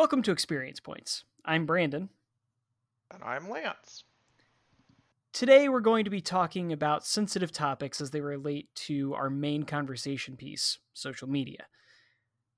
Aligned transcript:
Welcome 0.00 0.22
to 0.22 0.32
Experience 0.32 0.80
Points. 0.80 1.24
I'm 1.44 1.66
Brandon. 1.66 2.08
And 3.12 3.22
I'm 3.22 3.50
Lance. 3.50 4.04
Today, 5.34 5.68
we're 5.68 5.80
going 5.80 6.04
to 6.04 6.10
be 6.10 6.22
talking 6.22 6.72
about 6.72 7.04
sensitive 7.04 7.52
topics 7.52 8.00
as 8.00 8.10
they 8.10 8.22
relate 8.22 8.74
to 8.86 9.12
our 9.12 9.28
main 9.28 9.64
conversation 9.64 10.38
piece 10.38 10.78
social 10.94 11.28
media. 11.28 11.66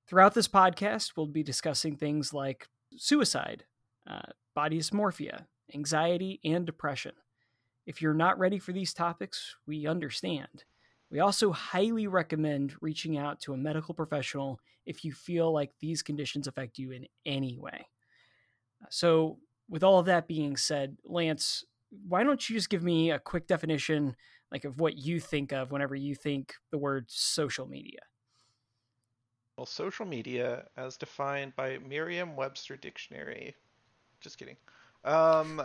Throughout 0.07 0.33
this 0.35 0.47
podcast, 0.47 1.17
we'll 1.17 1.25
be 1.25 1.43
discussing 1.43 1.97
things 1.97 2.33
like 2.33 2.69
suicide, 2.95 3.65
uh, 4.09 4.31
body 4.55 4.79
dysmorphia, 4.79 5.43
anxiety, 5.75 6.39
and 6.45 6.65
depression. 6.65 7.11
If 7.85 8.01
you're 8.01 8.13
not 8.13 8.39
ready 8.39 8.57
for 8.57 8.71
these 8.71 8.93
topics, 8.93 9.57
we 9.67 9.85
understand. 9.85 10.63
We 11.13 11.19
also 11.19 11.51
highly 11.51 12.07
recommend 12.07 12.73
reaching 12.81 13.19
out 13.19 13.39
to 13.41 13.53
a 13.53 13.57
medical 13.57 13.93
professional 13.93 14.59
if 14.87 15.05
you 15.05 15.11
feel 15.11 15.53
like 15.53 15.69
these 15.79 16.01
conditions 16.01 16.47
affect 16.47 16.79
you 16.79 16.89
in 16.89 17.05
any 17.23 17.55
way. 17.55 17.85
So, 18.89 19.37
with 19.69 19.83
all 19.83 19.99
of 19.99 20.07
that 20.07 20.27
being 20.27 20.57
said, 20.57 20.97
Lance, 21.05 21.65
why 22.07 22.23
don't 22.23 22.49
you 22.49 22.55
just 22.55 22.71
give 22.71 22.81
me 22.81 23.11
a 23.11 23.19
quick 23.19 23.45
definition 23.45 24.15
like 24.51 24.65
of 24.65 24.79
what 24.79 24.97
you 24.97 25.19
think 25.19 25.51
of 25.51 25.71
whenever 25.71 25.95
you 25.95 26.15
think 26.15 26.55
the 26.71 26.79
word 26.79 27.05
social 27.09 27.67
media? 27.67 27.99
Well, 29.55 29.67
social 29.67 30.07
media, 30.07 30.65
as 30.77 30.97
defined 30.97 31.55
by 31.55 31.77
Merriam-Webster 31.77 32.75
Dictionary, 32.77 33.53
just 34.19 34.39
kidding. 34.39 34.57
Um, 35.03 35.61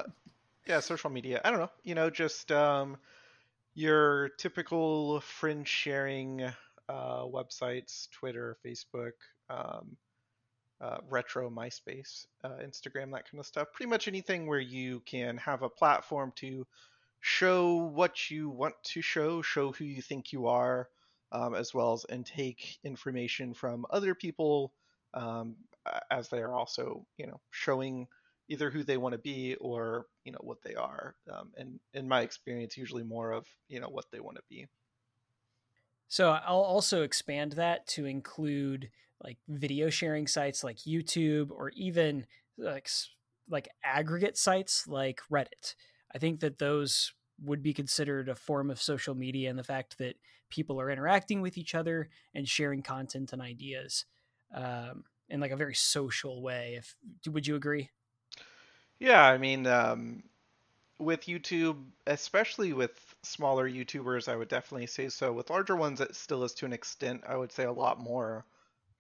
yeah, 0.67 0.81
social 0.81 1.09
media. 1.09 1.41
I 1.43 1.49
don't 1.49 1.59
know. 1.59 1.71
You 1.85 1.95
know, 1.95 2.11
just 2.11 2.53
um, 2.53 2.99
your 3.79 4.31
typical 4.31 5.21
friend 5.21 5.67
sharing 5.67 6.43
uh, 6.89 7.23
websites, 7.23 8.11
Twitter, 8.11 8.57
Facebook, 8.67 9.13
um, 9.49 9.97
uh, 10.81 10.97
retro 11.09 11.49
MySpace, 11.49 12.27
uh, 12.43 12.57
Instagram, 12.61 13.13
that 13.13 13.31
kind 13.31 13.39
of 13.39 13.47
stuff. 13.47 13.69
Pretty 13.73 13.89
much 13.89 14.09
anything 14.09 14.49
where 14.49 14.59
you 14.59 15.01
can 15.07 15.37
have 15.37 15.63
a 15.63 15.69
platform 15.69 16.33
to 16.35 16.67
show 17.21 17.77
what 17.77 18.29
you 18.33 18.51
want 18.51 18.75
to 18.83 19.01
show, 19.01 19.43
show 19.43 19.71
who 19.71 19.85
you 19.85 20.03
think 20.03 20.33
you 20.33 20.49
are, 20.49 20.89
um, 21.31 21.55
as 21.55 21.73
well 21.73 21.93
as 21.93 22.05
and 22.07 22.27
take 22.27 22.79
information 22.83 23.55
from 23.55 23.87
other 23.91 24.13
people 24.13 24.73
um, 25.15 25.55
as 26.11 26.29
they 26.31 26.39
are 26.39 26.53
also, 26.53 27.07
you 27.17 27.29
know, 27.29 27.41
showing 27.51 28.09
either 28.49 28.71
who 28.71 28.83
they 28.83 28.97
want 28.97 29.13
to 29.13 29.19
be 29.19 29.55
or 29.61 30.07
you 30.25 30.33
know 30.33 30.41
what 30.41 30.63
they 30.63 30.75
are. 30.75 31.15
Um, 31.33 31.51
and 31.57 31.81
in 31.95 32.09
my 32.09 32.23
experience, 32.23 32.77
usually 32.77 33.05
more 33.05 33.33
of 33.33 33.47
you 33.69 33.81
know 33.81 33.89
what 33.89 34.07
they 34.11 34.21
want 34.21 34.37
to 34.37 34.43
be. 34.49 34.67
So 36.09 36.31
I'll 36.31 36.57
also 36.57 37.03
expand 37.03 37.53
that 37.53 37.87
to 37.89 38.07
include 38.07 38.91
like 39.23 39.37
video 39.49 39.91
sharing 39.91 40.27
sites 40.27 40.65
like 40.65 40.79
YouTube 40.79 41.51
or 41.51 41.71
even 41.71 42.27
like 42.57 42.89
like 43.51 43.69
aggregate 43.85 44.39
sites 44.39 44.87
like 44.87 45.21
Reddit. 45.31 45.75
I 46.15 46.19
think 46.19 46.41
that 46.41 46.59
those 46.59 47.13
would 47.43 47.63
be 47.63 47.73
considered 47.73 48.29
a 48.29 48.35
form 48.35 48.71
of 48.71 48.81
social 48.81 49.15
media 49.15 49.51
and 49.51 49.59
the 49.59 49.65
fact 49.65 49.99
that 49.99 50.17
people 50.51 50.81
are 50.81 50.91
interacting 50.91 51.41
with 51.41 51.59
each 51.59 51.75
other 51.75 52.09
and 52.35 52.49
sharing 52.49 52.83
content 52.83 53.33
and 53.33 53.43
ideas 53.43 54.07
um, 54.55 55.05
in 55.29 55.41
like 55.41 55.51
a 55.51 55.57
very 55.57 55.75
social 55.75 56.43
way. 56.43 56.79
If 56.79 56.97
would 57.33 57.47
you 57.47 57.55
agree? 57.55 57.91
Yeah, 58.99 59.23
I 59.25 59.39
mean, 59.39 59.67
um, 59.67 60.23
with 60.99 61.23
YouTube, 61.27 61.85
especially 62.07 62.73
with 62.73 62.93
smaller 63.23 63.69
YouTubers, 63.71 64.29
I 64.29 64.37
would 64.37 64.49
definitely 64.49 64.87
say 64.89 65.09
so. 65.09 65.33
With 65.33 65.51
larger 65.51 65.77
ones, 65.77 66.01
it 66.01 66.17
still 66.17 66.45
is 66.45 66.55
to 66.55 66.67
an 66.67 66.73
extent. 66.73 67.25
I 67.27 67.37
would 67.37 67.53
say 67.53 67.65
a 67.65 67.73
lot 67.73 68.01
more 68.01 68.47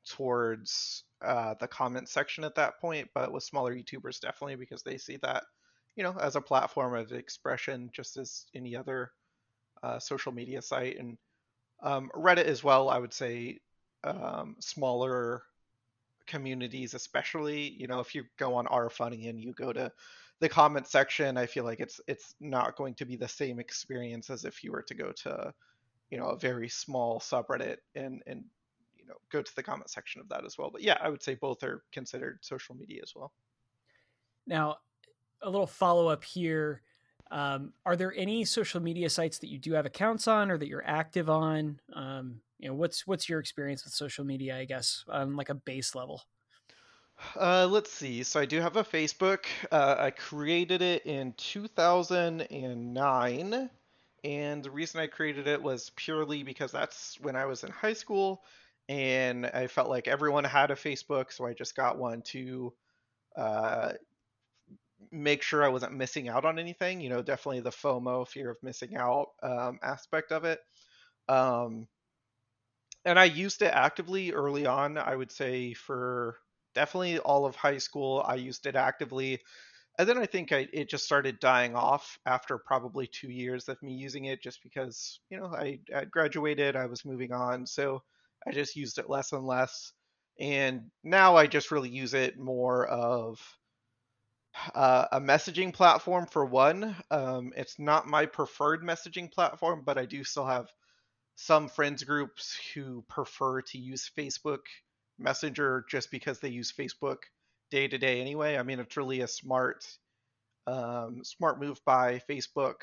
towards 0.07 1.05
uh, 1.23 1.55
the 1.61 1.69
comment 1.69 2.09
section 2.09 2.45
at 2.45 2.57
that 2.57 2.81
point, 2.81 3.11
but 3.15 3.33
with 3.33 3.45
smaller 3.45 3.75
YouTubers, 3.75 4.21
definitely 4.21 4.57
because 4.57 4.83
they 4.83 4.99
see 4.99 5.17
that, 5.19 5.45
you 5.97 6.05
know, 6.05 6.17
as 6.21 6.37
a 6.37 6.41
platform 6.41 6.95
of 6.95 7.13
expression, 7.13 7.91
just 7.93 8.17
as 8.17 8.47
any 8.55 8.77
other 8.77 9.13
uh, 9.83 9.99
social 9.99 10.33
media 10.33 10.63
site. 10.63 10.99
And 10.99 11.19
um, 11.83 12.11
Reddit 12.15 12.47
as 12.47 12.65
well, 12.65 12.91
I 12.91 12.99
would 12.99 13.15
say 13.15 13.61
um, 14.05 14.57
smaller 14.61 15.43
communities, 16.29 16.95
especially, 16.95 17.71
you 17.71 17.89
know, 17.89 17.99
if 17.99 18.15
you 18.15 18.25
go 18.39 18.55
on 18.55 18.69
R 18.69 18.89
Funny 18.89 19.29
and 19.29 19.41
you 19.41 19.53
go 19.53 19.73
to 19.73 19.91
the 20.41 20.49
comment 20.49 20.87
section, 20.87 21.37
I 21.37 21.47
feel 21.47 21.65
like 21.65 21.81
it's 21.81 22.01
it's 22.07 22.37
not 22.39 22.77
going 22.77 22.95
to 22.95 23.05
be 23.05 23.17
the 23.17 23.27
same 23.27 23.59
experience 23.59 24.31
as 24.31 24.45
if 24.45 24.63
you 24.63 24.71
were 24.71 24.83
to 24.83 24.95
go 24.95 25.11
to, 25.25 25.53
you 26.11 26.19
know, 26.19 26.27
a 26.27 26.39
very 26.39 26.69
small 26.69 27.19
subreddit 27.19 27.79
and 27.97 28.23
and 28.27 28.45
you 28.97 29.07
know 29.07 29.15
go 29.33 29.43
to 29.43 29.57
the 29.57 29.63
comment 29.63 29.91
section 29.91 30.21
of 30.21 30.29
that 30.29 30.45
as 30.45 30.57
well. 30.57 30.71
But 30.71 30.83
yeah, 30.83 30.99
I 31.01 31.09
would 31.09 31.23
say 31.23 31.35
both 31.35 31.65
are 31.65 31.83
considered 31.93 32.39
social 32.43 32.77
media 32.77 33.01
as 33.03 33.13
well. 33.17 33.33
Now, 34.47 34.77
a 35.43 35.51
little 35.51 35.67
follow 35.67 36.09
up 36.09 36.23
here. 36.23 36.83
Um, 37.31 37.73
are 37.85 37.97
there 37.97 38.15
any 38.17 38.45
social 38.45 38.81
media 38.81 39.11
sites 39.11 39.39
that 39.39 39.49
you 39.49 39.59
do 39.59 39.73
have 39.73 39.87
accounts 39.87 40.27
on 40.29 40.51
or 40.51 40.57
that 40.57 40.69
you're 40.69 40.87
active 40.87 41.29
on? 41.29 41.81
Um, 41.93 42.41
you 42.59 42.69
know, 42.69 42.75
what's 42.75 43.07
what's 43.07 43.29
your 43.29 43.41
experience 43.41 43.85
with 43.85 43.93
social 43.93 44.25
media? 44.25 44.57
I 44.57 44.65
guess 44.65 45.05
on 45.09 45.37
like 45.37 45.51
a 45.51 45.55
base 45.55 45.95
level. 45.95 46.23
Uh, 47.37 47.69
let's 47.69 47.93
see. 47.93 48.23
So 48.23 48.41
I 48.41 48.47
do 48.47 48.61
have 48.61 48.77
a 48.77 48.85
Facebook. 48.85 49.47
Uh, 49.73 49.97
I 49.99 50.11
created 50.11 50.83
it 50.83 51.05
in 51.05 51.33
2009, 51.37 53.71
and 54.25 54.63
the 54.63 54.71
reason 54.71 55.01
I 55.01 55.09
created 55.09 55.49
it 55.49 55.63
was 55.63 55.91
purely 55.97 56.45
because 56.45 56.71
that's 56.71 57.19
when 57.21 57.35
I 57.35 57.47
was 57.47 57.65
in 57.65 57.71
high 57.71 57.95
school, 57.95 58.45
and 58.89 59.47
I 59.47 59.67
felt 59.67 59.89
like 59.89 60.07
everyone 60.07 60.45
had 60.45 60.71
a 60.71 60.77
Facebook, 60.77 61.33
so 61.33 61.45
I 61.45 61.55
just 61.55 61.75
got 61.75 61.99
one 61.99 62.23
to 62.23 62.73
uh, 63.37 63.95
make 65.11 65.43
sure 65.43 65.65
I 65.65 65.69
wasn't 65.69 65.95
missing 65.95 66.29
out 66.29 66.45
on 66.45 66.59
anything. 66.59 67.01
You 67.01 67.09
know, 67.11 67.23
definitely 67.23 67.61
the 67.61 67.71
FOMO, 67.71 68.29
fear 68.29 68.51
of 68.51 68.63
missing 68.63 68.97
out 68.97 69.29
um, 69.43 69.79
aspect 69.83 70.33
of 70.33 70.45
it. 70.45 70.61
Um, 71.29 71.87
and 73.05 73.19
I 73.19 73.25
used 73.25 73.63
it 73.63 73.73
actively 73.73 74.33
early 74.33 74.67
on. 74.67 74.99
I 74.99 75.17
would 75.17 75.33
say 75.33 75.75
for 75.75 76.37
definitely 76.75 77.19
all 77.19 77.47
of 77.47 77.57
high 77.57 77.79
school, 77.79 78.25
I 78.27 78.37
used 78.37 78.67
it 78.67 78.77
actively. 78.77 79.41
And 79.99 80.09
then 80.09 80.19
I 80.19 80.27
think 80.27 80.53
I, 80.53 80.69
it 80.73 80.89
just 80.89 81.05
started 81.05 81.41
dying 81.41 81.75
off 81.75 82.19
after 82.25 82.57
probably 82.59 83.09
two 83.09 83.31
years 83.31 83.69
of 83.69 83.83
me 83.83 83.95
using 83.95 84.27
it, 84.27 84.43
just 84.43 84.63
because 84.63 85.21
you 85.31 85.39
know 85.39 85.47
I, 85.47 85.81
I 85.95 86.05
graduated, 86.05 86.77
I 86.77 86.87
was 86.87 87.05
moving 87.05 87.33
on, 87.33 87.67
so 87.67 88.03
I 88.47 88.53
just 88.53 88.77
used 88.77 88.99
it 88.99 89.11
less 89.11 89.33
and 89.33 89.45
less. 89.45 89.93
And 90.39 90.91
now 91.03 91.37
I 91.37 91.49
just 91.49 91.73
really 91.73 91.89
use 91.89 92.15
it 92.15 92.39
more 92.39 92.87
of 92.87 93.41
uh, 94.75 95.07
a 95.13 95.21
messaging 95.21 95.73
platform 95.73 96.27
for 96.27 96.45
one. 96.45 96.95
Um, 97.11 97.53
it's 97.57 97.79
not 97.79 98.07
my 98.07 98.27
preferred 98.27 98.83
messaging 98.83 99.33
platform, 99.33 99.83
but 99.85 99.99
I 99.99 100.07
do 100.07 100.23
still 100.23 100.47
have 100.47 100.69
some 101.41 101.69
friends 101.69 102.03
groups 102.03 102.59
who 102.75 103.05
prefer 103.09 103.63
to 103.63 103.79
use 103.79 104.11
Facebook 104.19 104.63
Messenger 105.21 105.85
just 105.89 106.11
because 106.11 106.41
they 106.41 106.49
use 106.49 106.73
Facebook 106.73 107.19
day 107.71 107.87
to 107.87 107.97
day 107.97 108.21
anyway. 108.21 108.59
I 108.59 108.65
mean, 108.65 108.81
it's 108.81 108.97
really 108.97 109.21
a 109.21 109.29
smart, 109.29 109.87
um, 110.67 111.23
smart 111.23 111.61
move 111.61 111.81
by 111.85 112.21
Facebook 112.29 112.75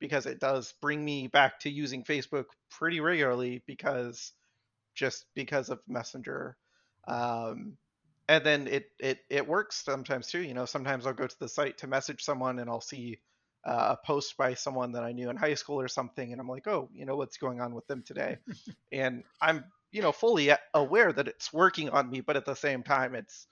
because 0.00 0.26
it 0.26 0.40
does 0.40 0.74
bring 0.82 1.04
me 1.04 1.28
back 1.28 1.60
to 1.60 1.70
using 1.70 2.02
Facebook 2.02 2.46
pretty 2.70 2.98
regularly 2.98 3.62
because 3.66 4.32
just 4.96 5.24
because 5.36 5.70
of 5.70 5.78
Messenger. 5.86 6.56
Um, 7.06 7.76
and 8.28 8.44
then 8.44 8.66
it, 8.66 8.90
it 8.98 9.20
it 9.30 9.46
works 9.46 9.76
sometimes 9.76 10.26
too. 10.26 10.42
You 10.42 10.54
know, 10.54 10.64
sometimes 10.64 11.06
I'll 11.06 11.14
go 11.14 11.28
to 11.28 11.38
the 11.38 11.48
site 11.48 11.78
to 11.78 11.86
message 11.86 12.24
someone 12.24 12.58
and 12.58 12.68
I'll 12.68 12.80
see 12.80 13.20
uh, 13.64 13.96
a 13.96 14.06
post 14.06 14.36
by 14.36 14.54
someone 14.54 14.92
that 14.92 15.04
I 15.04 15.12
knew 15.12 15.30
in 15.30 15.36
high 15.36 15.54
school 15.54 15.80
or 15.80 15.88
something, 15.88 16.32
and 16.32 16.40
I'm 16.40 16.48
like, 16.48 16.66
oh, 16.66 16.88
you 16.92 17.06
know, 17.06 17.16
what's 17.16 17.36
going 17.36 17.60
on 17.60 17.74
with 17.74 17.86
them 17.86 18.02
today? 18.02 18.38
and 18.92 19.22
I'm, 19.40 19.64
you 19.92 20.02
know, 20.02 20.12
fully 20.12 20.50
aware 20.74 21.12
that 21.12 21.28
it's 21.28 21.52
working 21.52 21.88
on 21.90 22.10
me, 22.10 22.20
but 22.20 22.36
at 22.36 22.44
the 22.44 22.54
same 22.54 22.82
time, 22.82 23.14
it's, 23.14 23.46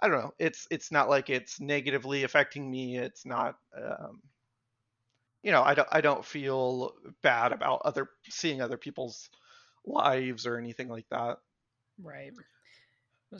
I 0.00 0.08
don't 0.08 0.20
know, 0.20 0.34
it's 0.38 0.66
it's 0.70 0.90
not 0.90 1.08
like 1.08 1.30
it's 1.30 1.60
negatively 1.60 2.24
affecting 2.24 2.70
me. 2.70 2.98
It's 2.98 3.24
not, 3.24 3.56
um, 3.76 4.20
you 5.42 5.52
know, 5.52 5.62
I 5.62 5.74
don't 5.74 5.88
I 5.92 6.00
don't 6.00 6.24
feel 6.24 6.94
bad 7.22 7.52
about 7.52 7.82
other 7.84 8.10
seeing 8.28 8.60
other 8.60 8.76
people's 8.76 9.30
lives 9.86 10.44
or 10.46 10.58
anything 10.58 10.88
like 10.88 11.06
that. 11.10 11.38
Right. 12.02 12.32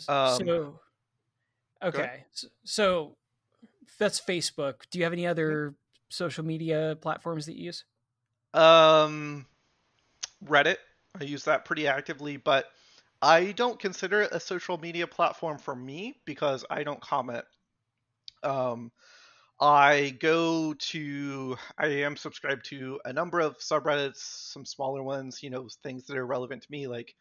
Um, 0.08 0.38
so, 0.38 0.80
okay, 1.82 2.24
so, 2.32 2.48
so 2.64 3.16
that's 3.98 4.20
Facebook. 4.20 4.82
Do 4.90 4.98
you 4.98 5.04
have 5.04 5.12
any 5.12 5.26
other 5.26 5.74
social 6.08 6.44
media 6.44 6.96
platforms 7.00 7.46
that 7.46 7.56
you 7.56 7.66
use? 7.66 7.84
Um, 8.54 9.46
Reddit. 10.44 10.76
I 11.18 11.24
use 11.24 11.44
that 11.44 11.64
pretty 11.64 11.86
actively, 11.86 12.36
but 12.36 12.66
I 13.22 13.52
don't 13.52 13.78
consider 13.78 14.22
it 14.22 14.32
a 14.32 14.40
social 14.40 14.78
media 14.78 15.06
platform 15.06 15.58
for 15.58 15.74
me 15.74 16.20
because 16.26 16.64
I 16.68 16.82
don't 16.82 17.00
comment. 17.00 17.44
Um, 18.42 18.92
I 19.58 20.14
go 20.20 20.74
to, 20.74 21.56
I 21.78 21.86
am 21.86 22.16
subscribed 22.16 22.66
to 22.66 23.00
a 23.06 23.12
number 23.12 23.40
of 23.40 23.58
subreddits, 23.58 24.16
some 24.52 24.66
smaller 24.66 25.02
ones, 25.02 25.42
you 25.42 25.48
know, 25.48 25.68
things 25.82 26.06
that 26.06 26.16
are 26.18 26.26
relevant 26.26 26.62
to 26.62 26.70
me, 26.70 26.86
like 26.86 27.14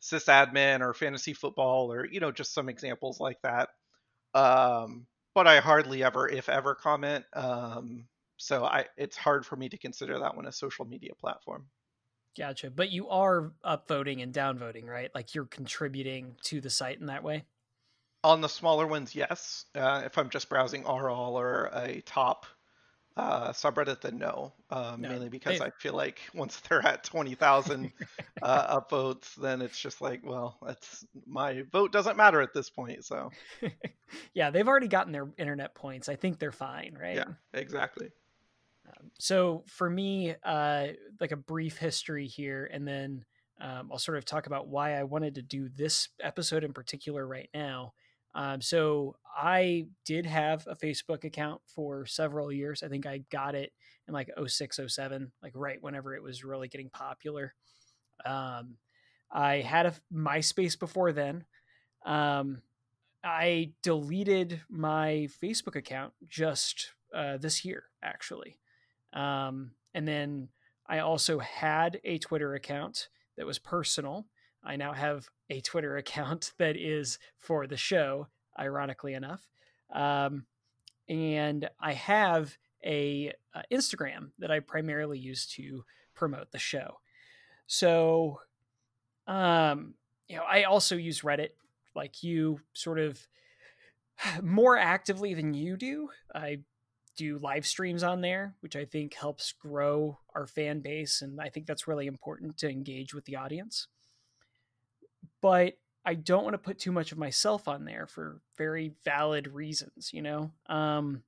sysadmin 0.00 0.80
or 0.80 0.94
fantasy 0.94 1.32
football, 1.32 1.92
or, 1.92 2.06
you 2.06 2.20
know, 2.20 2.30
just 2.30 2.54
some 2.54 2.68
examples 2.68 3.18
like 3.18 3.40
that. 3.42 3.70
Um, 4.34 5.06
but 5.34 5.48
I 5.48 5.58
hardly 5.58 6.04
ever, 6.04 6.28
if 6.28 6.48
ever, 6.48 6.76
comment. 6.76 7.24
Um, 7.32 8.04
so 8.42 8.64
I, 8.64 8.86
it's 8.96 9.16
hard 9.16 9.46
for 9.46 9.54
me 9.54 9.68
to 9.68 9.78
consider 9.78 10.18
that 10.18 10.34
one 10.34 10.46
a 10.46 10.52
social 10.52 10.84
media 10.84 11.12
platform. 11.14 11.66
Gotcha. 12.36 12.70
But 12.70 12.90
you 12.90 13.08
are 13.08 13.52
upvoting 13.64 14.20
and 14.20 14.34
downvoting, 14.34 14.86
right? 14.86 15.10
Like 15.14 15.34
you're 15.34 15.44
contributing 15.44 16.34
to 16.44 16.60
the 16.60 16.70
site 16.70 16.98
in 16.98 17.06
that 17.06 17.22
way? 17.22 17.44
On 18.24 18.40
the 18.40 18.48
smaller 18.48 18.86
ones, 18.86 19.14
yes. 19.14 19.66
Uh, 19.76 20.02
if 20.04 20.18
I'm 20.18 20.28
just 20.28 20.48
browsing 20.48 20.84
R 20.86 21.08
All 21.08 21.38
or 21.38 21.70
a 21.72 22.00
top 22.00 22.46
uh, 23.16 23.52
subreddit, 23.52 24.00
then 24.00 24.18
no. 24.18 24.52
Um, 24.70 25.02
no. 25.02 25.10
Mainly 25.10 25.28
because 25.28 25.60
I 25.60 25.70
feel 25.78 25.94
like 25.94 26.18
once 26.34 26.60
they're 26.68 26.84
at 26.84 27.04
20,000 27.04 27.92
uh, 28.42 28.80
upvotes, 28.80 29.36
then 29.36 29.62
it's 29.62 29.78
just 29.78 30.00
like, 30.00 30.22
well, 30.24 30.58
that's 30.66 31.04
my 31.26 31.62
vote 31.70 31.92
doesn't 31.92 32.16
matter 32.16 32.40
at 32.40 32.54
this 32.54 32.70
point. 32.70 33.04
So, 33.04 33.30
yeah, 34.34 34.50
they've 34.50 34.66
already 34.66 34.88
gotten 34.88 35.12
their 35.12 35.28
internet 35.38 35.76
points. 35.76 36.08
I 36.08 36.16
think 36.16 36.40
they're 36.40 36.50
fine, 36.50 36.96
right? 37.00 37.16
Yeah, 37.16 37.34
exactly. 37.54 38.10
So 39.18 39.64
for 39.66 39.88
me, 39.88 40.34
uh, 40.44 40.88
like 41.20 41.32
a 41.32 41.36
brief 41.36 41.78
history 41.78 42.26
here, 42.26 42.68
and 42.72 42.86
then 42.86 43.24
um, 43.60 43.90
I'll 43.92 43.98
sort 43.98 44.18
of 44.18 44.24
talk 44.24 44.46
about 44.46 44.68
why 44.68 44.98
I 44.98 45.04
wanted 45.04 45.36
to 45.36 45.42
do 45.42 45.68
this 45.68 46.08
episode 46.20 46.64
in 46.64 46.72
particular 46.72 47.26
right 47.26 47.48
now. 47.54 47.92
Um, 48.34 48.60
so 48.60 49.16
I 49.36 49.86
did 50.04 50.26
have 50.26 50.66
a 50.66 50.74
Facebook 50.74 51.24
account 51.24 51.60
for 51.66 52.06
several 52.06 52.50
years. 52.50 52.82
I 52.82 52.88
think 52.88 53.06
I 53.06 53.24
got 53.30 53.54
it 53.54 53.72
in 54.08 54.14
like 54.14 54.30
06, 54.46 54.80
07, 54.88 55.32
like 55.42 55.52
right 55.54 55.82
whenever 55.82 56.14
it 56.14 56.22
was 56.22 56.44
really 56.44 56.68
getting 56.68 56.90
popular. 56.90 57.54
Um, 58.24 58.76
I 59.30 59.56
had 59.56 59.86
a 59.86 59.94
MySpace 60.12 60.78
before 60.78 61.12
then. 61.12 61.44
Um, 62.04 62.62
I 63.24 63.72
deleted 63.82 64.60
my 64.68 65.28
Facebook 65.42 65.76
account 65.76 66.12
just 66.28 66.92
uh, 67.14 67.36
this 67.36 67.64
year, 67.64 67.84
actually. 68.02 68.58
Um, 69.12 69.72
and 69.94 70.06
then 70.06 70.48
I 70.86 71.00
also 71.00 71.38
had 71.38 72.00
a 72.04 72.18
Twitter 72.18 72.54
account 72.54 73.08
that 73.36 73.46
was 73.46 73.58
personal. 73.58 74.26
I 74.64 74.76
now 74.76 74.92
have 74.92 75.28
a 75.50 75.60
Twitter 75.60 75.96
account 75.98 76.52
that 76.58 76.76
is 76.76 77.18
for 77.38 77.66
the 77.66 77.76
show, 77.76 78.28
ironically 78.58 79.14
enough. 79.14 79.48
Um, 79.92 80.46
and 81.08 81.68
I 81.80 81.92
have 81.92 82.56
a, 82.84 83.32
a 83.54 83.62
Instagram 83.72 84.30
that 84.38 84.50
I 84.50 84.60
primarily 84.60 85.18
use 85.18 85.46
to 85.54 85.84
promote 86.14 86.50
the 86.52 86.58
show. 86.58 86.98
So, 87.66 88.40
um, 89.26 89.94
you 90.28 90.36
know, 90.36 90.44
I 90.44 90.64
also 90.64 90.96
use 90.96 91.20
Reddit 91.20 91.50
like 91.94 92.22
you 92.22 92.60
sort 92.72 92.98
of 92.98 93.26
more 94.42 94.76
actively 94.76 95.34
than 95.34 95.54
you 95.54 95.76
do. 95.76 96.08
I 96.34 96.60
do 97.16 97.38
live 97.38 97.66
streams 97.66 98.02
on 98.02 98.20
there, 98.20 98.54
which 98.60 98.76
I 98.76 98.84
think 98.84 99.14
helps 99.14 99.52
grow 99.52 100.18
our 100.34 100.46
fan 100.46 100.80
base. 100.80 101.22
And 101.22 101.40
I 101.40 101.48
think 101.48 101.66
that's 101.66 101.88
really 101.88 102.06
important 102.06 102.58
to 102.58 102.70
engage 102.70 103.14
with 103.14 103.24
the 103.24 103.36
audience. 103.36 103.88
But 105.40 105.74
I 106.04 106.14
don't 106.14 106.44
want 106.44 106.54
to 106.54 106.58
put 106.58 106.78
too 106.78 106.92
much 106.92 107.12
of 107.12 107.18
myself 107.18 107.68
on 107.68 107.84
there 107.84 108.06
for 108.06 108.40
very 108.56 108.92
valid 109.04 109.48
reasons, 109.48 110.10
you 110.12 110.22
know? 110.22 110.52
Um, 110.66 111.22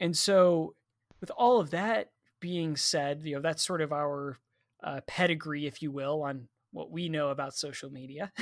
and 0.00 0.16
so, 0.16 0.74
with 1.20 1.30
all 1.36 1.60
of 1.60 1.70
that 1.70 2.10
being 2.40 2.76
said, 2.76 3.22
you 3.24 3.34
know, 3.34 3.40
that's 3.40 3.66
sort 3.66 3.80
of 3.80 3.92
our 3.92 4.38
uh, 4.82 5.00
pedigree, 5.06 5.66
if 5.66 5.82
you 5.82 5.90
will, 5.90 6.22
on 6.22 6.48
what 6.72 6.90
we 6.90 7.08
know 7.08 7.30
about 7.30 7.54
social 7.54 7.90
media. 7.90 8.32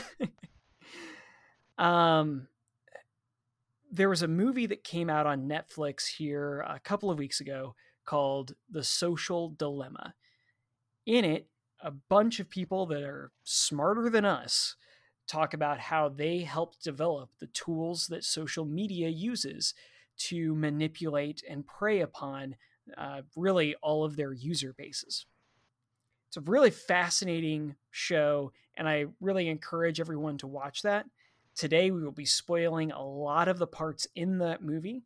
um, 1.78 2.48
there 3.96 4.08
was 4.10 4.22
a 4.22 4.28
movie 4.28 4.66
that 4.66 4.84
came 4.84 5.08
out 5.08 5.26
on 5.26 5.48
Netflix 5.48 6.06
here 6.06 6.60
a 6.68 6.78
couple 6.78 7.10
of 7.10 7.18
weeks 7.18 7.40
ago 7.40 7.74
called 8.04 8.52
The 8.70 8.84
Social 8.84 9.48
Dilemma. 9.48 10.14
In 11.06 11.24
it, 11.24 11.48
a 11.82 11.90
bunch 11.90 12.38
of 12.38 12.50
people 12.50 12.84
that 12.86 13.02
are 13.02 13.32
smarter 13.44 14.10
than 14.10 14.24
us 14.24 14.76
talk 15.26 15.54
about 15.54 15.78
how 15.78 16.10
they 16.10 16.40
helped 16.40 16.84
develop 16.84 17.30
the 17.40 17.46
tools 17.48 18.06
that 18.08 18.22
social 18.22 18.64
media 18.66 19.08
uses 19.08 19.72
to 20.18 20.54
manipulate 20.54 21.42
and 21.48 21.66
prey 21.66 22.00
upon 22.00 22.54
uh, 22.98 23.22
really 23.34 23.74
all 23.82 24.04
of 24.04 24.16
their 24.16 24.32
user 24.32 24.74
bases. 24.76 25.26
It's 26.28 26.36
a 26.36 26.50
really 26.50 26.70
fascinating 26.70 27.76
show, 27.90 28.52
and 28.76 28.88
I 28.88 29.06
really 29.20 29.48
encourage 29.48 30.00
everyone 30.00 30.38
to 30.38 30.46
watch 30.46 30.82
that. 30.82 31.06
Today, 31.56 31.90
we 31.90 32.02
will 32.02 32.12
be 32.12 32.26
spoiling 32.26 32.92
a 32.92 33.02
lot 33.02 33.48
of 33.48 33.58
the 33.58 33.66
parts 33.66 34.06
in 34.14 34.38
that 34.38 34.62
movie, 34.62 35.02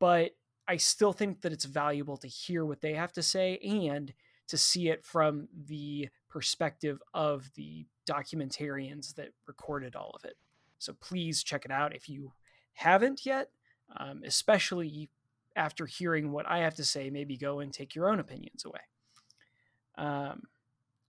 but 0.00 0.32
I 0.66 0.76
still 0.76 1.12
think 1.12 1.40
that 1.42 1.52
it's 1.52 1.64
valuable 1.64 2.16
to 2.16 2.26
hear 2.26 2.64
what 2.64 2.80
they 2.80 2.94
have 2.94 3.12
to 3.12 3.22
say 3.22 3.58
and 3.58 4.12
to 4.48 4.58
see 4.58 4.88
it 4.88 5.04
from 5.04 5.48
the 5.66 6.08
perspective 6.28 7.00
of 7.14 7.48
the 7.54 7.86
documentarians 8.06 9.14
that 9.14 9.28
recorded 9.46 9.94
all 9.94 10.10
of 10.14 10.24
it. 10.24 10.36
So 10.78 10.94
please 10.94 11.44
check 11.44 11.64
it 11.64 11.70
out 11.70 11.94
if 11.94 12.08
you 12.08 12.32
haven't 12.72 13.24
yet, 13.24 13.50
um, 13.96 14.22
especially 14.26 15.10
after 15.54 15.86
hearing 15.86 16.32
what 16.32 16.48
I 16.48 16.58
have 16.58 16.74
to 16.74 16.84
say, 16.84 17.08
maybe 17.08 17.36
go 17.36 17.60
and 17.60 17.72
take 17.72 17.94
your 17.94 18.08
own 18.10 18.18
opinions 18.18 18.64
away. 18.64 18.80
Um, 19.96 20.42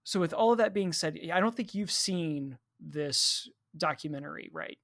so, 0.04 0.20
with 0.20 0.34
all 0.34 0.52
of 0.52 0.58
that 0.58 0.74
being 0.74 0.92
said, 0.92 1.18
I 1.34 1.40
don't 1.40 1.56
think 1.56 1.74
you've 1.74 1.90
seen 1.90 2.58
this 2.80 3.50
documentary, 3.78 4.50
right? 4.54 4.78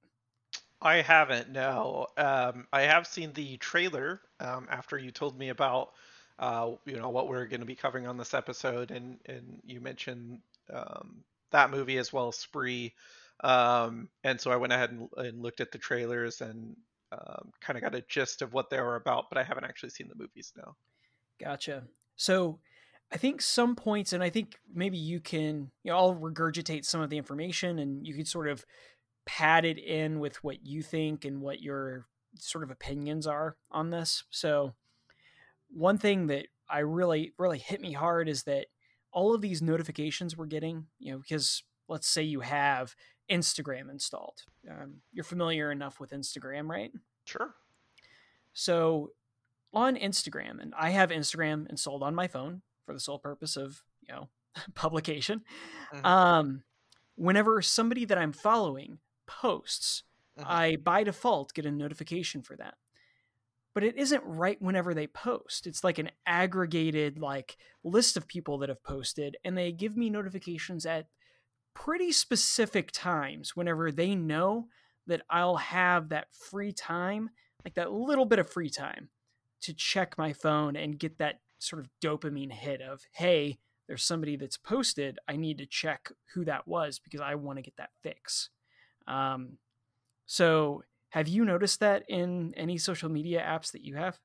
I 0.82 1.02
haven't. 1.02 1.50
No, 1.50 2.06
um, 2.16 2.66
I 2.72 2.82
have 2.82 3.06
seen 3.06 3.32
the 3.32 3.56
trailer 3.58 4.20
um, 4.40 4.66
after 4.70 4.96
you 4.96 5.10
told 5.10 5.38
me 5.38 5.50
about 5.50 5.90
uh, 6.38 6.70
you 6.86 6.96
know 6.96 7.10
what 7.10 7.28
we're 7.28 7.46
going 7.46 7.60
to 7.60 7.66
be 7.66 7.74
covering 7.74 8.06
on 8.06 8.16
this 8.16 8.32
episode, 8.32 8.90
and 8.90 9.18
and 9.26 9.60
you 9.64 9.80
mentioned 9.80 10.40
um, 10.72 11.22
that 11.50 11.70
movie 11.70 11.98
as 11.98 12.12
well 12.12 12.32
Spree, 12.32 12.94
um, 13.44 14.08
and 14.24 14.40
so 14.40 14.50
I 14.50 14.56
went 14.56 14.72
ahead 14.72 14.90
and, 14.90 15.08
and, 15.16 15.42
looked 15.42 15.60
at 15.60 15.70
the 15.70 15.78
trailers 15.78 16.40
and 16.40 16.76
um, 17.12 17.52
kind 17.60 17.76
of 17.76 17.82
got 17.82 17.94
a 17.94 18.02
gist 18.08 18.40
of 18.40 18.54
what 18.54 18.70
they 18.70 18.80
were 18.80 18.96
about, 18.96 19.28
but 19.28 19.38
I 19.38 19.42
haven't 19.42 19.64
actually 19.64 19.90
seen 19.90 20.08
the 20.08 20.14
movies. 20.14 20.52
No. 20.56 20.74
Gotcha. 21.38 21.84
So 22.16 22.58
I 23.12 23.16
think 23.16 23.42
some 23.42 23.74
points, 23.74 24.12
and 24.12 24.22
I 24.22 24.30
think 24.30 24.58
maybe 24.72 24.96
you 24.96 25.20
can, 25.20 25.70
you 25.82 25.90
know, 25.90 25.96
I'll 25.96 26.14
regurgitate 26.14 26.84
some 26.84 27.00
of 27.00 27.10
the 27.10 27.18
information 27.18 27.78
and 27.80 28.06
you 28.06 28.14
can 28.14 28.24
sort 28.24 28.48
of 28.48 28.64
pad 29.26 29.64
it 29.64 29.78
in 29.78 30.20
with 30.20 30.42
what 30.44 30.64
you 30.64 30.82
think 30.82 31.24
and 31.24 31.40
what 31.40 31.60
your 31.60 32.06
sort 32.38 32.62
of 32.62 32.70
opinions 32.70 33.26
are 33.26 33.56
on 33.70 33.90
this. 33.90 34.24
So, 34.30 34.74
one 35.68 35.98
thing 35.98 36.28
that 36.28 36.46
I 36.68 36.80
really, 36.80 37.32
really 37.38 37.58
hit 37.58 37.80
me 37.80 37.92
hard 37.92 38.28
is 38.28 38.44
that 38.44 38.66
all 39.12 39.34
of 39.34 39.40
these 39.40 39.60
notifications 39.60 40.36
we're 40.36 40.46
getting, 40.46 40.86
you 40.98 41.12
know, 41.12 41.18
because 41.18 41.64
let's 41.88 42.08
say 42.08 42.22
you 42.22 42.40
have 42.40 42.94
Instagram 43.30 43.90
installed. 43.90 44.42
Um, 44.68 45.02
you're 45.12 45.24
familiar 45.24 45.72
enough 45.72 45.98
with 46.00 46.10
Instagram, 46.10 46.68
right? 46.68 46.92
Sure. 47.24 47.54
So, 48.52 49.10
on 49.72 49.96
Instagram, 49.96 50.60
and 50.60 50.74
I 50.76 50.90
have 50.90 51.10
Instagram 51.10 51.68
installed 51.70 52.02
on 52.02 52.14
my 52.14 52.28
phone 52.28 52.62
for 52.90 52.94
the 52.94 53.00
sole 53.00 53.20
purpose 53.20 53.56
of 53.56 53.82
you 54.06 54.12
know 54.12 54.28
publication. 54.74 55.42
Mm-hmm. 55.94 56.04
Um, 56.04 56.62
whenever 57.14 57.62
somebody 57.62 58.04
that 58.04 58.18
I'm 58.18 58.32
following 58.32 58.98
posts, 59.28 60.02
mm-hmm. 60.38 60.50
I 60.50 60.76
by 60.76 61.04
default 61.04 61.54
get 61.54 61.66
a 61.66 61.70
notification 61.70 62.42
for 62.42 62.56
that. 62.56 62.74
But 63.72 63.84
it 63.84 63.96
isn't 63.96 64.24
right 64.24 64.60
whenever 64.60 64.92
they 64.92 65.06
post. 65.06 65.68
It's 65.68 65.84
like 65.84 65.98
an 65.98 66.10
aggregated 66.26 67.20
like 67.20 67.56
list 67.84 68.16
of 68.16 68.26
people 68.26 68.58
that 68.58 68.68
have 68.68 68.82
posted, 68.82 69.36
and 69.44 69.56
they 69.56 69.70
give 69.70 69.96
me 69.96 70.10
notifications 70.10 70.84
at 70.84 71.06
pretty 71.72 72.10
specific 72.10 72.90
times 72.90 73.54
whenever 73.54 73.92
they 73.92 74.16
know 74.16 74.66
that 75.06 75.22
I'll 75.30 75.58
have 75.58 76.08
that 76.08 76.32
free 76.32 76.72
time, 76.72 77.30
like 77.64 77.74
that 77.74 77.92
little 77.92 78.24
bit 78.24 78.40
of 78.40 78.50
free 78.50 78.70
time 78.70 79.10
to 79.62 79.72
check 79.74 80.18
my 80.18 80.32
phone 80.32 80.74
and 80.74 80.98
get 80.98 81.18
that 81.18 81.38
sort 81.62 81.80
of 81.80 81.88
dopamine 82.02 82.52
hit 82.52 82.80
of, 82.80 83.02
hey, 83.12 83.58
there's 83.86 84.02
somebody 84.02 84.36
that's 84.36 84.56
posted. 84.56 85.18
I 85.28 85.36
need 85.36 85.58
to 85.58 85.66
check 85.66 86.10
who 86.34 86.44
that 86.44 86.66
was 86.66 86.98
because 86.98 87.20
I 87.20 87.34
want 87.34 87.58
to 87.58 87.62
get 87.62 87.76
that 87.76 87.90
fix. 88.02 88.50
Um, 89.06 89.58
so, 90.26 90.82
have 91.10 91.26
you 91.26 91.44
noticed 91.44 91.80
that 91.80 92.04
in 92.08 92.54
any 92.56 92.78
social 92.78 93.08
media 93.08 93.40
apps 93.40 93.72
that 93.72 93.84
you 93.84 93.96
have? 93.96 94.20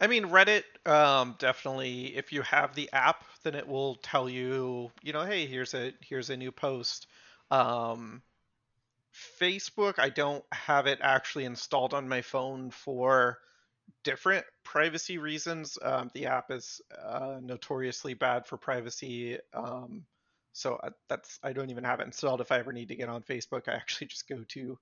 I 0.00 0.08
mean, 0.08 0.24
Reddit, 0.24 0.64
um, 0.84 1.36
definitely. 1.38 2.16
If 2.16 2.32
you 2.32 2.42
have 2.42 2.74
the 2.74 2.90
app, 2.92 3.24
then 3.44 3.54
it 3.54 3.66
will 3.66 3.94
tell 3.96 4.28
you, 4.28 4.90
you 5.00 5.12
know, 5.12 5.24
hey, 5.24 5.46
here's 5.46 5.72
a 5.74 5.92
here's 6.00 6.28
a 6.30 6.36
new 6.36 6.50
post. 6.50 7.06
Um, 7.50 8.22
Facebook, 9.40 9.98
I 9.98 10.10
don't 10.10 10.44
have 10.52 10.86
it 10.86 10.98
actually 11.00 11.44
installed 11.44 11.94
on 11.94 12.08
my 12.08 12.20
phone 12.20 12.70
for 12.70 13.38
different 14.04 14.44
privacy 14.66 15.16
reasons. 15.16 15.78
Um, 15.80 16.10
the 16.12 16.26
app 16.26 16.50
is 16.50 16.80
uh, 17.02 17.38
notoriously 17.40 18.14
bad 18.14 18.46
for 18.46 18.56
privacy. 18.56 19.38
Um, 19.54 20.04
so 20.52 20.74
uh, 20.82 20.90
that's 21.08 21.38
I 21.42 21.52
don't 21.52 21.70
even 21.70 21.84
have 21.84 22.00
it 22.00 22.06
installed. 22.06 22.40
If 22.40 22.50
I 22.50 22.58
ever 22.58 22.72
need 22.72 22.88
to 22.88 22.96
get 22.96 23.08
on 23.08 23.22
Facebook, 23.22 23.68
I 23.68 23.74
actually 23.74 24.08
just 24.08 24.28
go 24.28 24.42
to 24.48 24.78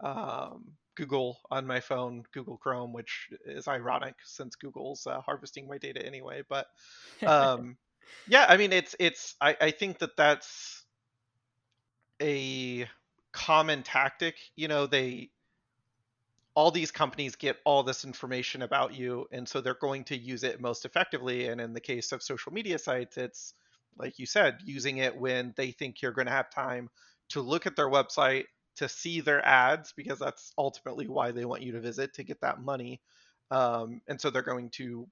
um, 0.00 0.72
Google 0.96 1.38
on 1.50 1.66
my 1.66 1.80
phone, 1.80 2.24
Google 2.32 2.56
Chrome, 2.56 2.92
which 2.92 3.30
is 3.46 3.68
ironic 3.68 4.16
since 4.24 4.56
Google's 4.56 5.06
uh, 5.06 5.20
harvesting 5.20 5.68
my 5.68 5.78
data 5.78 6.04
anyway. 6.04 6.42
But 6.48 6.66
um, 7.24 7.76
yeah, 8.28 8.46
I 8.48 8.56
mean, 8.56 8.72
it's 8.72 8.96
it's. 8.98 9.36
I, 9.40 9.56
I 9.60 9.70
think 9.70 10.00
that 10.00 10.16
that's 10.16 10.84
a 12.20 12.88
common 13.30 13.84
tactic. 13.84 14.34
You 14.56 14.66
know, 14.66 14.86
they 14.86 15.30
all 16.54 16.70
these 16.70 16.90
companies 16.90 17.36
get 17.36 17.56
all 17.64 17.82
this 17.82 18.04
information 18.04 18.62
about 18.62 18.94
you, 18.94 19.26
and 19.30 19.48
so 19.48 19.60
they're 19.60 19.74
going 19.74 20.04
to 20.04 20.16
use 20.16 20.42
it 20.42 20.60
most 20.60 20.84
effectively. 20.84 21.46
And 21.46 21.60
in 21.60 21.72
the 21.72 21.80
case 21.80 22.12
of 22.12 22.22
social 22.22 22.52
media 22.52 22.78
sites, 22.78 23.16
it's 23.16 23.54
like 23.96 24.18
you 24.18 24.26
said, 24.26 24.58
using 24.64 24.98
it 24.98 25.16
when 25.16 25.54
they 25.56 25.70
think 25.70 26.02
you're 26.02 26.12
going 26.12 26.26
to 26.26 26.32
have 26.32 26.50
time 26.50 26.88
to 27.30 27.40
look 27.40 27.66
at 27.66 27.76
their 27.76 27.88
website, 27.88 28.44
to 28.76 28.88
see 28.88 29.20
their 29.20 29.44
ads, 29.46 29.92
because 29.92 30.18
that's 30.18 30.52
ultimately 30.56 31.06
why 31.06 31.32
they 31.32 31.44
want 31.44 31.62
you 31.62 31.72
to 31.72 31.80
visit 31.80 32.14
to 32.14 32.24
get 32.24 32.40
that 32.40 32.60
money. 32.60 33.00
Um, 33.50 34.00
and 34.08 34.20
so 34.20 34.30
they're 34.30 34.42
going 34.42 34.70
to 34.70 35.06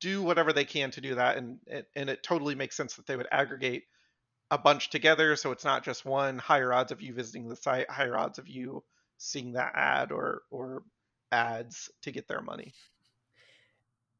do 0.00 0.22
whatever 0.22 0.52
they 0.52 0.64
can 0.64 0.90
to 0.92 1.00
do 1.00 1.14
that. 1.16 1.36
And, 1.36 1.58
and 1.96 2.10
it 2.10 2.22
totally 2.22 2.54
makes 2.54 2.76
sense 2.76 2.94
that 2.94 3.06
they 3.06 3.16
would 3.16 3.28
aggregate 3.32 3.84
a 4.50 4.58
bunch 4.58 4.90
together. 4.90 5.36
So 5.36 5.52
it's 5.52 5.64
not 5.64 5.84
just 5.84 6.04
one 6.04 6.38
higher 6.38 6.72
odds 6.72 6.92
of 6.92 7.00
you 7.00 7.14
visiting 7.14 7.48
the 7.48 7.56
site, 7.56 7.90
higher 7.90 8.16
odds 8.16 8.38
of 8.38 8.48
you 8.48 8.84
seeing 9.18 9.52
that 9.52 9.72
ad 9.74 10.10
or, 10.10 10.42
or 10.50 10.82
ads 11.30 11.90
to 12.02 12.10
get 12.10 12.28
their 12.28 12.40
money. 12.40 12.72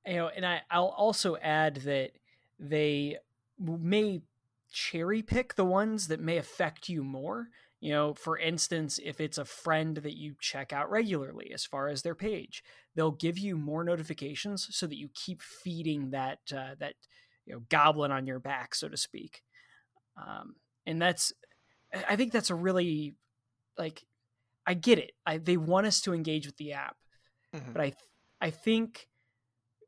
You 0.07 0.17
know, 0.17 0.29
and 0.29 0.45
I, 0.45 0.61
I'll 0.71 0.95
also 0.97 1.37
add 1.37 1.77
that 1.77 2.11
they 2.59 3.17
may 3.59 4.21
cherry 4.71 5.23
pick 5.23 5.55
the 5.55 5.65
ones 5.65 6.09
that 6.09 6.21
may 6.21 6.37
affect 6.37 6.89
you 6.89 7.03
more. 7.03 7.49
You 7.81 7.93
know, 7.93 8.15
for 8.15 8.37
instance, 8.37 8.99
if 9.03 9.21
it's 9.21 9.39
a 9.39 9.45
friend 9.45 9.99
that 9.99 10.17
you 10.17 10.35
check 10.41 10.73
out 10.73 10.91
regularly 10.91 11.53
as 11.55 11.65
far 11.65 11.89
as 11.89 12.03
their 12.03 12.17
page, 12.17 12.65
they'll 12.97 13.13
give 13.13 13.39
you 13.39 13.57
more 13.57 13.85
notifications 13.85 14.67
so 14.73 14.87
that 14.87 14.99
you 14.99 15.09
keep 15.15 15.41
feeding 15.41 16.11
that 16.11 16.41
uh, 16.53 16.75
that 16.81 16.95
you 17.47 17.55
know 17.55 17.63
goblin 17.69 18.11
on 18.11 18.27
your 18.27 18.41
back, 18.41 18.75
so 18.75 18.89
to 18.89 18.97
speak. 18.97 19.43
Um, 20.17 20.57
and 20.87 21.01
that's, 21.01 21.33
I 22.09 22.17
think 22.17 22.33
that's 22.33 22.51
a 22.51 22.55
really 22.57 23.15
like, 23.77 24.05
I 24.69 24.75
get 24.75 24.99
it. 24.99 25.13
I, 25.25 25.39
they 25.39 25.57
want 25.57 25.87
us 25.87 26.03
to 26.03 26.13
engage 26.13 26.45
with 26.45 26.59
the 26.59 26.75
app, 26.75 26.97
mm-hmm. 27.57 27.73
but 27.73 27.81
I 27.81 27.93
I 28.39 28.51
think 28.51 29.09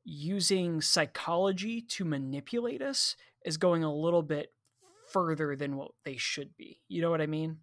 using 0.04 0.80
psychology 0.80 1.82
to 1.82 2.04
manipulate 2.06 2.80
us 2.80 3.14
is 3.44 3.58
going 3.58 3.84
a 3.84 3.92
little 3.92 4.22
bit 4.22 4.54
further 5.12 5.54
than 5.54 5.76
what 5.76 5.90
they 6.06 6.16
should 6.16 6.56
be. 6.56 6.80
You 6.88 7.02
know 7.02 7.10
what 7.10 7.20
I 7.20 7.26
mean? 7.26 7.58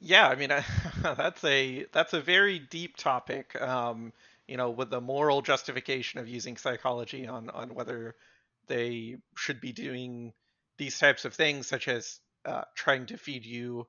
Yeah, 0.00 0.26
I 0.28 0.34
mean 0.34 0.50
I, 0.50 0.64
that's 1.02 1.44
a 1.44 1.84
that's 1.92 2.14
a 2.14 2.22
very 2.22 2.58
deep 2.58 2.96
topic. 2.96 3.60
Um, 3.60 4.14
you 4.48 4.56
know, 4.56 4.70
with 4.70 4.88
the 4.88 5.02
moral 5.02 5.42
justification 5.42 6.20
of 6.20 6.26
using 6.26 6.56
psychology 6.56 7.26
on 7.26 7.50
on 7.50 7.74
whether 7.74 8.14
they 8.66 9.18
should 9.36 9.60
be 9.60 9.72
doing 9.72 10.32
these 10.78 10.98
types 10.98 11.26
of 11.26 11.34
things, 11.34 11.66
such 11.66 11.86
as 11.86 12.20
uh, 12.46 12.62
trying 12.74 13.04
to 13.04 13.18
feed 13.18 13.44
you 13.44 13.86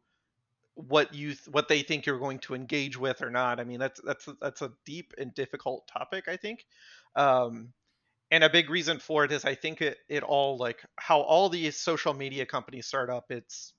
what 0.75 1.13
you 1.13 1.29
th- 1.29 1.47
what 1.49 1.67
they 1.67 1.81
think 1.81 2.05
you're 2.05 2.19
going 2.19 2.39
to 2.39 2.55
engage 2.55 2.97
with 2.97 3.21
or 3.21 3.29
not. 3.29 3.59
I 3.59 3.63
mean, 3.63 3.79
that's 3.79 3.99
that's 4.01 4.27
that's 4.41 4.61
a 4.61 4.71
deep 4.85 5.13
and 5.17 5.33
difficult 5.33 5.87
topic. 5.87 6.27
I 6.27 6.37
think. 6.37 6.65
Um, 7.15 7.73
and 8.31 8.45
a 8.45 8.49
big 8.49 8.69
reason 8.69 8.99
for 8.99 9.25
it 9.25 9.31
is 9.33 9.43
I 9.43 9.55
think 9.55 9.81
it, 9.81 9.97
it 10.07 10.23
all 10.23 10.57
like 10.57 10.83
how 10.95 11.19
all 11.19 11.49
these 11.49 11.75
social 11.75 12.13
media 12.13 12.45
companies 12.45 12.85
start 12.85 13.09
up. 13.09 13.25
It's 13.29 13.73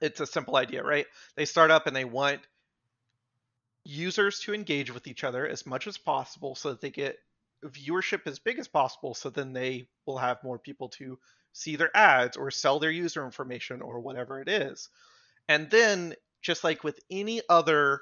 it's 0.00 0.20
a 0.20 0.26
simple 0.26 0.56
idea, 0.56 0.82
right? 0.82 1.06
They 1.36 1.46
start 1.46 1.70
up 1.70 1.86
and 1.86 1.96
they 1.96 2.04
want 2.04 2.40
users 3.84 4.40
to 4.40 4.52
engage 4.52 4.92
with 4.92 5.06
each 5.06 5.24
other 5.24 5.46
as 5.46 5.64
much 5.64 5.86
as 5.86 5.96
possible 5.96 6.54
so 6.54 6.70
that 6.70 6.80
they 6.80 6.90
get 6.90 7.18
viewership 7.64 8.26
as 8.26 8.38
big 8.38 8.58
as 8.58 8.68
possible 8.68 9.14
so 9.14 9.30
then 9.30 9.52
they 9.52 9.88
will 10.04 10.18
have 10.18 10.42
more 10.42 10.58
people 10.58 10.88
to 10.88 11.18
see 11.52 11.76
their 11.76 11.96
ads 11.96 12.36
or 12.36 12.50
sell 12.50 12.78
their 12.78 12.90
user 12.90 13.24
information 13.24 13.80
or 13.80 14.00
whatever 14.00 14.40
it 14.40 14.48
is 14.48 14.88
and 15.48 15.70
then 15.70 16.14
just 16.42 16.64
like 16.64 16.84
with 16.84 16.98
any 17.10 17.40
other 17.48 18.00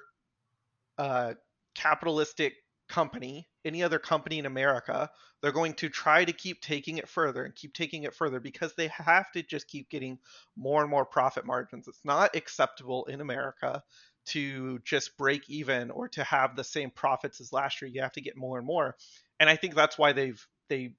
uh, 0.98 1.34
capitalistic 1.74 2.54
company 2.88 3.48
any 3.64 3.82
other 3.82 3.98
company 3.98 4.38
in 4.38 4.46
america 4.46 5.10
they're 5.44 5.52
going 5.52 5.74
to 5.74 5.90
try 5.90 6.24
to 6.24 6.32
keep 6.32 6.62
taking 6.62 6.96
it 6.96 7.06
further 7.06 7.44
and 7.44 7.54
keep 7.54 7.74
taking 7.74 8.04
it 8.04 8.14
further 8.14 8.40
because 8.40 8.72
they 8.76 8.88
have 8.88 9.30
to 9.32 9.42
just 9.42 9.68
keep 9.68 9.90
getting 9.90 10.18
more 10.56 10.80
and 10.80 10.90
more 10.90 11.04
profit 11.04 11.44
margins. 11.44 11.86
It's 11.86 12.02
not 12.02 12.34
acceptable 12.34 13.04
in 13.04 13.20
America 13.20 13.82
to 14.28 14.78
just 14.86 15.18
break 15.18 15.50
even 15.50 15.90
or 15.90 16.08
to 16.08 16.24
have 16.24 16.56
the 16.56 16.64
same 16.64 16.88
profits 16.90 17.42
as 17.42 17.52
last 17.52 17.82
year. 17.82 17.90
You 17.92 18.00
have 18.00 18.12
to 18.12 18.22
get 18.22 18.38
more 18.38 18.56
and 18.56 18.66
more. 18.66 18.96
And 19.38 19.50
I 19.50 19.56
think 19.56 19.74
that's 19.74 19.98
why 19.98 20.14
they've 20.14 20.42
they 20.70 20.94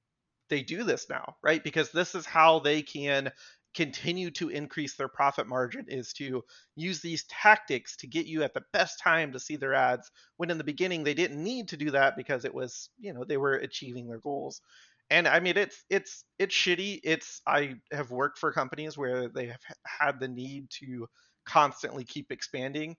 they 0.49 0.61
do 0.61 0.83
this 0.83 1.09
now, 1.09 1.37
right? 1.41 1.63
Because 1.63 1.91
this 1.91 2.13
is 2.13 2.27
how 2.27 2.59
they 2.59 2.83
can 2.83 3.31
continue 3.75 4.31
to 4.31 4.49
increase 4.49 4.95
their 4.95 5.09
profit 5.09 5.47
margin 5.47 5.85
is 5.89 6.13
to 6.13 6.43
use 6.75 7.01
these 7.01 7.25
tactics 7.25 7.97
to 7.97 8.07
get 8.07 8.25
you 8.25 8.41
at 8.41 8.53
the 8.53 8.63
best 8.71 8.99
time 8.99 9.33
to 9.33 9.39
see 9.39 9.57
their 9.57 9.73
ads 9.73 10.09
when 10.37 10.49
in 10.49 10.57
the 10.57 10.63
beginning 10.63 11.03
they 11.03 11.13
didn't 11.13 11.43
need 11.43 11.67
to 11.67 11.77
do 11.77 11.91
that 11.91 12.15
because 12.15 12.45
it 12.45 12.53
was 12.53 12.89
you 12.99 13.13
know 13.13 13.25
they 13.25 13.37
were 13.37 13.55
achieving 13.55 14.07
their 14.07 14.19
goals. 14.19 14.61
And 15.09 15.27
i 15.27 15.39
mean 15.39 15.57
it's 15.57 15.83
it's 15.89 16.23
it's 16.39 16.55
shitty. 16.55 17.01
It's 17.03 17.41
i 17.45 17.75
have 17.91 18.11
worked 18.11 18.39
for 18.39 18.51
companies 18.51 18.97
where 18.97 19.27
they 19.27 19.47
have 19.47 19.61
had 19.85 20.19
the 20.19 20.27
need 20.27 20.69
to 20.79 21.07
constantly 21.45 22.05
keep 22.05 22.31
expanding. 22.31 22.95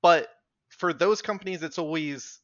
But 0.00 0.28
for 0.70 0.92
those 0.94 1.20
companies 1.20 1.62
it's 1.62 1.78
always 1.78 2.40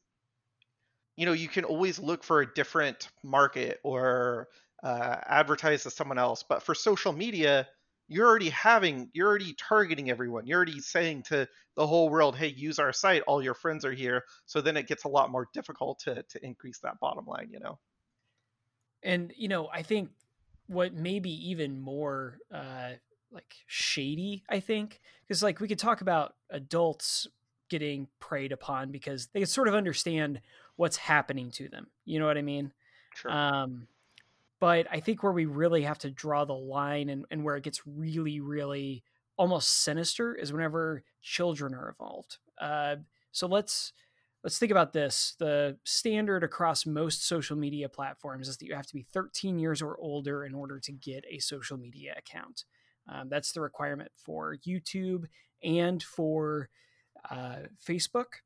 you 1.17 1.25
know 1.25 1.33
you 1.33 1.49
can 1.49 1.65
always 1.65 1.99
look 1.99 2.23
for 2.23 2.43
a 2.43 2.55
different 2.55 3.09
market 3.25 3.81
or 3.83 4.49
uh, 4.83 5.17
advertise 5.27 5.83
to 5.83 5.91
someone 5.91 6.19
else. 6.19 6.45
But 6.49 6.63
for 6.63 6.75
social 6.75 7.13
media, 7.13 7.69
you're 8.09 8.27
already 8.27 8.51
having, 8.51 9.11
you're 9.13 9.29
already 9.29 9.55
targeting 9.55 10.11
everyone. 10.11 10.47
You're 10.47 10.57
already 10.57 10.81
saying 10.81 11.25
to 11.25 11.47
the 11.77 11.87
whole 11.87 12.09
world, 12.09 12.37
hey, 12.37 12.49
use 12.49 12.79
our 12.79 12.93
site. 12.93 13.23
All 13.27 13.43
your 13.43 13.55
friends 13.55 13.85
are 13.85 13.93
here. 13.93 14.25
So 14.47 14.61
then 14.61 14.77
it 14.77 14.87
gets 14.87 15.05
a 15.05 15.09
lot 15.09 15.31
more 15.31 15.49
difficult 15.53 16.01
to, 16.01 16.23
to 16.23 16.45
increase 16.45 16.79
that 16.81 17.01
bottom 17.01 17.27
line, 17.27 17.49
you 17.51 17.61
know? 17.61 17.79
And, 19.03 19.33
you 19.37 19.49
know, 19.49 19.69
I 19.73 19.83
think 19.83 20.11
what 20.67 20.95
may 20.95 21.19
be 21.19 21.51
even 21.51 21.81
more 21.81 22.39
uh, 22.53 22.93
like 23.31 23.55
shady, 23.67 24.43
I 24.49 24.61
think, 24.61 25.01
because 25.27 25.43
like 25.43 25.61
we 25.61 25.69
could 25.69 25.79
talk 25.79 26.01
about 26.01 26.35
adults 26.51 27.27
getting 27.69 28.09
preyed 28.21 28.53
upon 28.53 28.91
because 28.91 29.27
they 29.29 29.41
can 29.41 29.47
sort 29.47 29.69
of 29.69 29.75
understand 29.75 30.41
what's 30.77 30.97
happening 30.97 31.51
to 31.51 31.69
them. 31.69 31.89
You 32.07 32.19
know 32.19 32.27
what 32.27 32.39
I 32.39 32.43
mean? 32.43 32.73
Sure. 33.15 33.31
Um, 33.31 33.87
but 34.61 34.87
I 34.91 35.01
think 35.01 35.23
where 35.23 35.33
we 35.33 35.47
really 35.47 35.83
have 35.83 35.99
to 35.99 36.11
draw 36.11 36.45
the 36.45 36.55
line 36.55 37.09
and, 37.09 37.25
and 37.31 37.45
where 37.45 37.57
it 37.57 37.65
gets 37.65 37.83
really, 37.87 38.41
really 38.41 39.05
almost 39.37 39.83
sinister 39.83 40.35
is 40.35 40.53
whenever 40.53 41.05
children 41.23 41.75
are 41.75 41.89
involved. 41.89 42.39
Uh, 42.61 42.97
so 43.31 43.47
let's 43.47 43.93
let's 44.43 44.59
think 44.59 44.73
about 44.73 44.93
this. 44.93 45.35
The 45.39 45.77
standard 45.85 46.43
across 46.45 46.87
most 46.87 47.27
social 47.27 47.57
media 47.57 47.89
platforms 47.89 48.49
is 48.49 48.57
that 48.57 48.67
you 48.67 48.75
have 48.75 48.87
to 48.87 48.95
be 48.95 49.03
13 49.03 49.59
years 49.59 49.81
or 49.81 49.97
older 49.99 50.45
in 50.45 50.55
order 50.55 50.81
to 50.81 50.93
get 50.93 51.25
a 51.29 51.39
social 51.39 51.77
media 51.77 52.15
account. 52.17 52.65
Um, 53.09 53.29
that's 53.29 53.53
the 53.53 53.61
requirement 53.61 54.11
for 54.15 54.57
YouTube 54.67 55.25
and 55.63 56.03
for 56.03 56.69
uh, 57.31 57.57
Facebook. 57.87 58.43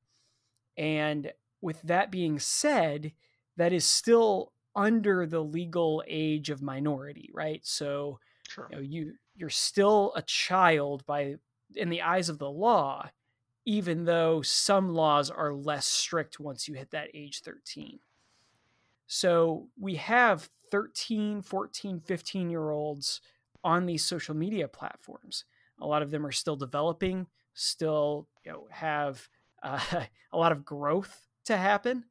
And 0.76 1.33
with 1.61 1.83
that 1.83 2.11
being 2.11 2.38
said, 2.38 3.12
that 3.57 3.73
is 3.73 3.85
still 3.85 4.52
under 4.74 5.26
the 5.26 5.42
legal 5.42 6.02
age 6.06 6.50
of 6.50 6.62
minority, 6.62 7.30
right? 7.32 7.60
So 7.64 8.18
sure. 8.48 8.68
you, 8.70 8.76
know, 8.76 8.82
you 8.82 9.12
you're 9.34 9.50
still 9.50 10.12
a 10.16 10.22
child 10.22 11.04
by 11.06 11.36
in 11.74 11.88
the 11.88 12.02
eyes 12.02 12.28
of 12.28 12.38
the 12.38 12.50
law, 12.50 13.08
even 13.64 14.04
though 14.04 14.42
some 14.42 14.94
laws 14.94 15.30
are 15.30 15.52
less 15.52 15.86
strict 15.86 16.40
once 16.40 16.68
you 16.68 16.74
hit 16.74 16.90
that 16.90 17.08
age 17.14 17.40
13. 17.40 17.98
So 19.06 19.68
we 19.78 19.96
have 19.96 20.48
13, 20.70 21.42
14, 21.42 22.00
15 22.00 22.50
year 22.50 22.70
olds 22.70 23.20
on 23.64 23.86
these 23.86 24.04
social 24.04 24.34
media 24.34 24.68
platforms. 24.68 25.44
A 25.80 25.86
lot 25.86 26.02
of 26.02 26.10
them 26.10 26.26
are 26.26 26.32
still 26.32 26.56
developing, 26.56 27.26
still 27.54 28.28
you 28.44 28.52
know, 28.52 28.66
have 28.70 29.28
uh, 29.62 29.80
a 30.32 30.36
lot 30.36 30.52
of 30.52 30.64
growth 30.64 31.26
to 31.44 31.56
happen 31.56 32.04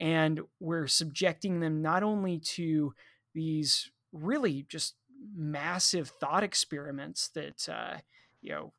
and 0.00 0.40
we're 0.60 0.86
subjecting 0.86 1.60
them 1.60 1.82
not 1.82 2.02
only 2.02 2.38
to 2.38 2.94
these 3.34 3.90
really 4.12 4.64
just 4.68 4.94
massive 5.36 6.08
thought 6.08 6.44
experiments 6.44 7.28
that 7.28 7.68
uh, 7.68 7.98
you 8.42 8.52
know 8.52 8.72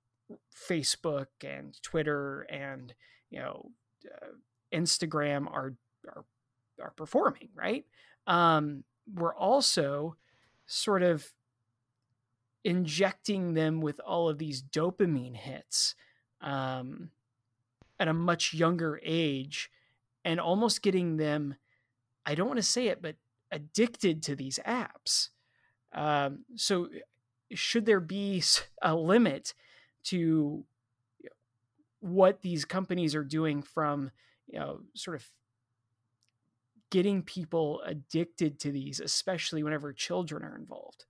Facebook 0.69 1.27
and 1.43 1.81
Twitter 1.81 2.41
and 2.50 2.93
you 3.29 3.39
know 3.39 3.72
uh, 4.05 4.27
Instagram 4.74 5.48
are 5.48 5.75
are 6.07 6.25
are 6.81 6.91
performing 6.91 7.50
right. 7.55 7.86
Um, 8.27 8.84
we're 9.13 9.36
also 9.36 10.15
sort 10.65 11.03
of 11.03 11.31
injecting 12.63 13.53
them 13.53 13.79
with 13.79 14.00
all 14.00 14.27
of 14.27 14.39
these 14.39 14.63
dopamine 14.63 15.36
hits 15.36 15.93
um, 16.41 17.12
at 18.00 18.07
a 18.07 18.13
much 18.13 18.53
younger 18.53 19.00
age 19.03 19.69
and 20.25 20.41
almost 20.41 20.82
getting 20.82 21.15
them 21.15 21.55
i 22.25 22.36
don't 22.36 22.48
want 22.48 22.58
to 22.58 22.63
say 22.63 22.88
it 22.88 23.01
but 23.01 23.15
addicted 23.51 24.24
to 24.24 24.36
these 24.36 24.60
apps. 24.67 25.29
Um, 25.94 26.39
so 26.55 26.89
should 27.53 27.86
there 27.86 28.01
be 28.01 28.44
a 28.82 28.94
limit 28.96 29.53
to 30.05 30.65
what 32.01 32.41
these 32.41 32.65
companies 32.65 33.15
are 33.15 33.24
doing 33.24 33.63
from 33.63 34.12
you 34.48 34.60
know 34.60 34.82
sort 34.94 35.15
of 35.15 35.25
getting 36.91 37.24
people 37.24 37.82
addicted 37.86 38.60
to 38.60 38.72
these 38.72 39.00
especially 39.00 39.63
whenever 39.63 39.91
children 39.94 40.44
are 40.44 40.55
involved 40.55 41.05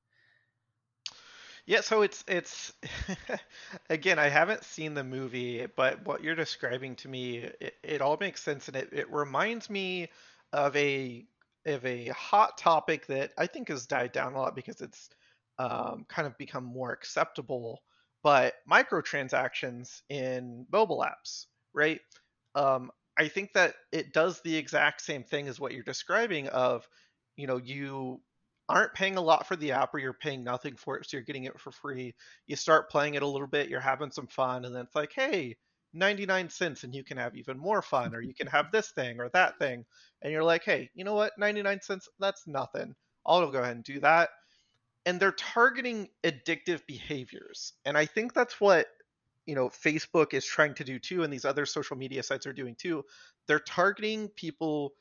yeah, 1.66 1.82
so 1.82 2.04
it's 2.04 2.24
it's 2.28 2.74
again, 3.90 4.20
I 4.20 4.30
haven't 4.30 4.64
seen 4.64 4.94
the 4.94 5.04
movie, 5.04 5.66
but 5.76 6.06
what 6.06 6.24
you're 6.24 6.36
describing 6.36 6.96
to 6.98 7.08
me, 7.08 7.38
it, 7.60 7.74
it 7.84 8.02
all 8.02 8.18
makes 8.20 8.44
sense, 8.44 8.68
and 8.68 8.78
it, 8.78 8.90
it 8.92 9.12
reminds 9.12 9.70
me 9.70 10.10
of 10.54 10.76
a 10.76 11.26
of 11.66 11.84
a 11.84 12.10
hot 12.10 12.58
topic 12.60 13.08
that 13.08 13.32
I 13.38 13.48
think 13.48 13.70
has 13.70 13.88
died 13.88 14.12
down 14.12 14.34
a 14.34 14.38
lot 14.38 14.56
because 14.56 14.82
it's 14.82 15.10
um, 15.58 16.06
kind 16.08 16.28
of 16.28 16.38
become 16.38 16.64
more 16.64 16.92
acceptable. 16.92 17.82
But 18.22 18.54
microtransactions 18.70 20.02
in 20.10 20.66
mobile 20.72 21.04
apps, 21.08 21.46
right? 21.74 22.00
Um, 22.54 22.92
I 23.18 23.28
think 23.28 23.54
that 23.54 23.76
it 23.92 24.14
does 24.14 24.42
the 24.42 24.56
exact 24.56 25.02
same 25.02 25.24
thing 25.24 25.48
as 25.48 25.60
what 25.60 25.72
you're 25.74 25.84
describing. 25.84 26.48
Of 26.50 26.88
you 27.38 27.48
know, 27.48 27.58
you 27.58 28.22
aren't 28.68 28.94
paying 28.94 29.18
a 29.18 29.22
lot 29.22 29.48
for 29.48 29.56
the 29.56 29.72
app 29.72 29.94
or 29.94 30.00
you're 30.00 30.14
paying 30.14 30.44
nothing 30.44 30.76
for 30.76 30.98
it 30.98 31.06
so 31.06 31.18
you're 31.18 31.24
getting 31.24 31.44
it 31.44 31.60
for 31.60 31.72
free. 31.72 32.16
You 32.48 32.56
start 32.56 32.90
playing 32.90 33.16
it 33.16 33.22
a 33.22 33.28
little 33.28 33.48
bit 33.48 33.70
you're 33.70 33.80
having 33.80 34.12
some 34.12 34.28
fun 34.28 34.66
and 34.66 34.76
then 34.76 34.84
it's 34.84 34.96
like 34.96 35.14
hey 35.14 35.56
99 35.94 36.50
cents 36.50 36.84
and 36.84 36.94
you 36.94 37.04
can 37.04 37.18
have 37.18 37.36
even 37.36 37.58
more 37.58 37.82
fun 37.82 38.14
or 38.16 38.22
you 38.22 38.34
can 38.34 38.48
have 38.48 38.72
this 38.72 38.92
thing 38.92 39.20
or 39.20 39.30
that 39.30 39.58
thing 39.60 39.86
and 40.22 40.32
you're 40.32 40.44
like 40.44 40.64
hey 40.64 40.90
you 40.96 41.04
know 41.04 41.14
what? 41.14 41.34
99 41.38 41.82
cents 41.82 42.10
that's 42.20 42.48
nothing. 42.48 42.96
I'll 43.26 43.50
go 43.52 43.60
ahead 43.60 43.76
and 43.76 43.84
do 43.84 44.00
that. 44.02 44.30
And 45.06 45.20
they're 45.20 45.32
targeting 45.32 46.10
addictive 46.24 46.86
behaviors 46.88 47.74
and 47.86 47.98
i 47.98 48.06
think 48.06 48.34
that's 48.34 48.60
what 48.60 48.88
you 49.46 49.54
know 49.54 49.70
facebook 49.70 50.34
is 50.34 50.44
trying 50.46 50.74
to 50.74 50.84
do 50.84 50.98
too 50.98 51.24
and 51.24 51.32
these 51.32 51.46
other 51.46 51.66
social 51.66 51.96
media 51.96 52.24
sites 52.24 52.48
are 52.48 52.54
doing 52.54 52.76
too. 52.76 53.04
They're 53.48 53.60
targeting 53.60 54.30
people 54.30 54.94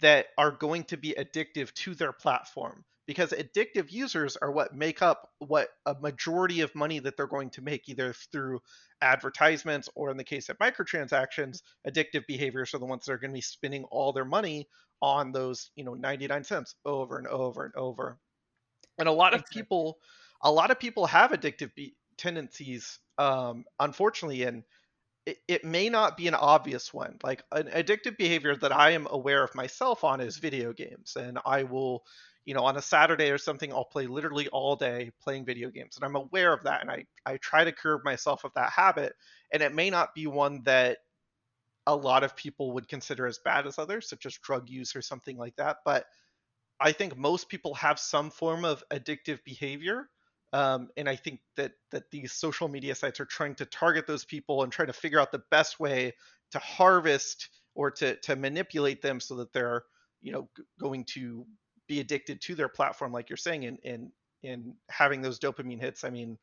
that 0.00 0.26
are 0.38 0.50
going 0.50 0.84
to 0.84 0.96
be 0.96 1.14
addictive 1.18 1.72
to 1.74 1.94
their 1.94 2.12
platform 2.12 2.84
because 3.06 3.30
addictive 3.30 3.92
users 3.92 4.36
are 4.36 4.50
what 4.50 4.74
make 4.74 5.02
up 5.02 5.30
what 5.38 5.68
a 5.86 5.94
majority 6.00 6.60
of 6.60 6.74
money 6.74 6.98
that 6.98 7.16
they're 7.16 7.26
going 7.26 7.50
to 7.50 7.62
make 7.62 7.88
either 7.88 8.14
through 8.32 8.60
advertisements 9.00 9.88
or 9.94 10.10
in 10.10 10.16
the 10.16 10.24
case 10.24 10.48
of 10.48 10.58
microtransactions 10.58 11.62
addictive 11.86 12.26
behaviors 12.26 12.74
are 12.74 12.78
the 12.78 12.86
ones 12.86 13.04
that 13.04 13.12
are 13.12 13.18
going 13.18 13.30
to 13.30 13.36
be 13.36 13.40
spending 13.40 13.84
all 13.84 14.12
their 14.12 14.24
money 14.24 14.66
on 15.02 15.32
those 15.32 15.70
you 15.76 15.84
know 15.84 15.94
99 15.94 16.44
cents 16.44 16.74
over 16.84 17.18
and 17.18 17.26
over 17.26 17.64
and 17.64 17.74
over. 17.76 18.18
And 18.98 19.08
a 19.08 19.12
lot 19.12 19.34
of 19.34 19.44
people 19.52 19.98
a 20.42 20.50
lot 20.50 20.70
of 20.70 20.78
people 20.78 21.06
have 21.06 21.32
addictive 21.32 21.74
be- 21.74 21.96
tendencies 22.16 22.98
um 23.18 23.64
unfortunately 23.80 24.44
and 24.44 24.62
it, 25.26 25.38
it 25.48 25.64
may 25.64 25.88
not 25.88 26.16
be 26.16 26.28
an 26.28 26.34
obvious 26.34 26.92
one. 26.92 27.16
Like 27.22 27.42
an 27.52 27.68
addictive 27.68 28.16
behavior 28.18 28.54
that 28.56 28.72
I 28.72 28.90
am 28.90 29.06
aware 29.10 29.42
of 29.42 29.54
myself 29.54 30.04
on 30.04 30.20
is 30.20 30.36
video 30.38 30.72
games. 30.72 31.16
And 31.16 31.38
I 31.44 31.62
will, 31.62 32.04
you 32.44 32.54
know, 32.54 32.64
on 32.64 32.76
a 32.76 32.82
Saturday 32.82 33.30
or 33.30 33.38
something, 33.38 33.72
I'll 33.72 33.84
play 33.84 34.06
literally 34.06 34.48
all 34.48 34.76
day 34.76 35.12
playing 35.22 35.46
video 35.46 35.70
games. 35.70 35.96
And 35.96 36.04
I'm 36.04 36.16
aware 36.16 36.52
of 36.52 36.64
that. 36.64 36.82
And 36.82 36.90
I, 36.90 37.06
I 37.24 37.38
try 37.38 37.64
to 37.64 37.72
curb 37.72 38.04
myself 38.04 38.44
of 38.44 38.52
that 38.54 38.70
habit. 38.70 39.14
And 39.50 39.62
it 39.62 39.74
may 39.74 39.88
not 39.88 40.14
be 40.14 40.26
one 40.26 40.62
that 40.64 40.98
a 41.86 41.96
lot 41.96 42.24
of 42.24 42.36
people 42.36 42.72
would 42.72 42.88
consider 42.88 43.26
as 43.26 43.38
bad 43.44 43.66
as 43.66 43.78
others, 43.78 44.08
such 44.08 44.26
as 44.26 44.38
drug 44.38 44.68
use 44.68 44.94
or 44.94 45.02
something 45.02 45.36
like 45.38 45.56
that. 45.56 45.78
But 45.84 46.04
I 46.80 46.92
think 46.92 47.16
most 47.16 47.48
people 47.48 47.74
have 47.74 47.98
some 47.98 48.30
form 48.30 48.64
of 48.64 48.84
addictive 48.90 49.42
behavior 49.44 50.08
um, 50.54 50.88
and 50.96 51.08
I 51.08 51.16
think 51.16 51.40
that 51.56 51.72
that 51.90 52.12
these 52.12 52.32
social 52.32 52.68
media 52.68 52.94
sites 52.94 53.18
are 53.18 53.24
trying 53.24 53.56
to 53.56 53.66
target 53.66 54.06
those 54.06 54.24
people 54.24 54.62
and 54.62 54.70
try 54.70 54.86
to 54.86 54.92
figure 54.92 55.18
out 55.18 55.32
the 55.32 55.42
best 55.50 55.80
way 55.80 56.14
to 56.52 56.60
harvest 56.60 57.48
or 57.74 57.90
to 57.90 58.14
to 58.20 58.36
manipulate 58.36 59.02
them 59.02 59.18
so 59.18 59.34
that 59.34 59.52
they're 59.52 59.82
you 60.22 60.30
know 60.30 60.48
g- 60.56 60.62
going 60.78 61.04
to 61.06 61.44
be 61.88 61.98
addicted 61.98 62.40
to 62.42 62.54
their 62.54 62.68
platform, 62.68 63.12
like 63.12 63.28
you're 63.28 63.36
saying, 63.36 63.64
and 63.64 63.78
and 63.84 64.12
in 64.44 64.74
having 64.88 65.22
those 65.22 65.40
dopamine 65.40 65.80
hits. 65.80 66.04
I 66.04 66.10
mean, 66.10 66.38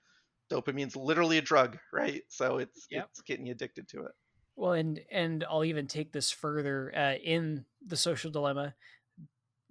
dopamine's 0.51 0.97
literally 0.97 1.37
a 1.37 1.41
drug, 1.41 1.77
right? 1.93 2.23
So 2.27 2.57
it's 2.57 2.87
yep. 2.91 3.07
it's 3.11 3.21
getting 3.21 3.45
you 3.45 3.53
addicted 3.53 3.87
to 3.89 4.01
it. 4.01 4.11
Well, 4.57 4.73
and 4.73 4.99
and 5.09 5.45
I'll 5.49 5.63
even 5.63 5.87
take 5.87 6.11
this 6.11 6.31
further 6.31 6.91
uh, 6.93 7.13
in 7.23 7.63
the 7.87 7.95
social 7.95 8.29
dilemma. 8.29 8.75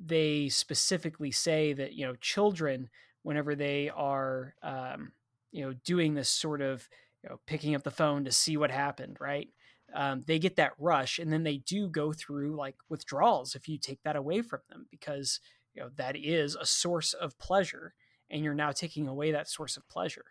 They 0.03 0.49
specifically 0.49 1.31
say 1.31 1.75
that 1.75 1.93
you 1.93 2.07
know 2.07 2.15
children 2.15 2.89
whenever 3.23 3.55
they 3.55 3.91
are 3.91 4.55
um, 4.63 5.13
you 5.53 5.65
know 5.65 5.75
doing 5.85 6.15
this 6.15 6.29
sort 6.29 6.61
of 6.61 6.89
you 7.23 7.29
know 7.29 7.41
picking 7.47 7.75
up 7.75 7.83
the 7.83 7.91
phone 7.91 8.25
to 8.25 8.33
see 8.33 8.57
what 8.57 8.71
happened 8.71 9.17
right? 9.21 9.49
Um, 9.93 10.23
they 10.25 10.39
get 10.39 10.55
that 10.57 10.73
rush 10.79 11.19
and 11.19 11.33
then 11.33 11.43
they 11.43 11.57
do 11.57 11.89
go 11.89 12.13
through 12.13 12.55
like 12.55 12.77
withdrawals 12.89 13.57
if 13.57 13.69
you 13.69 13.77
take 13.77 14.01
that 14.05 14.15
away 14.15 14.41
from 14.41 14.61
them 14.69 14.87
because 14.89 15.41
you 15.75 15.83
know 15.83 15.91
that 15.97 16.17
is 16.17 16.55
a 16.55 16.67
source 16.67 17.13
of 17.13 17.39
pleasure 17.39 17.95
and 18.31 18.45
you're 18.45 18.55
now 18.55 18.71
taking 18.71 19.09
away 19.09 19.33
that 19.33 19.49
source 19.49 19.77
of 19.77 19.89
pleasure. 19.89 20.25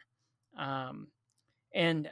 Um, 0.58 1.08
and 1.73 2.10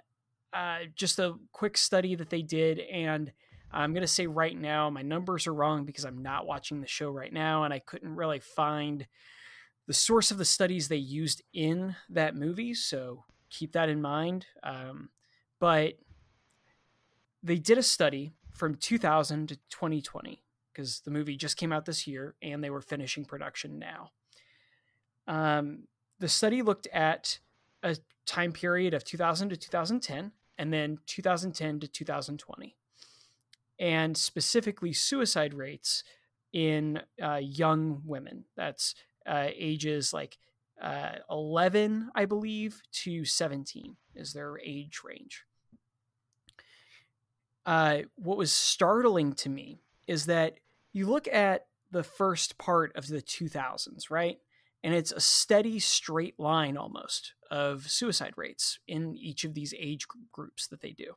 uh, 0.53 0.79
just 0.95 1.19
a 1.19 1.35
quick 1.51 1.77
study 1.77 2.15
that 2.15 2.29
they 2.29 2.41
did 2.41 2.79
and 2.79 3.31
i'm 3.71 3.91
going 3.91 4.01
to 4.01 4.07
say 4.07 4.27
right 4.27 4.57
now 4.57 4.89
my 4.89 5.01
numbers 5.01 5.45
are 5.45 5.53
wrong 5.53 5.83
because 5.85 6.05
i'm 6.05 6.21
not 6.21 6.47
watching 6.47 6.79
the 6.79 6.87
show 6.87 7.09
right 7.09 7.33
now 7.33 7.63
and 7.63 7.73
i 7.73 7.79
couldn't 7.79 8.15
really 8.15 8.39
find 8.39 9.05
the 9.87 9.93
source 9.93 10.31
of 10.31 10.37
the 10.37 10.45
studies 10.45 10.87
they 10.87 10.97
used 10.97 11.41
in 11.53 11.95
that 12.09 12.35
movie, 12.35 12.73
so 12.73 13.23
keep 13.49 13.71
that 13.71 13.89
in 13.89 14.01
mind. 14.01 14.45
Um, 14.61 15.09
but 15.59 15.93
they 17.41 17.57
did 17.57 17.77
a 17.77 17.83
study 17.83 18.33
from 18.53 18.75
2000 18.75 19.47
to 19.47 19.55
2020 19.69 20.43
because 20.71 20.99
the 21.01 21.11
movie 21.11 21.37
just 21.37 21.57
came 21.57 21.71
out 21.71 21.85
this 21.85 22.05
year 22.05 22.35
and 22.41 22.63
they 22.63 22.69
were 22.69 22.81
finishing 22.81 23.25
production 23.25 23.79
now. 23.79 24.11
Um, 25.27 25.87
the 26.19 26.27
study 26.27 26.61
looked 26.61 26.87
at 26.87 27.39
a 27.83 27.97
time 28.25 28.51
period 28.51 28.93
of 28.93 29.03
2000 29.03 29.49
to 29.49 29.57
2010 29.57 30.31
and 30.57 30.73
then 30.73 30.99
2010 31.05 31.79
to 31.79 31.87
2020, 31.87 32.75
and 33.79 34.17
specifically 34.17 34.91
suicide 34.91 35.53
rates 35.53 36.03
in 36.51 37.01
uh, 37.21 37.35
young 37.35 38.01
women. 38.05 38.45
That's 38.55 38.95
uh, 39.27 39.47
ages 39.55 40.13
like 40.13 40.37
uh, 40.81 41.15
11, 41.29 42.09
I 42.15 42.25
believe, 42.25 42.81
to 43.03 43.25
17 43.25 43.95
is 44.15 44.33
their 44.33 44.59
age 44.59 45.01
range. 45.03 45.43
Uh, 47.65 47.99
what 48.15 48.37
was 48.37 48.51
startling 48.51 49.33
to 49.33 49.49
me 49.49 49.79
is 50.07 50.27
that 50.27 50.59
you 50.93 51.07
look 51.07 51.27
at 51.27 51.65
the 51.91 52.03
first 52.03 52.57
part 52.57 52.95
of 52.95 53.07
the 53.07 53.21
2000s, 53.21 54.09
right? 54.09 54.37
And 54.83 54.93
it's 54.93 55.11
a 55.11 55.19
steady 55.19 55.79
straight 55.79 56.39
line 56.39 56.77
almost 56.77 57.33
of 57.49 57.89
suicide 57.89 58.33
rates 58.37 58.79
in 58.87 59.17
each 59.17 59.43
of 59.43 59.53
these 59.53 59.73
age 59.77 60.07
groups 60.31 60.67
that 60.67 60.81
they 60.81 60.91
do. 60.91 61.15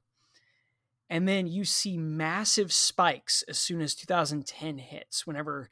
And 1.09 1.27
then 1.27 1.47
you 1.47 1.65
see 1.65 1.97
massive 1.97 2.73
spikes 2.73 3.43
as 3.49 3.59
soon 3.59 3.81
as 3.81 3.95
2010 3.95 4.79
hits, 4.79 5.27
whenever 5.27 5.69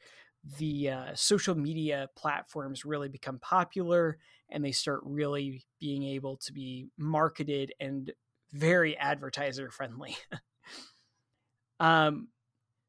the 0.57 0.89
uh, 0.89 1.05
social 1.13 1.55
media 1.55 2.09
platforms 2.15 2.85
really 2.85 3.09
become 3.09 3.39
popular 3.39 4.17
and 4.49 4.63
they 4.63 4.71
start 4.71 5.01
really 5.03 5.65
being 5.79 6.03
able 6.03 6.37
to 6.37 6.53
be 6.53 6.87
marketed 6.97 7.73
and 7.79 8.11
very 8.51 8.97
advertiser 8.97 9.69
friendly. 9.69 10.17
um, 11.79 12.29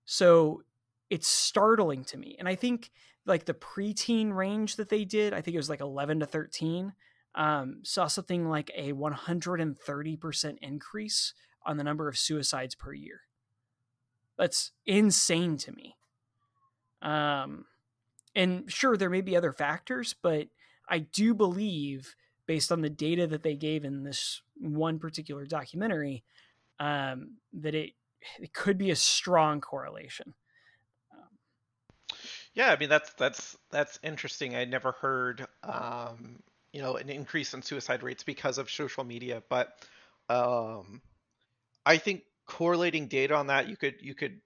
so 0.04 0.62
it's 1.10 1.28
startling 1.28 2.04
to 2.04 2.16
me. 2.16 2.36
And 2.38 2.48
I 2.48 2.54
think 2.54 2.90
like 3.26 3.44
the 3.44 3.54
preteen 3.54 4.32
range 4.32 4.76
that 4.76 4.88
they 4.88 5.04
did, 5.04 5.34
I 5.34 5.40
think 5.40 5.54
it 5.54 5.58
was 5.58 5.68
like 5.68 5.80
11 5.80 6.20
to 6.20 6.26
13, 6.26 6.92
um, 7.34 7.80
saw 7.82 8.06
something 8.06 8.48
like 8.48 8.70
a 8.74 8.92
130% 8.92 10.58
increase 10.62 11.34
on 11.66 11.76
the 11.76 11.84
number 11.84 12.08
of 12.08 12.16
suicides 12.16 12.74
per 12.74 12.92
year. 12.94 13.20
That's 14.38 14.72
insane 14.86 15.58
to 15.58 15.72
me. 15.72 15.96
Um, 17.02 17.66
and 18.34 18.70
sure, 18.70 18.96
there 18.96 19.10
may 19.10 19.20
be 19.20 19.36
other 19.36 19.52
factors, 19.52 20.14
but 20.22 20.48
I 20.88 21.00
do 21.00 21.34
believe, 21.34 22.14
based 22.46 22.70
on 22.70 22.80
the 22.80 22.90
data 22.90 23.26
that 23.26 23.42
they 23.42 23.56
gave 23.56 23.84
in 23.84 24.04
this 24.04 24.42
one 24.56 24.98
particular 24.98 25.46
documentary, 25.46 26.24
um, 26.78 27.36
that 27.52 27.74
it 27.74 27.92
it 28.38 28.52
could 28.52 28.78
be 28.78 28.90
a 28.90 28.96
strong 28.96 29.60
correlation. 29.60 30.34
Um, 31.12 31.38
yeah, 32.54 32.70
I 32.70 32.76
mean 32.76 32.88
that's 32.88 33.12
that's 33.14 33.56
that's 33.70 33.98
interesting. 34.02 34.56
I 34.56 34.64
never 34.64 34.92
heard 34.92 35.46
um, 35.62 36.40
you 36.72 36.82
know 36.82 36.96
an 36.96 37.08
increase 37.08 37.54
in 37.54 37.62
suicide 37.62 38.02
rates 38.02 38.22
because 38.22 38.58
of 38.58 38.70
social 38.70 39.04
media, 39.04 39.42
but 39.48 39.74
um, 40.28 41.02
I 41.84 41.96
think 41.96 42.22
correlating 42.46 43.08
data 43.08 43.34
on 43.34 43.48
that, 43.48 43.68
you 43.68 43.76
could 43.76 43.96
you 44.00 44.14
could 44.14 44.40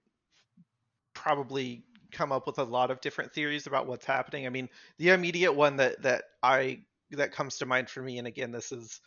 probably 1.13 1.83
come 2.15 2.31
up 2.31 2.47
with 2.47 2.57
a 2.57 2.63
lot 2.63 2.91
of 2.91 3.01
different 3.01 3.33
theories 3.33 3.67
about 3.67 3.87
what's 3.87 4.05
happening. 4.05 4.45
I 4.45 4.49
mean, 4.49 4.69
the 4.97 5.09
immediate 5.09 5.53
one 5.53 5.77
that 5.77 6.01
that 6.03 6.23
I 6.41 6.79
that 7.11 7.33
comes 7.33 7.57
to 7.57 7.65
mind 7.65 7.89
for 7.89 8.01
me, 8.01 8.17
and 8.17 8.27
again, 8.27 8.51
this 8.51 8.71
is 8.71 9.01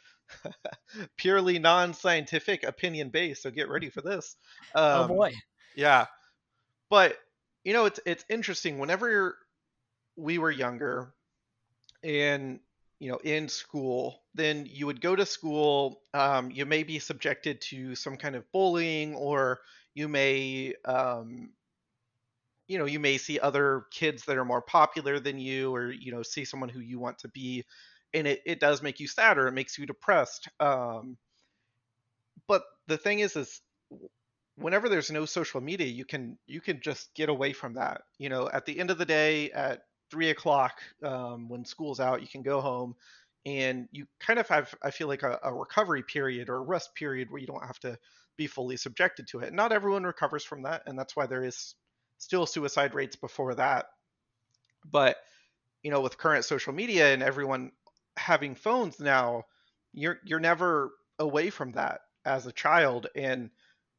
purely 1.16 1.58
non-scientific, 1.58 2.64
opinion 2.64 3.08
based. 3.08 3.42
So 3.42 3.50
get 3.50 3.68
ready 3.68 3.88
for 3.88 4.02
this. 4.02 4.36
Um, 4.74 5.04
oh 5.04 5.08
boy, 5.08 5.32
yeah. 5.74 6.06
But 6.90 7.16
you 7.64 7.72
know, 7.72 7.86
it's 7.86 8.00
it's 8.04 8.24
interesting. 8.28 8.78
Whenever 8.78 9.38
we 10.16 10.38
were 10.38 10.50
younger, 10.50 11.14
and 12.04 12.60
you 12.98 13.10
know, 13.10 13.18
in 13.18 13.48
school, 13.48 14.22
then 14.34 14.66
you 14.68 14.86
would 14.86 15.00
go 15.00 15.16
to 15.16 15.24
school. 15.24 16.02
Um, 16.12 16.50
you 16.50 16.66
may 16.66 16.82
be 16.82 16.98
subjected 16.98 17.60
to 17.62 17.94
some 17.94 18.16
kind 18.16 18.36
of 18.36 18.50
bullying, 18.52 19.14
or 19.14 19.60
you 19.94 20.08
may 20.08 20.74
um, 20.84 21.50
you 22.68 22.78
know 22.78 22.84
you 22.84 23.00
may 23.00 23.18
see 23.18 23.40
other 23.40 23.84
kids 23.90 24.24
that 24.26 24.36
are 24.36 24.44
more 24.44 24.62
popular 24.62 25.18
than 25.18 25.38
you 25.38 25.74
or 25.74 25.90
you 25.90 26.12
know 26.12 26.22
see 26.22 26.44
someone 26.44 26.68
who 26.68 26.80
you 26.80 27.00
want 27.00 27.18
to 27.18 27.28
be 27.28 27.64
and 28.14 28.26
it, 28.26 28.40
it 28.46 28.60
does 28.60 28.82
make 28.82 29.00
you 29.00 29.08
sad 29.08 29.38
or 29.38 29.48
it 29.48 29.52
makes 29.52 29.76
you 29.78 29.86
depressed 29.86 30.48
um, 30.60 31.16
but 32.46 32.62
the 32.86 32.98
thing 32.98 33.18
is 33.20 33.34
is 33.34 33.60
whenever 34.56 34.88
there's 34.88 35.10
no 35.10 35.24
social 35.24 35.60
media 35.60 35.86
you 35.86 36.04
can 36.04 36.38
you 36.46 36.60
can 36.60 36.80
just 36.80 37.12
get 37.14 37.28
away 37.28 37.52
from 37.52 37.74
that 37.74 38.02
you 38.18 38.28
know 38.28 38.48
at 38.52 38.66
the 38.66 38.78
end 38.78 38.90
of 38.90 38.98
the 38.98 39.04
day 39.04 39.50
at 39.50 39.82
three 40.10 40.30
o'clock 40.30 40.74
um, 41.02 41.48
when 41.48 41.64
school's 41.64 42.00
out 42.00 42.22
you 42.22 42.28
can 42.28 42.42
go 42.42 42.60
home 42.60 42.94
and 43.46 43.88
you 43.92 44.06
kind 44.20 44.38
of 44.38 44.48
have 44.48 44.74
i 44.82 44.90
feel 44.90 45.08
like 45.08 45.22
a, 45.22 45.38
a 45.42 45.54
recovery 45.54 46.02
period 46.02 46.48
or 46.48 46.56
a 46.56 46.60
rest 46.60 46.94
period 46.94 47.30
where 47.30 47.40
you 47.40 47.46
don't 47.46 47.64
have 47.64 47.78
to 47.78 47.96
be 48.36 48.46
fully 48.46 48.76
subjected 48.76 49.26
to 49.26 49.40
it 49.40 49.52
not 49.52 49.72
everyone 49.72 50.04
recovers 50.04 50.44
from 50.44 50.62
that 50.62 50.82
and 50.86 50.98
that's 50.98 51.16
why 51.16 51.26
there 51.26 51.44
is 51.44 51.74
still 52.18 52.46
suicide 52.46 52.94
rates 52.94 53.16
before 53.16 53.54
that. 53.54 53.86
But 54.90 55.16
you 55.82 55.90
know, 55.90 56.00
with 56.00 56.18
current 56.18 56.44
social 56.44 56.72
media 56.72 57.12
and 57.12 57.22
everyone 57.22 57.72
having 58.16 58.54
phones 58.54 59.00
now, 59.00 59.44
you're 59.92 60.18
you're 60.24 60.40
never 60.40 60.92
away 61.18 61.50
from 61.50 61.72
that 61.72 62.00
as 62.24 62.46
a 62.46 62.52
child 62.52 63.06
and 63.14 63.50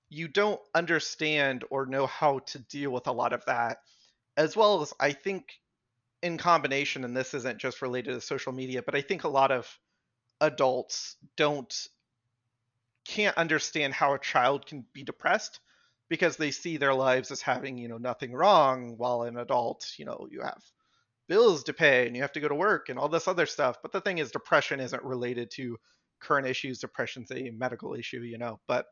you 0.09 0.27
don't 0.27 0.61
understand 0.73 1.63
or 1.69 1.85
know 1.85 2.07
how 2.07 2.39
to 2.39 2.59
deal 2.59 2.91
with 2.91 3.07
a 3.07 3.11
lot 3.11 3.33
of 3.33 3.45
that 3.45 3.79
as 4.37 4.55
well 4.55 4.81
as 4.81 4.93
I 4.99 5.11
think 5.11 5.59
in 6.21 6.37
combination 6.37 7.03
and 7.03 7.15
this 7.15 7.33
isn't 7.33 7.59
just 7.59 7.81
related 7.81 8.13
to 8.13 8.21
social 8.21 8.51
media 8.51 8.81
but 8.81 8.95
I 8.95 9.01
think 9.01 9.23
a 9.23 9.29
lot 9.29 9.51
of 9.51 9.79
adults 10.41 11.15
don't 11.35 11.73
can't 13.05 13.37
understand 13.37 13.93
how 13.93 14.13
a 14.13 14.19
child 14.19 14.65
can 14.65 14.85
be 14.93 15.03
depressed 15.03 15.59
because 16.09 16.37
they 16.37 16.51
see 16.51 16.77
their 16.77 16.93
lives 16.93 17.31
as 17.31 17.41
having 17.41 17.77
you 17.77 17.87
know 17.87 17.97
nothing 17.97 18.33
wrong 18.33 18.95
while 18.97 19.23
an 19.23 19.37
adult 19.37 19.93
you 19.97 20.05
know 20.05 20.27
you 20.31 20.41
have 20.41 20.61
bills 21.27 21.63
to 21.63 21.73
pay 21.73 22.07
and 22.07 22.15
you 22.15 22.23
have 22.23 22.31
to 22.31 22.39
go 22.39 22.47
to 22.47 22.55
work 22.55 22.89
and 22.89 22.97
all 22.97 23.09
this 23.09 23.27
other 23.27 23.45
stuff. 23.45 23.77
But 23.83 23.91
the 23.91 24.01
thing 24.01 24.17
is 24.17 24.31
depression 24.31 24.79
isn't 24.79 25.03
related 25.03 25.51
to 25.51 25.77
current 26.19 26.47
issues. 26.47 26.79
Depression's 26.79 27.31
a 27.31 27.51
medical 27.51 27.93
issue 27.93 28.21
you 28.21 28.37
know. 28.37 28.59
But 28.67 28.87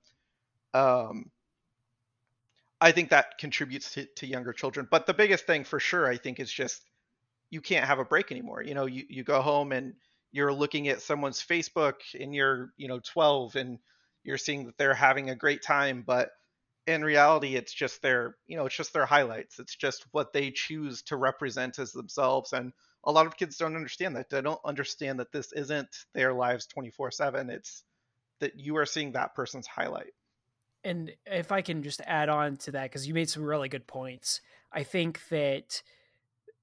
um 0.74 1.32
i 2.80 2.92
think 2.92 3.10
that 3.10 3.38
contributes 3.40 3.94
to, 3.94 4.06
to 4.16 4.28
younger 4.28 4.54
children. 4.54 4.88
But 4.90 5.06
the 5.06 5.14
biggest 5.14 5.46
thing 5.46 5.64
for 5.64 5.80
sure 5.80 6.08
i 6.08 6.18
think 6.18 6.40
is 6.40 6.52
just 6.52 6.84
you 7.50 7.62
can't 7.62 7.86
have 7.86 8.00
a 8.00 8.06
break 8.06 8.32
anymore. 8.32 8.64
You 8.64 8.76
know 8.76 8.86
you, 8.86 9.06
you 9.10 9.24
go 9.24 9.42
home 9.42 9.72
and 9.72 9.94
you're 10.32 10.54
looking 10.54 10.90
at 10.90 11.02
someone's 11.02 11.42
facebook 11.44 11.96
and 12.20 12.36
you're 12.36 12.72
you 12.78 12.88
know 12.88 13.00
12 13.00 13.56
and 13.56 13.80
you're 14.24 14.38
seeing 14.38 14.66
that 14.66 14.78
they're 14.78 14.94
having 14.94 15.30
a 15.30 15.36
great 15.36 15.64
time. 15.64 16.04
But 16.06 16.30
in 16.88 17.04
reality 17.04 17.56
it's 17.56 17.74
just 17.74 18.02
their 18.02 18.38
you 18.48 18.58
know 18.58 18.66
it's 18.66 18.76
just 18.76 18.94
their 18.94 19.06
highlights. 19.06 19.60
It's 19.60 19.76
just 19.76 20.06
what 20.12 20.34
they 20.34 20.52
choose 20.52 21.04
to 21.04 21.18
represent 21.18 21.78
as 21.80 21.92
themselves 21.92 22.54
and 22.54 22.72
a 23.04 23.12
lot 23.12 23.28
of 23.28 23.38
kids 23.38 23.58
don't 23.58 23.76
understand 23.76 24.16
that. 24.16 24.30
They 24.30 24.42
don't 24.42 24.60
understand 24.66 25.20
that 25.20 25.32
this 25.32 25.54
isn't 25.54 25.88
their 26.14 26.34
lives 26.34 26.66
24 26.68 27.12
7 27.12 27.50
it's 27.50 27.84
that 28.40 28.60
you 28.60 28.78
are 28.78 28.86
seeing 28.86 29.12
that 29.12 29.36
person's 29.36 29.68
highlight. 29.68 30.14
And 30.84 31.12
if 31.26 31.52
i 31.52 31.62
can 31.62 31.84
just 31.84 32.02
add 32.06 32.30
on 32.30 32.58
to 32.58 32.72
that 32.72 32.84
because 32.84 33.08
you 33.08 33.14
made 33.14 33.30
some 33.30 33.44
really 33.44 33.68
good 33.68 33.88
points 33.88 34.40
i 34.72 34.84
think 34.84 35.20
that 35.30 35.82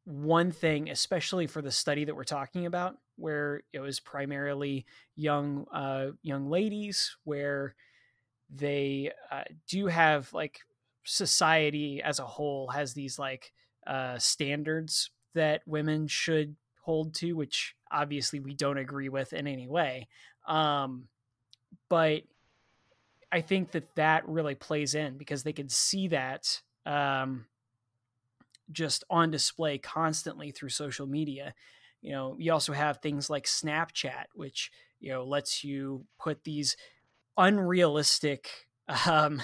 one 0.05 0.51
thing 0.51 0.89
especially 0.89 1.47
for 1.47 1.61
the 1.61 1.71
study 1.71 2.05
that 2.05 2.15
we're 2.15 2.25
talking 2.25 2.65
about 2.65 2.97
where 3.17 3.63
it 3.73 3.81
was 3.81 4.01
primarily 4.01 4.87
young 5.15 5.67
uh, 5.73 6.09
young 6.23 6.49
ladies 6.49 7.17
where 7.25 7.75
they 8.55 9.11
uh, 9.31 9.43
do 9.69 9.87
have 9.87 10.33
like 10.33 10.61
society 11.05 12.03
as 12.03 12.19
a 12.19 12.25
whole 12.25 12.69
has 12.69 12.95
these 12.95 13.19
like 13.19 13.53
uh, 13.87 14.19
standards 14.19 15.11
that 15.35 15.63
women 15.67 16.07
should 16.07 16.57
hold 16.83 17.15
to, 17.15 17.33
which 17.33 17.75
obviously 17.91 18.41
we 18.41 18.55
don't 18.55 18.79
agree 18.79 19.09
with 19.09 19.33
in 19.33 19.47
any 19.47 19.67
way. 19.67 20.09
Um, 20.47 21.09
but 21.89 22.23
I 23.33 23.41
think 23.41 23.73
that 23.73 23.95
that 23.97 24.29
really 24.29 24.55
plays 24.55 24.95
in 24.95 25.17
because 25.17 25.43
they 25.43 25.53
can 25.53 25.69
see 25.69 26.09
that 26.09 26.61
um, 26.87 27.47
just 28.71 29.05
on 29.11 29.31
display 29.31 29.79
constantly 29.79 30.51
through 30.51 30.69
social 30.69 31.07
media. 31.07 31.55
You 32.01 32.13
know, 32.13 32.37
you 32.39 32.53
also 32.53 32.73
have 32.73 32.99
things 32.99 33.31
like 33.31 33.45
Snapchat, 33.45 34.27
which 34.35 34.71
you 35.01 35.11
know 35.11 35.25
lets 35.25 35.65
you 35.65 36.05
put 36.19 36.45
these 36.45 36.77
unrealistic 37.37 38.51
um, 39.07 39.43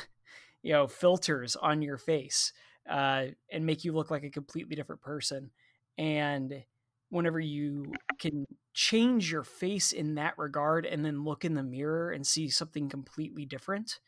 you 0.63 0.73
know 0.73 0.87
filters 0.87 1.57
on 1.57 1.83
your 1.83 1.99
face 1.99 2.53
uh, 2.89 3.27
and 3.51 3.67
make 3.67 3.85
you 3.85 3.93
look 3.93 4.11
like 4.11 4.25
a 4.25 4.31
completely 4.31 4.77
different 4.77 5.01
person. 5.01 5.51
And 5.99 6.65
whenever 7.11 7.41
you 7.41 7.93
can 8.19 8.47
change 8.73 9.31
your 9.31 9.43
face 9.43 9.93
in 9.93 10.15
that 10.15 10.39
regard 10.39 10.87
and 10.87 11.05
then 11.05 11.25
look 11.25 11.45
in 11.45 11.55
the 11.55 11.63
mirror 11.63 12.11
and 12.11 12.27
see 12.27 12.49
something 12.49 12.89
completely 12.89 13.45
different 13.45 13.99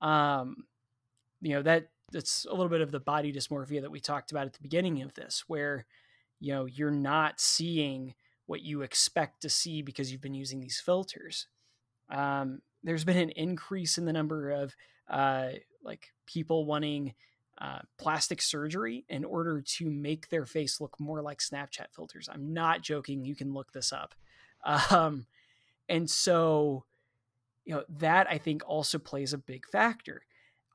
um, 0.00 0.56
you 1.40 1.54
know 1.54 1.62
that 1.62 1.88
that's 2.12 2.46
a 2.46 2.50
little 2.50 2.68
bit 2.68 2.80
of 2.80 2.90
the 2.90 3.00
body 3.00 3.32
dysmorphia 3.32 3.80
that 3.82 3.90
we 3.90 4.00
talked 4.00 4.30
about 4.30 4.46
at 4.46 4.52
the 4.52 4.62
beginning 4.62 5.02
of 5.02 5.14
this 5.14 5.44
where 5.48 5.86
you 6.40 6.52
know 6.52 6.66
you're 6.66 6.90
not 6.90 7.40
seeing 7.40 8.14
what 8.46 8.62
you 8.62 8.82
expect 8.82 9.42
to 9.42 9.48
see 9.48 9.82
because 9.82 10.12
you've 10.12 10.20
been 10.20 10.34
using 10.34 10.60
these 10.60 10.80
filters. 10.80 11.48
Um, 12.10 12.60
there's 12.86 13.04
been 13.04 13.18
an 13.18 13.30
increase 13.30 13.98
in 13.98 14.04
the 14.04 14.12
number 14.12 14.50
of 14.50 14.74
uh, 15.10 15.48
like 15.82 16.12
people 16.24 16.64
wanting 16.64 17.14
uh, 17.58 17.80
plastic 17.98 18.40
surgery 18.40 19.04
in 19.08 19.24
order 19.24 19.60
to 19.60 19.90
make 19.90 20.28
their 20.28 20.44
face 20.44 20.80
look 20.80 20.98
more 21.00 21.20
like 21.20 21.38
Snapchat 21.38 21.86
filters. 21.90 22.28
I'm 22.32 22.52
not 22.52 22.82
joking. 22.82 23.24
You 23.24 23.34
can 23.34 23.52
look 23.52 23.72
this 23.72 23.92
up. 23.92 24.14
Um, 24.90 25.26
and 25.88 26.10
so, 26.10 26.82
you 27.64 27.74
know, 27.74 27.84
that 28.00 28.26
I 28.28 28.38
think 28.38 28.64
also 28.66 28.98
plays 28.98 29.32
a 29.32 29.38
big 29.38 29.64
factor. 29.64 30.22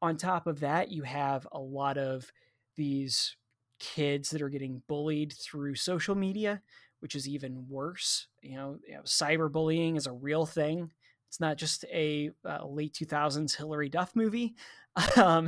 On 0.01 0.15
top 0.15 0.47
of 0.47 0.61
that, 0.61 0.91
you 0.91 1.03
have 1.03 1.45
a 1.51 1.59
lot 1.59 1.97
of 1.97 2.31
these 2.77 3.35
kids 3.79 4.29
that 4.29 4.41
are 4.41 4.47
getting 4.47 4.81
bullied 4.87 5.33
through 5.33 5.75
social 5.75 6.15
media, 6.15 6.61
which 7.01 7.15
is 7.15 7.27
even 7.27 7.67
worse. 7.67 8.27
You 8.41 8.55
know, 8.55 8.79
you 8.87 8.93
know 8.93 9.01
cyberbullying 9.01 9.97
is 9.97 10.07
a 10.07 10.13
real 10.13 10.45
thing. 10.45 10.91
It's 11.31 11.39
not 11.39 11.55
just 11.55 11.85
a 11.85 12.29
uh, 12.43 12.67
late 12.67 12.91
2000s 12.91 13.55
Hilary 13.55 13.87
Duff 13.87 14.15
movie. 14.15 14.55
Um, 15.15 15.47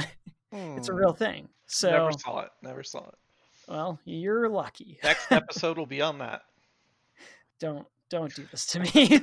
hmm. 0.53 0.77
It's 0.77 0.87
a 0.87 0.93
hmm. 0.93 0.99
real 0.99 1.11
thing. 1.11 1.49
So 1.65 1.91
never 1.91 2.13
saw 2.13 2.39
it. 2.39 2.49
Never 2.61 2.81
saw 2.81 3.09
it. 3.09 3.15
Well, 3.67 3.99
you're 4.05 4.47
lucky. 4.47 4.99
Next 5.03 5.29
episode 5.33 5.77
will 5.77 5.85
be 5.85 6.01
on 6.01 6.19
that. 6.19 6.43
Don't 7.59 7.85
don't 8.09 8.33
do 8.33 8.45
this 8.49 8.65
to 8.67 8.79
me. 8.79 9.19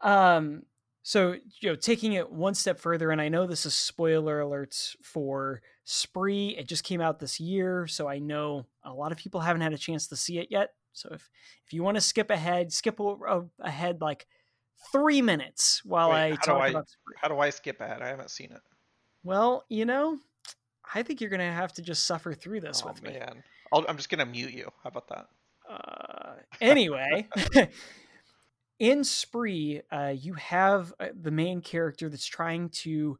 um 0.00 0.62
so 1.02 1.32
you 1.60 1.68
know 1.68 1.76
taking 1.76 2.14
it 2.14 2.32
one 2.32 2.54
step 2.54 2.80
further 2.80 3.10
and 3.10 3.20
i 3.20 3.28
know 3.28 3.46
this 3.46 3.66
is 3.66 3.74
spoiler 3.74 4.40
alerts 4.40 4.96
for 5.02 5.60
spree 5.84 6.56
it 6.58 6.66
just 6.66 6.84
came 6.84 7.02
out 7.02 7.18
this 7.18 7.38
year 7.38 7.86
so 7.86 8.08
i 8.08 8.18
know 8.18 8.64
a 8.84 8.92
lot 8.92 9.12
of 9.12 9.18
people 9.18 9.40
haven't 9.40 9.60
had 9.60 9.74
a 9.74 9.78
chance 9.78 10.06
to 10.06 10.16
see 10.16 10.38
it 10.38 10.48
yet 10.50 10.70
so 10.92 11.10
if 11.12 11.28
if 11.66 11.74
you 11.74 11.82
want 11.82 11.96
to 11.96 12.00
skip 12.00 12.30
ahead 12.30 12.72
skip 12.72 12.98
ahead 13.60 14.00
like 14.00 14.26
three 14.92 15.22
minutes 15.22 15.82
while 15.84 16.10
Wait, 16.10 16.32
I 16.32 16.36
talk 16.36 16.62
I, 16.62 16.68
about. 16.68 16.88
How 17.20 17.28
do 17.28 17.38
I 17.38 17.50
skip 17.50 17.80
ahead? 17.80 18.02
I 18.02 18.08
haven't 18.08 18.30
seen 18.30 18.52
it. 18.52 18.60
Well, 19.22 19.64
you 19.68 19.84
know, 19.84 20.18
I 20.94 21.02
think 21.02 21.20
you're 21.20 21.30
gonna 21.30 21.52
have 21.52 21.72
to 21.74 21.82
just 21.82 22.06
suffer 22.06 22.32
through 22.32 22.60
this 22.60 22.82
oh, 22.84 22.88
with 22.88 23.02
man. 23.02 23.12
me. 23.12 23.20
i 23.72 23.84
am 23.88 23.96
just 23.96 24.08
gonna 24.08 24.26
mute 24.26 24.52
you. 24.52 24.68
How 24.82 24.88
about 24.88 25.08
that? 25.08 25.26
Uh, 25.68 26.34
anyway, 26.60 27.28
in 28.78 29.04
Spree, 29.04 29.82
uh, 29.92 30.14
you 30.16 30.34
have 30.34 30.92
uh, 30.98 31.08
the 31.20 31.30
main 31.30 31.60
character 31.60 32.08
that's 32.08 32.26
trying 32.26 32.70
to 32.70 33.18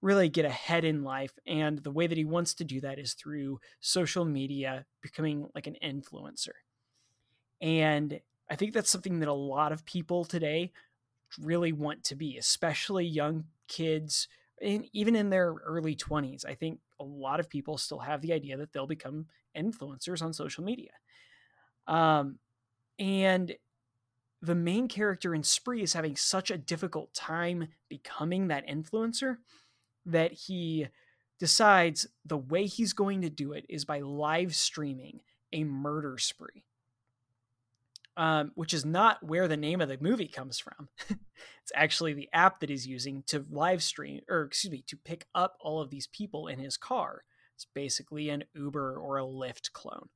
really 0.00 0.28
get 0.28 0.44
ahead 0.44 0.84
in 0.84 1.04
life, 1.04 1.38
and 1.46 1.78
the 1.78 1.92
way 1.92 2.08
that 2.08 2.18
he 2.18 2.24
wants 2.24 2.54
to 2.54 2.64
do 2.64 2.80
that 2.80 2.98
is 2.98 3.14
through 3.14 3.60
social 3.80 4.24
media, 4.24 4.84
becoming 5.00 5.48
like 5.54 5.68
an 5.68 5.76
influencer. 5.84 6.54
And 7.60 8.20
I 8.50 8.56
think 8.56 8.74
that's 8.74 8.90
something 8.90 9.20
that 9.20 9.28
a 9.28 9.32
lot 9.32 9.70
of 9.70 9.84
people 9.84 10.24
today 10.24 10.72
really 11.40 11.72
want 11.72 12.04
to 12.04 12.14
be, 12.14 12.36
especially 12.36 13.06
young 13.06 13.44
kids 13.68 14.28
in, 14.60 14.86
even 14.92 15.16
in 15.16 15.30
their 15.30 15.54
early 15.64 15.96
20s 15.96 16.44
i 16.46 16.54
think 16.54 16.78
a 17.00 17.04
lot 17.04 17.40
of 17.40 17.50
people 17.50 17.76
still 17.76 17.98
have 17.98 18.20
the 18.22 18.32
idea 18.32 18.56
that 18.56 18.72
they'll 18.72 18.86
become 18.86 19.26
influencers 19.56 20.22
on 20.22 20.32
social 20.32 20.64
media. 20.64 20.92
Um, 21.86 22.38
and 22.98 23.54
the 24.40 24.54
main 24.54 24.88
character 24.88 25.34
in 25.34 25.42
spree 25.42 25.82
is 25.82 25.92
having 25.92 26.16
such 26.16 26.50
a 26.50 26.58
difficult 26.58 27.12
time 27.14 27.68
becoming 27.88 28.48
that 28.48 28.66
influencer 28.68 29.36
that 30.06 30.32
he 30.32 30.88
decides 31.38 32.06
the 32.24 32.36
way 32.36 32.66
he's 32.66 32.92
going 32.92 33.22
to 33.22 33.30
do 33.30 33.52
it 33.52 33.66
is 33.68 33.84
by 33.84 34.00
live 34.00 34.54
streaming 34.54 35.20
a 35.52 35.64
murder 35.64 36.18
spree 36.18 36.64
um, 38.16 38.52
which 38.54 38.74
is 38.74 38.84
not 38.84 39.22
where 39.22 39.48
the 39.48 39.56
name 39.56 39.80
of 39.80 39.88
the 39.88 39.98
movie 40.00 40.28
comes 40.28 40.58
from. 40.58 40.88
it's 41.08 41.72
actually 41.74 42.12
the 42.12 42.28
app 42.32 42.60
that 42.60 42.68
he's 42.68 42.86
using 42.86 43.22
to 43.28 43.44
live 43.50 43.82
stream, 43.82 44.20
or 44.28 44.42
excuse 44.42 44.70
me, 44.70 44.84
to 44.88 44.96
pick 44.96 45.26
up 45.34 45.56
all 45.60 45.80
of 45.80 45.90
these 45.90 46.06
people 46.06 46.46
in 46.46 46.58
his 46.58 46.76
car. 46.76 47.24
It's 47.54 47.66
basically 47.74 48.28
an 48.28 48.44
Uber 48.54 48.96
or 48.96 49.18
a 49.18 49.22
Lyft 49.22 49.72
clone. 49.72 50.08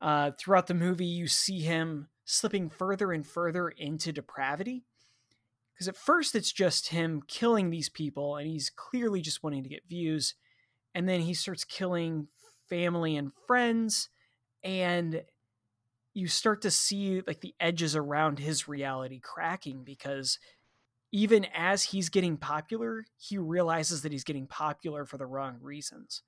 Uh, 0.00 0.30
throughout 0.38 0.66
the 0.66 0.74
movie, 0.74 1.04
you 1.04 1.26
see 1.26 1.60
him 1.60 2.08
slipping 2.24 2.70
further 2.70 3.12
and 3.12 3.26
further 3.26 3.68
into 3.68 4.12
depravity. 4.12 4.84
Because 5.74 5.88
at 5.88 5.96
first, 5.96 6.34
it's 6.34 6.52
just 6.52 6.88
him 6.88 7.22
killing 7.26 7.70
these 7.70 7.88
people, 7.88 8.36
and 8.36 8.46
he's 8.46 8.70
clearly 8.70 9.20
just 9.20 9.42
wanting 9.42 9.62
to 9.62 9.68
get 9.68 9.88
views. 9.88 10.34
And 10.94 11.08
then 11.08 11.20
he 11.20 11.34
starts 11.34 11.64
killing 11.64 12.28
family 12.68 13.16
and 13.16 13.32
friends, 13.46 14.08
and 14.62 15.22
you 16.20 16.28
start 16.28 16.62
to 16.62 16.70
see 16.70 17.22
like 17.26 17.40
the 17.40 17.54
edges 17.58 17.96
around 17.96 18.38
his 18.38 18.68
reality 18.68 19.20
cracking 19.20 19.84
because 19.84 20.38
even 21.12 21.46
as 21.54 21.84
he's 21.84 22.10
getting 22.10 22.36
popular, 22.36 23.06
he 23.16 23.38
realizes 23.38 24.02
that 24.02 24.12
he's 24.12 24.24
getting 24.24 24.46
popular 24.46 25.06
for 25.06 25.18
the 25.18 25.26
wrong 25.26 25.58
reasons. 25.60 26.22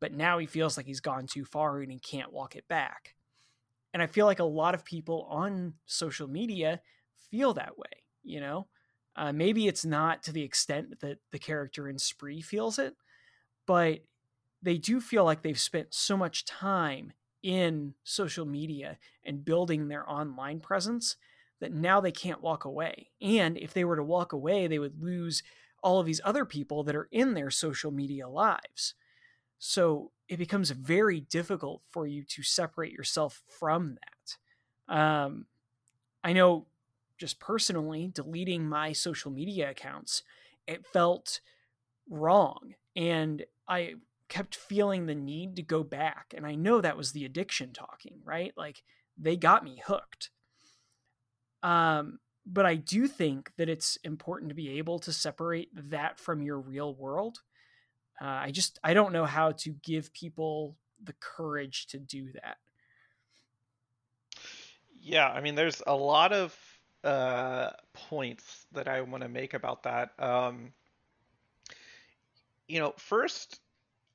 But 0.00 0.12
now 0.12 0.38
he 0.38 0.46
feels 0.46 0.76
like 0.76 0.86
he's 0.86 1.00
gone 1.00 1.26
too 1.26 1.44
far 1.44 1.80
and 1.80 1.92
he 1.92 2.00
can't 2.00 2.32
walk 2.32 2.56
it 2.56 2.68
back. 2.68 3.14
And 3.92 4.02
I 4.02 4.06
feel 4.06 4.26
like 4.26 4.40
a 4.40 4.44
lot 4.44 4.74
of 4.74 4.84
people 4.84 5.24
on 5.30 5.74
social 5.86 6.28
media 6.28 6.82
feel 7.30 7.54
that 7.54 7.78
way, 7.78 8.04
you 8.22 8.40
know? 8.40 8.68
Uh, 9.14 9.32
maybe 9.32 9.68
it's 9.68 9.84
not 9.84 10.22
to 10.22 10.32
the 10.32 10.42
extent 10.42 11.00
that 11.00 11.18
the 11.32 11.38
character 11.38 11.88
in 11.88 11.98
Spree 11.98 12.40
feels 12.40 12.78
it, 12.78 12.96
but 13.66 14.00
they 14.62 14.78
do 14.78 15.00
feel 15.00 15.24
like 15.24 15.42
they've 15.42 15.60
spent 15.60 15.94
so 15.94 16.16
much 16.16 16.44
time 16.46 17.12
in 17.42 17.94
social 18.04 18.46
media 18.46 18.98
and 19.24 19.44
building 19.44 19.88
their 19.88 20.08
online 20.08 20.60
presence 20.60 21.16
that 21.60 21.72
now 21.72 22.00
they 22.00 22.12
can't 22.12 22.42
walk 22.42 22.64
away. 22.64 23.10
And 23.20 23.56
if 23.56 23.72
they 23.72 23.84
were 23.84 23.96
to 23.96 24.02
walk 24.02 24.32
away, 24.32 24.66
they 24.66 24.78
would 24.78 25.02
lose 25.02 25.42
all 25.82 26.00
of 26.00 26.06
these 26.06 26.20
other 26.24 26.44
people 26.44 26.82
that 26.84 26.96
are 26.96 27.08
in 27.10 27.34
their 27.34 27.50
social 27.50 27.90
media 27.90 28.28
lives. 28.28 28.94
So 29.58 30.12
it 30.28 30.38
becomes 30.38 30.70
very 30.70 31.20
difficult 31.20 31.82
for 31.90 32.06
you 32.06 32.24
to 32.24 32.42
separate 32.42 32.92
yourself 32.92 33.42
from 33.46 33.96
that. 34.88 34.94
Um, 34.94 35.46
I 36.24 36.32
know 36.32 36.66
just 37.18 37.38
personally, 37.38 38.08
deleting 38.08 38.68
my 38.68 38.92
social 38.92 39.30
media 39.30 39.70
accounts, 39.70 40.22
it 40.66 40.86
felt 40.86 41.40
wrong. 42.08 42.74
And 42.96 43.44
I 43.68 43.94
kept 44.32 44.56
feeling 44.56 45.04
the 45.04 45.14
need 45.14 45.56
to 45.56 45.62
go 45.62 45.82
back. 45.82 46.32
And 46.34 46.46
I 46.46 46.54
know 46.54 46.80
that 46.80 46.96
was 46.96 47.12
the 47.12 47.26
addiction 47.26 47.74
talking, 47.74 48.22
right? 48.24 48.50
Like 48.56 48.82
they 49.18 49.36
got 49.36 49.62
me 49.62 49.82
hooked. 49.86 50.30
Um, 51.62 52.18
but 52.46 52.64
I 52.64 52.76
do 52.76 53.06
think 53.06 53.52
that 53.58 53.68
it's 53.68 53.96
important 54.04 54.48
to 54.48 54.54
be 54.54 54.78
able 54.78 54.98
to 55.00 55.12
separate 55.12 55.68
that 55.90 56.18
from 56.18 56.40
your 56.40 56.58
real 56.58 56.94
world. 56.94 57.40
Uh, 58.22 58.24
I 58.24 58.50
just 58.52 58.78
I 58.82 58.94
don't 58.94 59.12
know 59.12 59.26
how 59.26 59.52
to 59.52 59.70
give 59.84 60.14
people 60.14 60.78
the 61.04 61.14
courage 61.20 61.88
to 61.88 61.98
do 61.98 62.32
that. 62.32 62.56
Yeah, 64.98 65.28
I 65.28 65.42
mean, 65.42 65.56
there's 65.56 65.82
a 65.86 65.94
lot 65.94 66.32
of 66.32 66.56
uh, 67.04 67.68
points 67.92 68.64
that 68.72 68.88
I 68.88 69.02
want 69.02 69.24
to 69.24 69.28
make 69.28 69.52
about 69.52 69.82
that. 69.82 70.12
Um, 70.18 70.72
you 72.66 72.78
know, 72.78 72.94
first, 72.96 73.60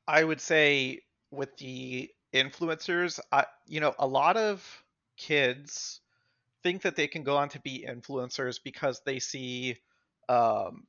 I 0.08 0.24
would 0.24 0.41
say 0.41 1.02
with 1.32 1.56
the 1.58 2.10
influencers, 2.34 3.20
I, 3.32 3.46
you 3.65 3.80
know, 3.80 3.93
a 4.00 4.08
lot 4.08 4.38
of 4.38 4.63
kids 5.17 6.02
think 6.63 6.84
that 6.84 6.96
they 6.96 7.08
can 7.08 7.24
go 7.24 7.38
on 7.38 7.50
to 7.50 7.60
be 7.62 7.86
influencers 7.88 8.60
because 8.63 9.02
they 9.06 9.20
see, 9.20 9.78
um, 10.30 10.86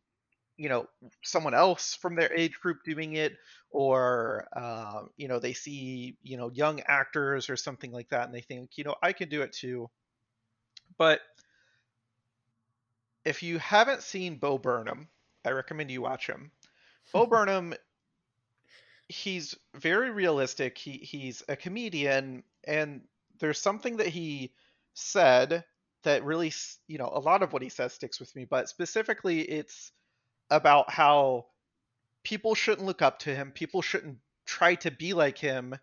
you 0.57 0.69
know, 0.69 0.89
someone 1.23 1.55
else 1.55 1.95
from 1.95 2.17
their 2.17 2.33
age 2.33 2.59
group 2.61 2.79
doing 2.85 3.15
it, 3.15 3.35
or 3.71 4.49
uh, 4.55 5.03
you 5.17 5.29
know, 5.29 5.39
they 5.39 5.53
see 5.53 6.17
you 6.23 6.37
know 6.37 6.51
young 6.51 6.81
actors 6.87 7.51
or 7.51 7.57
something 7.57 7.93
like 7.93 8.09
that, 8.11 8.27
and 8.27 8.35
they 8.35 8.41
think, 8.41 8.71
you 8.77 8.85
know, 8.85 8.95
I 9.03 9.13
can 9.13 9.29
do 9.29 9.43
it 9.43 9.53
too. 9.53 9.89
But 10.99 11.21
if 13.25 13.43
you 13.43 13.59
haven't 13.59 14.03
seen 14.03 14.39
Bo 14.39 14.59
Burnham, 14.59 15.09
I 15.45 15.51
recommend 15.51 15.91
you 15.91 16.03
watch 16.03 16.27
him. 16.27 16.51
Bo 17.13 17.27
Burnham 17.29 17.75
he's 19.09 19.55
very 19.75 20.11
realistic. 20.11 20.79
He 20.79 20.93
he's 20.93 21.43
a 21.49 21.57
comedian, 21.57 22.45
and 22.65 23.03
there's 23.41 23.59
something 23.59 23.97
that 23.99 24.09
he 24.09 24.53
said 24.95 25.65
that 26.05 26.25
really, 26.25 26.53
you 26.87 26.99
know, 26.99 27.11
a 27.13 27.21
lot 27.21 27.43
of 27.43 27.53
what 27.53 27.63
he 27.63 27.69
says 27.69 27.93
sticks 27.93 28.21
with 28.21 28.35
me. 28.37 28.45
But 28.45 28.69
specifically, 28.69 29.41
it's 29.41 29.93
about 30.51 30.91
how 30.91 31.47
people 32.25 32.55
shouldn't 32.55 32.87
look 32.87 33.03
up 33.03 33.21
to 33.21 33.35
him. 33.35 33.53
People 33.53 33.83
shouldn't 33.83 34.19
try 34.47 34.75
to 34.77 34.91
be 34.91 35.15
like 35.15 35.39
him. 35.39 35.75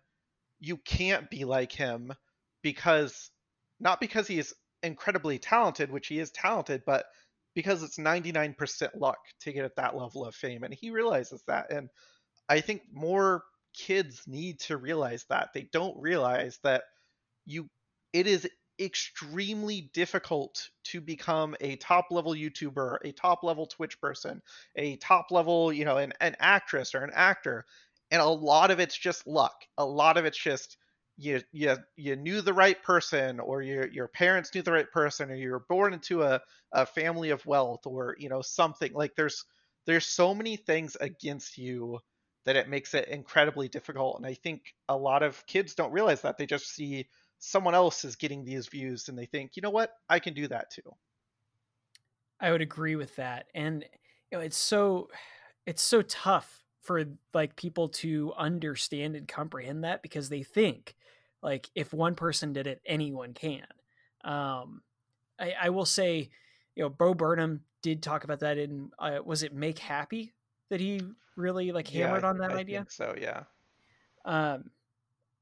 You 0.60 0.76
can't 0.78 1.28
be 1.30 1.44
like 1.44 1.72
him 1.72 2.12
because 2.62 3.30
not 3.78 4.00
because 4.00 4.26
he 4.26 4.38
is 4.38 4.54
incredibly 4.82 5.38
talented, 5.38 5.90
which 5.90 6.06
he 6.06 6.18
is 6.18 6.30
talented, 6.30 6.82
but 6.86 7.06
because 7.54 7.82
it's 7.82 7.98
99% 7.98 8.88
luck 8.96 9.18
to 9.40 9.52
get 9.52 9.64
at 9.64 9.76
that 9.76 9.96
level 9.96 10.24
of 10.24 10.34
fame. 10.34 10.62
And 10.62 10.74
he 10.74 10.90
realizes 10.90 11.42
that. 11.46 11.72
And 11.72 11.88
I 12.48 12.60
think 12.60 12.82
more 12.92 13.44
kids 13.74 14.22
need 14.26 14.60
to 14.60 14.76
realize 14.76 15.24
that. 15.28 15.50
They 15.52 15.68
don't 15.72 16.00
realize 16.00 16.58
that 16.62 16.84
you 17.44 17.68
it 18.12 18.26
is 18.26 18.48
extremely 18.78 19.90
difficult 19.94 20.68
to 20.84 21.00
become 21.00 21.56
a 21.60 21.76
top 21.76 22.06
level 22.10 22.34
YouTuber, 22.34 22.98
a 23.04 23.12
top 23.12 23.42
level 23.42 23.66
Twitch 23.66 24.00
person, 24.00 24.42
a 24.76 24.96
top 24.96 25.30
level, 25.30 25.72
you 25.72 25.84
know, 25.84 25.96
an, 25.96 26.12
an 26.20 26.36
actress 26.38 26.94
or 26.94 27.02
an 27.02 27.12
actor. 27.14 27.64
And 28.10 28.20
a 28.22 28.26
lot 28.26 28.70
of 28.70 28.80
it's 28.80 28.96
just 28.96 29.26
luck. 29.26 29.64
A 29.78 29.84
lot 29.84 30.16
of 30.16 30.24
it's 30.24 30.38
just 30.38 30.76
you 31.16 31.40
you 31.52 31.76
you 31.96 32.14
knew 32.14 32.42
the 32.42 32.52
right 32.52 32.80
person 32.82 33.40
or 33.40 33.62
your 33.62 33.88
your 33.88 34.08
parents 34.08 34.54
knew 34.54 34.62
the 34.62 34.72
right 34.72 34.90
person 34.90 35.30
or 35.30 35.34
you 35.34 35.50
were 35.50 35.64
born 35.68 35.94
into 35.94 36.22
a, 36.22 36.40
a 36.72 36.84
family 36.84 37.30
of 37.30 37.44
wealth 37.46 37.86
or 37.86 38.14
you 38.18 38.28
know 38.28 38.42
something 38.42 38.92
like 38.92 39.14
there's 39.16 39.44
there's 39.86 40.06
so 40.06 40.34
many 40.34 40.56
things 40.56 40.96
against 41.00 41.56
you 41.56 41.98
that 42.46 42.56
it 42.56 42.68
makes 42.68 42.94
it 42.94 43.08
incredibly 43.08 43.68
difficult. 43.68 44.16
And 44.16 44.24
I 44.24 44.34
think 44.34 44.74
a 44.88 44.96
lot 44.96 45.22
of 45.22 45.44
kids 45.46 45.74
don't 45.74 45.92
realize 45.92 46.22
that. 46.22 46.38
They 46.38 46.46
just 46.46 46.74
see 46.74 47.08
someone 47.38 47.74
else 47.74 48.04
is 48.04 48.16
getting 48.16 48.44
these 48.44 48.68
views 48.68 49.08
and 49.08 49.18
they 49.18 49.26
think, 49.26 49.56
you 49.56 49.62
know 49.62 49.70
what, 49.70 49.92
I 50.08 50.20
can 50.20 50.32
do 50.32 50.48
that 50.48 50.70
too. 50.70 50.94
I 52.40 52.52
would 52.52 52.62
agree 52.62 52.96
with 52.96 53.16
that. 53.16 53.46
And 53.54 53.84
you 54.30 54.38
know, 54.38 54.44
it's 54.44 54.56
so 54.56 55.08
it's 55.66 55.82
so 55.82 56.02
tough 56.02 56.64
for 56.82 57.04
like 57.34 57.56
people 57.56 57.88
to 57.88 58.32
understand 58.38 59.16
and 59.16 59.26
comprehend 59.26 59.82
that 59.82 60.02
because 60.02 60.28
they 60.28 60.44
think 60.44 60.94
like 61.42 61.68
if 61.74 61.92
one 61.92 62.14
person 62.14 62.52
did 62.52 62.68
it, 62.68 62.80
anyone 62.86 63.34
can. 63.34 63.66
Um, 64.24 64.82
I, 65.38 65.54
I 65.62 65.68
will 65.70 65.84
say, 65.84 66.30
you 66.76 66.84
know, 66.84 66.88
Bo 66.88 67.12
Burnham 67.12 67.62
did 67.82 68.02
talk 68.02 68.22
about 68.22 68.40
that 68.40 68.56
in 68.56 68.90
uh, 69.00 69.18
was 69.24 69.42
it 69.42 69.52
Make 69.52 69.80
Happy 69.80 70.32
that 70.70 70.80
he 70.80 71.02
really 71.36 71.72
like 71.72 71.88
hammered 71.88 72.22
yeah, 72.22 72.28
on 72.28 72.38
that 72.38 72.52
I 72.52 72.56
idea. 72.56 72.86
so 72.88 73.14
yeah. 73.18 73.44
Um. 74.24 74.70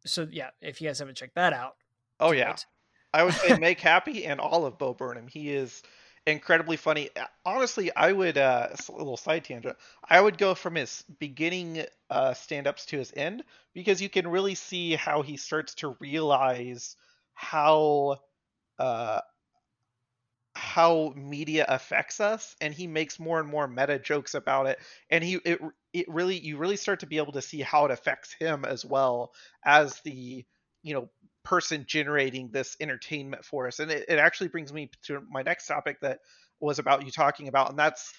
So 0.06 0.26
yeah, 0.30 0.50
if 0.60 0.80
you 0.80 0.88
guys 0.88 0.98
haven't 0.98 1.16
checked 1.16 1.36
that 1.36 1.52
out. 1.52 1.76
Oh 2.20 2.32
yeah. 2.32 2.56
I 3.12 3.22
would 3.22 3.34
say 3.34 3.56
Make 3.60 3.80
Happy 3.80 4.26
and 4.26 4.40
all 4.40 4.66
of 4.66 4.76
Bo 4.76 4.92
Burnham. 4.92 5.28
He 5.28 5.52
is 5.52 5.82
incredibly 6.26 6.76
funny. 6.76 7.10
Honestly, 7.44 7.94
I 7.94 8.12
would 8.12 8.36
uh, 8.36 8.68
a 8.88 8.92
little 8.92 9.16
side 9.16 9.44
tangent. 9.44 9.76
I 10.08 10.20
would 10.20 10.36
go 10.36 10.54
from 10.54 10.74
his 10.74 11.04
beginning 11.18 11.84
uh, 12.10 12.34
stand-ups 12.34 12.86
to 12.86 12.98
his 12.98 13.12
end 13.16 13.44
because 13.72 14.02
you 14.02 14.08
can 14.08 14.26
really 14.26 14.54
see 14.54 14.94
how 14.94 15.22
he 15.22 15.36
starts 15.36 15.74
to 15.76 15.96
realize 16.00 16.96
how 17.34 18.18
uh, 18.78 19.20
how 20.56 21.12
media 21.16 21.64
affects 21.68 22.20
us 22.20 22.54
and 22.60 22.72
he 22.72 22.86
makes 22.86 23.18
more 23.18 23.40
and 23.40 23.48
more 23.48 23.66
meta 23.66 23.98
jokes 23.98 24.34
about 24.34 24.66
it 24.66 24.78
and 25.10 25.24
he 25.24 25.34
it, 25.44 25.60
it 25.92 26.08
really 26.08 26.38
you 26.38 26.56
really 26.56 26.76
start 26.76 27.00
to 27.00 27.06
be 27.06 27.16
able 27.18 27.32
to 27.32 27.42
see 27.42 27.60
how 27.60 27.84
it 27.84 27.90
affects 27.90 28.32
him 28.34 28.64
as 28.64 28.84
well 28.84 29.32
as 29.64 30.00
the 30.04 30.44
you 30.82 30.94
know 30.94 31.08
person 31.42 31.84
generating 31.88 32.50
this 32.50 32.76
entertainment 32.80 33.44
for 33.44 33.66
us 33.66 33.80
and 33.80 33.90
it, 33.90 34.04
it 34.08 34.18
actually 34.18 34.48
brings 34.48 34.72
me 34.72 34.90
to 35.02 35.20
my 35.28 35.42
next 35.42 35.66
topic 35.66 36.00
that 36.00 36.20
was 36.60 36.78
about 36.78 37.04
you 37.04 37.10
talking 37.10 37.48
about 37.48 37.70
and 37.70 37.78
that's 37.78 38.14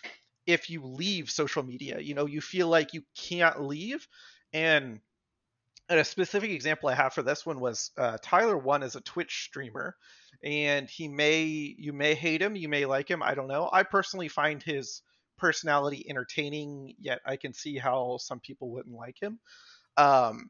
if 0.45 0.69
you 0.69 0.84
leave 0.84 1.30
social 1.30 1.63
media. 1.63 2.00
You 2.00 2.13
know, 2.13 2.26
you 2.28 2.41
feel 2.41 2.67
like 2.67 2.93
you 2.93 3.04
can't 3.17 3.62
leave. 3.63 4.08
And, 4.54 5.00
and 5.89 6.00
a 6.00 6.06
specific 6.06 6.52
example 6.52 6.89
I 6.89 6.95
have 6.95 7.13
for 7.13 7.24
this 7.24 7.45
one 7.45 7.60
was 7.60 7.91
uh, 7.98 8.17
Tyler1 8.24 8.84
is 8.84 8.95
a 8.95 9.02
Twitch 9.02 9.45
streamer, 9.45 9.95
and 10.43 10.89
he 10.89 11.08
may 11.08 11.43
you 11.45 11.93
may 11.93 12.15
hate 12.15 12.41
him, 12.41 12.56
you 12.56 12.69
may 12.69 12.86
like 12.86 13.10
him, 13.10 13.24
I 13.24 13.36
don't 13.36 13.48
know. 13.48 13.69
I 13.71 13.84
personally 13.84 14.28
find 14.28 14.62
his 14.62 15.02
personality 15.38 16.06
entertaining, 16.10 16.95
yet 17.00 17.19
I 17.26 17.36
can 17.38 17.54
see 17.54 17.78
how 17.78 18.17
some 18.19 18.39
people 18.39 18.71
wouldn't 18.71 18.95
like 18.95 19.21
him. 19.21 19.39
Um, 19.98 20.50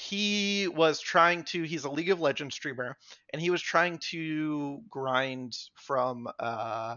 he 0.00 0.66
was 0.68 0.98
trying 1.00 1.44
to 1.44 1.62
he's 1.62 1.84
a 1.84 1.90
league 1.90 2.08
of 2.08 2.20
legends 2.20 2.54
streamer 2.54 2.96
and 3.32 3.42
he 3.42 3.50
was 3.50 3.60
trying 3.60 3.98
to 3.98 4.80
grind 4.88 5.54
from 5.74 6.26
uh 6.38 6.96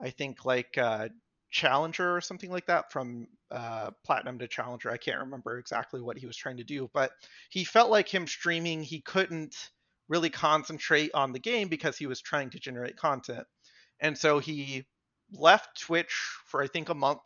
i 0.00 0.10
think 0.10 0.44
like 0.44 0.78
uh 0.78 1.08
challenger 1.50 2.16
or 2.16 2.20
something 2.20 2.50
like 2.50 2.66
that 2.66 2.92
from 2.92 3.26
uh 3.50 3.90
platinum 4.04 4.38
to 4.38 4.46
challenger 4.46 4.90
i 4.90 4.96
can't 4.96 5.20
remember 5.20 5.58
exactly 5.58 6.00
what 6.00 6.18
he 6.18 6.26
was 6.26 6.36
trying 6.36 6.58
to 6.58 6.64
do 6.64 6.90
but 6.92 7.10
he 7.50 7.64
felt 7.64 7.90
like 7.90 8.08
him 8.08 8.26
streaming 8.26 8.82
he 8.82 9.00
couldn't 9.00 9.70
really 10.08 10.30
concentrate 10.30 11.10
on 11.14 11.32
the 11.32 11.38
game 11.38 11.68
because 11.68 11.96
he 11.96 12.06
was 12.06 12.20
trying 12.20 12.50
to 12.50 12.58
generate 12.58 12.96
content 12.96 13.46
and 14.00 14.16
so 14.16 14.38
he 14.38 14.84
left 15.32 15.80
twitch 15.80 16.12
for 16.46 16.62
i 16.62 16.66
think 16.66 16.88
a 16.90 16.94
month 16.94 17.20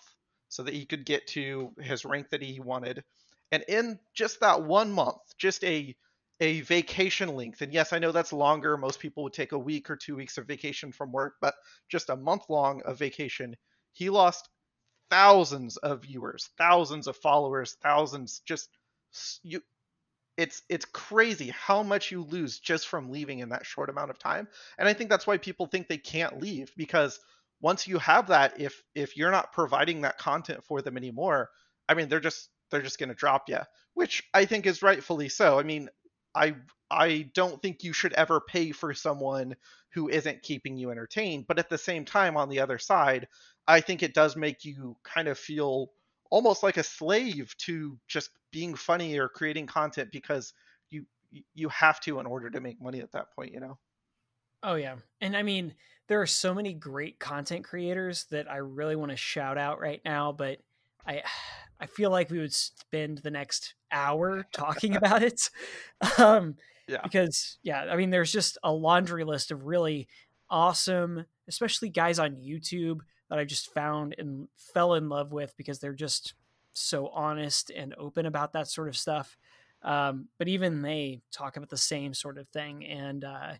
so 0.48 0.62
that 0.62 0.74
he 0.74 0.86
could 0.86 1.04
get 1.04 1.26
to 1.26 1.72
his 1.80 2.04
rank 2.04 2.28
that 2.30 2.42
he 2.42 2.60
wanted 2.60 3.02
and 3.52 3.64
in 3.68 4.00
just 4.14 4.40
that 4.40 4.62
one 4.62 4.90
month, 4.92 5.20
just 5.38 5.62
a 5.64 5.94
a 6.40 6.62
vacation 6.62 7.36
length, 7.36 7.60
and 7.62 7.72
yes, 7.72 7.92
I 7.92 7.98
know 8.00 8.10
that's 8.10 8.32
longer. 8.32 8.76
Most 8.76 8.98
people 8.98 9.22
would 9.22 9.32
take 9.34 9.52
a 9.52 9.58
week 9.58 9.90
or 9.90 9.96
two 9.96 10.16
weeks 10.16 10.38
of 10.38 10.46
vacation 10.46 10.90
from 10.90 11.12
work, 11.12 11.34
but 11.40 11.54
just 11.88 12.10
a 12.10 12.16
month 12.16 12.48
long 12.48 12.82
of 12.82 12.98
vacation, 12.98 13.54
he 13.92 14.10
lost 14.10 14.48
thousands 15.10 15.76
of 15.76 16.02
viewers, 16.02 16.50
thousands 16.58 17.06
of 17.06 17.16
followers, 17.16 17.76
thousands 17.82 18.40
just 18.46 18.68
you 19.42 19.62
it's 20.36 20.62
it's 20.68 20.86
crazy 20.86 21.50
how 21.50 21.82
much 21.82 22.10
you 22.10 22.22
lose 22.22 22.58
just 22.58 22.88
from 22.88 23.10
leaving 23.10 23.40
in 23.40 23.50
that 23.50 23.66
short 23.66 23.90
amount 23.90 24.10
of 24.10 24.18
time. 24.18 24.48
And 24.78 24.88
I 24.88 24.94
think 24.94 25.10
that's 25.10 25.26
why 25.26 25.36
people 25.36 25.66
think 25.66 25.88
they 25.88 25.98
can't 25.98 26.40
leave 26.40 26.72
because 26.76 27.20
once 27.60 27.86
you 27.86 27.98
have 27.98 28.28
that 28.28 28.60
if 28.60 28.82
if 28.94 29.16
you're 29.16 29.30
not 29.30 29.52
providing 29.52 30.00
that 30.02 30.18
content 30.18 30.64
for 30.64 30.80
them 30.82 30.96
anymore, 30.96 31.50
I 31.88 31.94
mean 31.94 32.08
they're 32.08 32.20
just 32.20 32.48
they're 32.70 32.82
just 32.82 32.98
going 32.98 33.10
to 33.10 33.14
drop 33.14 33.48
you, 33.48 33.58
which 33.94 34.24
I 34.32 34.46
think 34.46 34.66
is 34.66 34.82
rightfully 34.82 35.28
so. 35.28 35.58
I 35.58 35.62
mean, 35.62 35.90
I 36.34 36.56
I 36.92 37.30
don't 37.34 37.60
think 37.62 37.82
you 37.82 37.92
should 37.92 38.12
ever 38.14 38.40
pay 38.40 38.70
for 38.72 38.94
someone 38.94 39.56
who 39.90 40.08
isn't 40.08 40.42
keeping 40.42 40.76
you 40.76 40.90
entertained, 40.90 41.46
but 41.46 41.58
at 41.58 41.68
the 41.68 41.78
same 41.78 42.04
time 42.04 42.36
on 42.36 42.48
the 42.48 42.60
other 42.60 42.78
side, 42.78 43.28
I 43.66 43.80
think 43.80 44.02
it 44.02 44.14
does 44.14 44.36
make 44.36 44.64
you 44.64 44.96
kind 45.02 45.28
of 45.28 45.38
feel 45.38 45.92
almost 46.30 46.62
like 46.62 46.76
a 46.76 46.82
slave 46.82 47.54
to 47.58 47.98
just 48.08 48.30
being 48.50 48.74
funny 48.74 49.18
or 49.18 49.28
creating 49.28 49.66
content 49.66 50.10
because 50.12 50.54
you 50.90 51.04
you 51.54 51.68
have 51.68 52.00
to 52.00 52.20
in 52.20 52.26
order 52.26 52.50
to 52.50 52.60
make 52.60 52.80
money 52.80 53.00
at 53.00 53.12
that 53.12 53.32
point, 53.34 53.52
you 53.52 53.60
know. 53.60 53.78
Oh 54.62 54.74
yeah. 54.74 54.96
And 55.20 55.36
I 55.36 55.42
mean, 55.42 55.74
there 56.08 56.20
are 56.20 56.26
so 56.26 56.54
many 56.54 56.72
great 56.72 57.18
content 57.18 57.64
creators 57.64 58.24
that 58.30 58.50
I 58.50 58.58
really 58.58 58.96
want 58.96 59.10
to 59.10 59.16
shout 59.16 59.58
out 59.58 59.80
right 59.80 60.00
now, 60.04 60.32
but 60.32 60.58
I 61.06 61.22
I 61.80 61.86
feel 61.86 62.10
like 62.10 62.30
we 62.30 62.38
would 62.38 62.54
spend 62.54 63.18
the 63.18 63.30
next 63.30 63.74
hour 63.90 64.46
talking 64.52 64.96
about 64.96 65.22
it. 65.22 65.50
Um, 66.18 66.56
yeah. 66.92 67.02
Because, 67.02 67.58
yeah, 67.62 67.86
I 67.90 67.96
mean, 67.96 68.10
there's 68.10 68.32
just 68.32 68.58
a 68.62 68.72
laundry 68.72 69.24
list 69.24 69.50
of 69.50 69.64
really 69.64 70.08
awesome, 70.50 71.24
especially 71.48 71.88
guys 71.88 72.18
on 72.18 72.36
YouTube 72.36 73.00
that 73.30 73.38
I 73.38 73.44
just 73.44 73.72
found 73.72 74.14
and 74.18 74.48
fell 74.56 74.94
in 74.94 75.08
love 75.08 75.32
with 75.32 75.54
because 75.56 75.78
they're 75.78 75.94
just 75.94 76.34
so 76.74 77.08
honest 77.08 77.70
and 77.70 77.94
open 77.98 78.26
about 78.26 78.52
that 78.52 78.68
sort 78.68 78.88
of 78.88 78.96
stuff. 78.96 79.36
Um, 79.82 80.28
but 80.38 80.48
even 80.48 80.82
they 80.82 81.22
talk 81.32 81.56
about 81.56 81.70
the 81.70 81.76
same 81.76 82.14
sort 82.14 82.38
of 82.38 82.48
thing, 82.48 82.84
and 82.86 83.24
uh, 83.24 83.54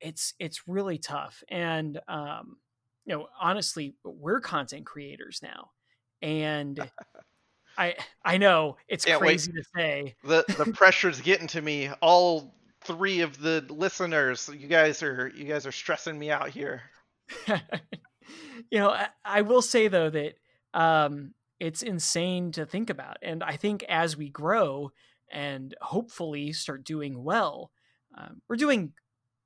it's 0.00 0.34
it's 0.38 0.68
really 0.68 0.98
tough. 0.98 1.42
And 1.48 1.98
um, 2.06 2.58
you 3.04 3.14
know, 3.14 3.28
honestly, 3.40 3.94
we're 4.04 4.40
content 4.40 4.86
creators 4.86 5.40
now, 5.42 5.70
and 6.22 6.78
I 7.78 7.96
I 8.24 8.38
know 8.38 8.76
it's 8.88 9.04
Can't 9.04 9.20
crazy 9.20 9.52
wait. 9.52 9.62
to 9.62 9.68
say. 9.74 10.16
The 10.24 10.64
the 10.64 10.72
pressure's 10.74 11.20
getting 11.20 11.46
to 11.48 11.62
me. 11.62 11.90
All 12.00 12.54
three 12.88 13.20
of 13.20 13.38
the 13.38 13.64
listeners, 13.68 14.50
you 14.52 14.66
guys 14.66 15.02
are 15.02 15.30
you 15.36 15.44
guys 15.44 15.66
are 15.66 15.72
stressing 15.72 16.18
me 16.18 16.30
out 16.30 16.48
here. 16.48 16.82
you 17.46 18.78
know, 18.78 18.88
I, 18.90 19.08
I, 19.24 19.42
will 19.42 19.60
say 19.60 19.88
though 19.88 20.08
that 20.08 20.34
um, 20.72 21.34
it's 21.60 21.82
insane 21.82 22.50
to 22.52 22.64
think 22.64 22.88
about, 22.88 23.18
and 23.20 23.44
I 23.44 23.56
think 23.56 23.84
as 23.84 24.16
we 24.16 24.30
grow 24.30 24.90
and 25.30 25.74
hopefully 25.82 26.54
start 26.54 26.82
doing 26.82 27.22
well, 27.22 27.70
um, 28.16 28.40
we're 28.48 28.56
doing 28.56 28.94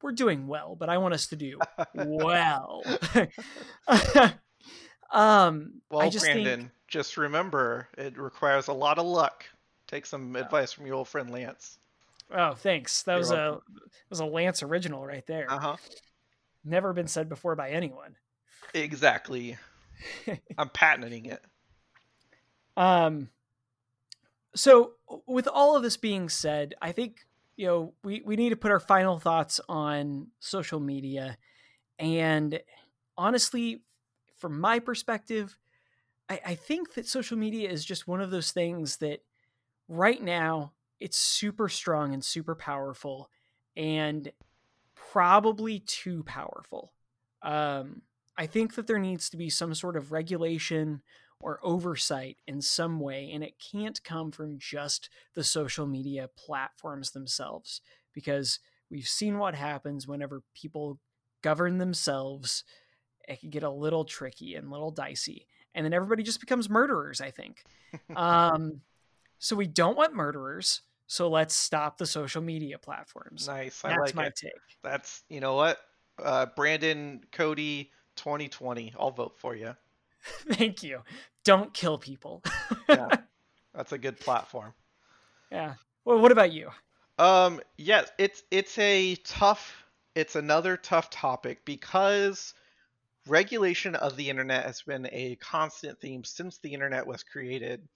we're 0.02 0.12
doing 0.12 0.46
well, 0.46 0.76
but 0.78 0.88
I 0.88 0.98
want 0.98 1.14
us 1.14 1.26
to 1.28 1.36
do 1.36 1.58
well. 1.94 2.82
um, 5.12 5.80
well, 5.90 6.00
I 6.00 6.08
just 6.08 6.24
Brandon. 6.24 6.60
Think, 6.60 6.70
just 6.86 7.16
remember, 7.16 7.88
it 7.98 8.16
requires 8.16 8.68
a 8.68 8.72
lot 8.72 8.98
of 8.98 9.06
luck. 9.06 9.44
Take 9.88 10.06
some 10.06 10.36
advice 10.36 10.72
from 10.72 10.86
your 10.86 10.94
old 10.94 11.08
friend 11.08 11.30
Lance. 11.30 11.78
Oh, 12.34 12.54
thanks. 12.54 13.02
That 13.02 13.12
You're 13.12 13.18
was 13.18 13.30
welcome. 13.30 13.62
a 13.76 13.80
was 14.10 14.20
a 14.20 14.24
Lance 14.26 14.62
original 14.62 15.04
right 15.06 15.26
there. 15.26 15.50
Uh 15.50 15.58
huh. 15.58 15.76
Never 16.64 16.92
been 16.92 17.08
said 17.08 17.28
before 17.28 17.56
by 17.56 17.70
anyone. 17.70 18.16
Exactly. 18.74 19.56
I'm 20.58 20.68
patenting 20.70 21.26
it. 21.26 21.42
Um. 22.76 23.28
So, 24.54 24.92
with 25.26 25.48
all 25.48 25.76
of 25.76 25.82
this 25.82 25.96
being 25.96 26.28
said, 26.28 26.74
I 26.80 26.92
think 26.92 27.26
you 27.56 27.66
know 27.66 27.94
we 28.02 28.22
we 28.24 28.36
need 28.36 28.50
to 28.50 28.56
put 28.56 28.70
our 28.70 28.80
final 28.80 29.18
thoughts 29.18 29.60
on 29.68 30.28
social 30.40 30.80
media, 30.80 31.36
and 31.98 32.60
honestly, 33.16 33.82
from 34.38 34.60
my 34.60 34.78
perspective, 34.78 35.58
I, 36.28 36.40
I 36.46 36.54
think 36.54 36.94
that 36.94 37.06
social 37.06 37.36
media 37.36 37.70
is 37.70 37.84
just 37.84 38.08
one 38.08 38.20
of 38.20 38.30
those 38.30 38.52
things 38.52 38.98
that 38.98 39.20
right 39.88 40.22
now 40.22 40.72
it's 41.02 41.18
super 41.18 41.68
strong 41.68 42.14
and 42.14 42.24
super 42.24 42.54
powerful 42.54 43.30
and 43.76 44.32
probably 44.94 45.80
too 45.80 46.22
powerful. 46.24 46.92
Um, 47.42 48.02
I 48.36 48.46
think 48.46 48.74
that 48.74 48.86
there 48.86 48.98
needs 48.98 49.28
to 49.30 49.36
be 49.36 49.50
some 49.50 49.74
sort 49.74 49.96
of 49.96 50.12
regulation 50.12 51.02
or 51.40 51.58
oversight 51.62 52.38
in 52.46 52.62
some 52.62 53.00
way, 53.00 53.30
and 53.32 53.42
it 53.42 53.54
can't 53.58 54.02
come 54.04 54.30
from 54.30 54.58
just 54.58 55.10
the 55.34 55.42
social 55.42 55.86
media 55.86 56.28
platforms 56.36 57.10
themselves 57.10 57.80
because 58.12 58.60
we've 58.90 59.08
seen 59.08 59.38
what 59.38 59.54
happens 59.54 60.06
whenever 60.06 60.42
people 60.54 61.00
govern 61.42 61.78
themselves. 61.78 62.62
It 63.28 63.40
can 63.40 63.50
get 63.50 63.64
a 63.64 63.70
little 63.70 64.04
tricky 64.04 64.54
and 64.54 64.68
a 64.68 64.70
little 64.70 64.90
dicey 64.92 65.46
and 65.74 65.84
then 65.84 65.92
everybody 65.92 66.22
just 66.22 66.40
becomes 66.40 66.68
murderers. 66.68 67.20
I 67.20 67.30
think. 67.30 67.64
um, 68.16 68.80
so 69.38 69.56
we 69.56 69.66
don't 69.66 69.96
want 69.96 70.14
murderers. 70.14 70.82
So 71.06 71.28
let's 71.28 71.54
stop 71.54 71.98
the 71.98 72.06
social 72.06 72.42
media 72.42 72.78
platforms. 72.78 73.46
Nice. 73.46 73.84
I 73.84 73.90
That's 73.90 74.00
like 74.00 74.14
my 74.14 74.26
it. 74.26 74.36
take. 74.36 74.52
That's 74.82 75.22
you 75.28 75.40
know 75.40 75.54
what, 75.54 75.78
uh, 76.22 76.46
Brandon 76.56 77.20
Cody, 77.32 77.90
2020. 78.16 78.94
I'll 78.98 79.10
vote 79.10 79.38
for 79.38 79.54
you. 79.54 79.74
Thank 80.52 80.82
you. 80.82 81.00
Don't 81.44 81.74
kill 81.74 81.98
people. 81.98 82.42
yeah, 82.88 83.08
that's 83.74 83.92
a 83.92 83.98
good 83.98 84.18
platform. 84.20 84.72
Yeah. 85.50 85.74
Well, 86.04 86.18
what 86.18 86.32
about 86.32 86.52
you? 86.52 86.70
Um. 87.18 87.60
Yes, 87.76 88.10
it's 88.18 88.42
it's 88.50 88.78
a 88.78 89.16
tough. 89.16 89.84
It's 90.14 90.36
another 90.36 90.76
tough 90.76 91.10
topic 91.10 91.64
because 91.64 92.54
regulation 93.26 93.94
of 93.94 94.16
the 94.16 94.28
internet 94.28 94.64
has 94.64 94.82
been 94.82 95.08
a 95.12 95.36
constant 95.36 96.00
theme 96.00 96.24
since 96.24 96.58
the 96.58 96.72
internet 96.72 97.06
was 97.06 97.22
created 97.22 97.86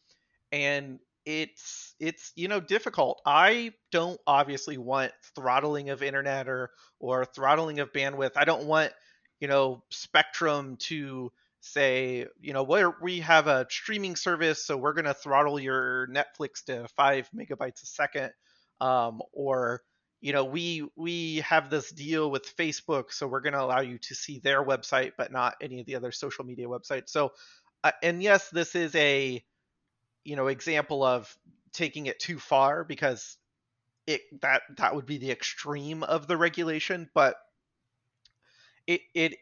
and 0.53 0.99
it's 1.27 1.95
it's 1.99 2.33
you 2.37 2.49
know 2.49 2.61
difficult. 2.61 3.21
I 3.27 3.73
don't 3.91 4.21
obviously 4.27 4.79
want 4.79 5.13
throttling 5.35 5.91
of 5.91 6.03
internet 6.03 6.49
or 6.49 6.71
or 7.01 7.25
throttling 7.25 7.81
of 7.81 7.93
bandwidth. 7.93 8.33
I 8.37 8.45
don't 8.45 8.67
want 8.67 8.93
you 9.41 9.49
know 9.49 9.83
spectrum 9.91 10.77
to 10.83 11.33
say 11.61 12.27
you 12.41 12.53
know 12.53 12.63
where 12.63 12.95
we 13.03 13.21
have 13.21 13.49
a 13.49 13.67
streaming 13.69 14.15
service 14.15 14.65
so 14.65 14.77
we're 14.77 14.93
going 14.93 15.05
to 15.07 15.15
throttle 15.15 15.59
your 15.59 16.07
netflix 16.09 16.65
to 16.67 16.87
5 16.97 17.31
megabytes 17.37 17.83
a 17.83 17.87
second. 17.87 18.31
Um, 18.81 19.21
or 19.33 19.83
you 20.21 20.33
know 20.33 20.45
we 20.45 20.87
we 20.97 21.37
have 21.39 21.71
this 21.71 21.91
deal 21.91 22.31
with 22.31 22.57
facebook 22.57 23.11
so 23.11 23.27
we're 23.27 23.41
going 23.41 23.55
to 23.55 23.63
allow 23.63 23.81
you 23.81 23.99
to 23.99 24.15
see 24.15 24.39
their 24.39 24.65
website 24.65 25.13
but 25.19 25.33
not 25.33 25.55
any 25.61 25.81
of 25.81 25.87
the 25.87 25.97
other 25.97 26.13
social 26.13 26.45
media 26.45 26.67
websites. 26.67 27.09
So 27.09 27.33
uh, 27.83 27.93
and 28.03 28.23
yes 28.23 28.49
this 28.51 28.75
is 28.77 28.95
a 28.95 29.43
you 30.27 30.37
know 30.37 30.49
example 30.49 31.03
of 31.03 31.35
taking 31.73 32.07
it 32.07 32.19
too 32.19 32.39
far 32.39 32.85
because 32.85 33.37
it 34.07 34.23
that 34.41 34.63
that 34.77 34.95
would 34.95 35.07
be 35.07 35.19
the 35.19 35.31
extreme 35.31 36.03
of 36.03 36.27
the 36.27 36.37
regulation 36.37 37.09
but 37.15 37.37
it 38.87 39.01
it 39.15 39.37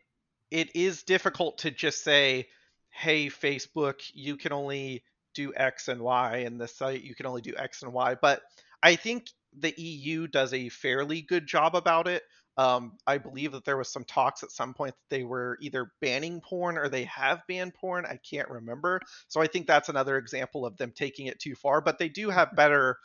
it 0.51 0.75
is 0.77 1.03
difficult 1.03 1.59
to 1.59 1.71
just 1.71 2.03
say 2.03 2.47
hey, 2.95 3.27
Facebook, 3.27 4.01
you 4.15 4.37
can 4.37 4.53
only 4.53 5.03
do 5.35 5.53
X 5.55 5.89
and 5.89 6.01
Y, 6.01 6.37
and 6.47 6.61
the 6.61 6.69
site 6.69 7.03
you 7.03 7.15
can 7.15 7.27
only 7.27 7.43
do 7.43 7.55
X 7.59 7.83
and 7.83 7.93
Y. 7.93 8.15
But 8.15 8.41
I 8.83 8.95
think 8.95 9.29
the 9.59 9.75
EU 9.77 10.29
does 10.29 10.55
a 10.55 10.69
fairly 10.69 11.21
good 11.21 11.47
job 11.47 11.75
about 11.75 12.07
it. 12.07 12.23
Um, 12.57 12.97
I 13.07 13.19
believe 13.19 13.53
that 13.53 13.65
there 13.65 13.77
was 13.77 13.91
some 13.91 14.05
talks 14.05 14.43
at 14.43 14.53
some 14.53 14.75
point 14.75 14.95
that 14.95 15.17
they 15.17 15.25
were 15.25 15.59
either 15.61 15.91
banning 16.01 16.41
porn 16.41 16.79
or 16.79 16.89
they 16.89 17.05
have 17.05 17.43
banned 17.49 17.75
porn. 17.75 18.07
I 18.07 18.19
can't 18.29 18.49
remember. 18.49 19.01
So 19.29 19.41
I 19.41 19.49
think 19.49 19.67
that's 19.67 19.89
another 19.89 20.17
example 20.19 20.65
of 20.65 20.77
them 20.77 20.93
taking 20.95 21.27
it 21.27 21.41
too 21.41 21.55
far. 21.57 21.81
But 21.81 21.99
they 21.99 22.09
do 22.09 22.31
have 22.31 22.55
better 22.55 22.99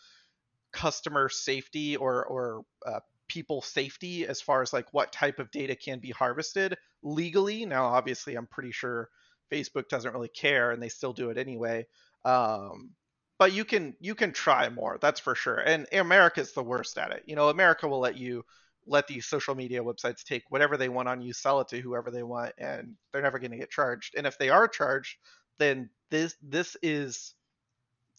customer 0.71 1.29
safety 1.29 1.95
or 1.95 2.25
or 2.25 2.61
uh, 2.85 2.99
people 3.27 3.61
safety 3.61 4.27
as 4.27 4.41
far 4.41 4.61
as 4.61 4.73
like 4.73 4.93
what 4.93 5.11
type 5.11 5.39
of 5.39 5.51
data 5.51 5.75
can 5.75 5.99
be 5.99 6.11
harvested 6.11 6.75
legally. 7.01 7.65
Now, 7.65 7.85
obviously, 7.85 8.35
I'm 8.35 8.47
pretty 8.47 8.71
sure 8.71 9.09
Facebook 9.51 9.87
doesn't 9.89 10.13
really 10.13 10.29
care 10.29 10.71
and 10.71 10.81
they 10.81 10.89
still 10.89 11.13
do 11.13 11.29
it 11.29 11.37
anyway. 11.37 11.85
Um, 12.25 12.91
but 13.37 13.53
you 13.53 13.63
can 13.65 13.95
you 13.99 14.15
can 14.15 14.33
try 14.33 14.69
more, 14.69 14.97
that's 15.01 15.19
for 15.19 15.33
sure. 15.33 15.57
And 15.57 15.87
America's 15.93 16.53
the 16.53 16.63
worst 16.63 16.97
at 16.97 17.11
it. 17.11 17.23
You 17.25 17.35
know, 17.35 17.49
America 17.49 17.87
will 17.87 17.99
let 18.01 18.17
you 18.17 18.43
let 18.89 19.07
these 19.07 19.25
social 19.25 19.55
media 19.55 19.83
websites 19.83 20.23
take 20.23 20.43
whatever 20.49 20.77
they 20.77 20.89
want 20.89 21.07
on 21.07 21.21
you, 21.21 21.33
sell 21.33 21.61
it 21.61 21.69
to 21.69 21.79
whoever 21.79 22.11
they 22.11 22.23
want, 22.23 22.53
and 22.57 22.95
they're 23.11 23.21
never 23.21 23.39
going 23.39 23.51
to 23.51 23.57
get 23.57 23.69
charged. 23.69 24.15
And 24.17 24.27
if 24.27 24.37
they 24.37 24.49
are 24.49 24.67
charged, 24.67 25.17
then 25.59 25.89
this 26.09 26.35
this 26.41 26.75
is 26.81 27.35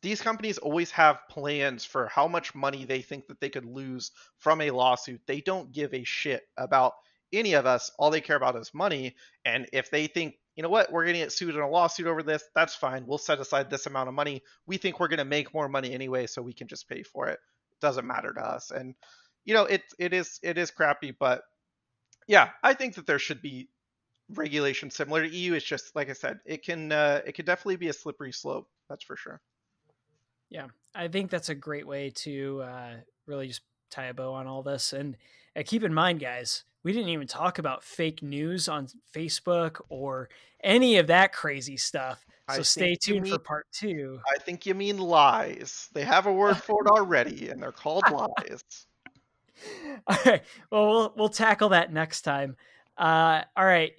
these 0.03 0.23
companies 0.23 0.59
always 0.59 0.91
have 0.93 1.29
plans 1.29 1.85
for 1.85 2.07
how 2.09 2.27
much 2.27 2.55
money 2.55 2.85
they 2.85 3.03
think 3.03 3.27
that 3.27 3.41
they 3.41 3.51
could 3.51 3.67
lose 3.67 4.13
from 4.39 4.61
a 4.61 4.71
lawsuit. 4.71 5.21
They 5.27 5.41
don't 5.41 5.73
give 5.73 5.93
a 5.93 6.05
shit 6.05 6.43
about 6.57 6.95
any 7.33 7.53
of 7.55 7.67
us. 7.67 7.91
All 7.99 8.11
they 8.11 8.21
care 8.21 8.37
about 8.37 8.57
is 8.57 8.73
money. 8.73 9.15
And 9.45 9.69
if 9.73 9.91
they 9.91 10.07
think, 10.07 10.37
you 10.57 10.63
know 10.63 10.69
what, 10.69 10.91
we're 10.91 11.05
going 11.05 11.15
to 11.15 11.21
get 11.21 11.33
sued 11.33 11.55
in 11.55 11.61
a 11.61 11.69
lawsuit 11.69 12.07
over 12.07 12.23
this, 12.23 12.45
that's 12.55 12.75
fine. 12.75 13.07
We'll 13.07 13.19
set 13.19 13.41
aside 13.41 13.71
this 13.71 13.87
amount 13.87 14.09
of 14.09 14.15
money. 14.15 14.43
We 14.67 14.79
think 14.79 14.99
we're 14.99 15.09
going 15.09 15.19
to 15.19 15.25
make 15.25 15.53
more 15.55 15.69
money 15.69 15.93
anyway, 15.93 16.27
so 16.27 16.43
we 16.43 16.55
can 16.55 16.67
just 16.67 16.89
pay 16.89 17.03
for 17.03 17.29
it. 17.29 17.39
it 17.73 17.81
doesn't 17.81 18.07
matter 18.07 18.33
to 18.33 18.41
us. 18.41 18.71
And 18.71 18.95
you 19.45 19.55
know, 19.55 19.65
it 19.65 19.83
it 19.99 20.13
is 20.13 20.39
it 20.43 20.59
is 20.59 20.71
crappy, 20.71 21.13
but 21.13 21.43
yeah, 22.27 22.51
I 22.63 22.75
think 22.75 22.95
that 22.95 23.07
there 23.07 23.19
should 23.19 23.43
be 23.43 23.69
regulation 24.35 24.91
similar 24.91 25.23
to 25.23 25.35
EU. 25.35 25.55
It's 25.55 25.65
just 25.65 25.95
like 25.97 26.09
I 26.09 26.15
said, 26.15 26.41
it 26.45 26.65
can 26.65 26.93
uh, 26.93 27.21
it 27.27 27.35
can 27.35 27.45
definitely 27.45 27.77
be 27.77 27.89
a 27.89 27.93
slippery 27.93 28.33
slope. 28.33 28.69
That's 28.89 29.05
for 29.05 29.17
sure. 29.17 29.41
Yeah, 30.49 30.67
I 30.95 31.09
think 31.09 31.31
that's 31.31 31.49
a 31.49 31.55
great 31.55 31.87
way 31.87 32.11
to 32.17 32.63
uh, 32.63 32.93
really 33.27 33.49
just 33.49 33.63
tie 33.91 34.07
a 34.07 34.15
bow 34.15 34.33
on 34.33 34.47
all 34.47 34.63
this. 34.63 34.93
And 34.93 35.17
uh, 35.57 35.63
keep 35.65 35.85
in 35.85 35.95
mind, 35.95 36.21
guys, 36.21 36.65
we 36.83 36.93
didn't 36.93 37.11
even 37.11 37.27
talk 37.27 37.59
about 37.59 37.85
fake 37.85 38.23
news 38.23 38.69
on 38.69 38.89
Facebook 39.15 39.81
or 39.89 40.29
any 40.63 40.97
of 40.97 41.07
that 41.09 41.33
crazy 41.33 41.77
stuff. 41.77 42.25
So 42.51 42.61
I 42.61 42.63
stay 42.63 42.97
tuned 42.97 43.23
mean, 43.23 43.33
for 43.33 43.39
part 43.39 43.67
two. 43.73 44.21
I 44.35 44.39
think 44.39 44.67
you 44.67 44.75
mean 44.75 44.99
lies. 44.99 45.89
They 45.93 46.05
have 46.05 46.27
a 46.27 46.33
word 46.33 46.57
for 46.57 46.85
it 46.85 46.91
already, 46.91 47.49
and 47.49 47.63
they're 47.63 47.71
called 47.71 48.05
lies. 48.11 48.65
all 50.07 50.17
right. 50.27 50.43
Well, 50.71 50.87
we'll 50.89 51.15
we'll 51.17 51.29
tackle 51.29 51.71
that 51.71 51.93
next 51.93 52.23
time. 52.23 52.57
Uh, 52.97 53.43
all 53.57 53.65
right, 53.65 53.93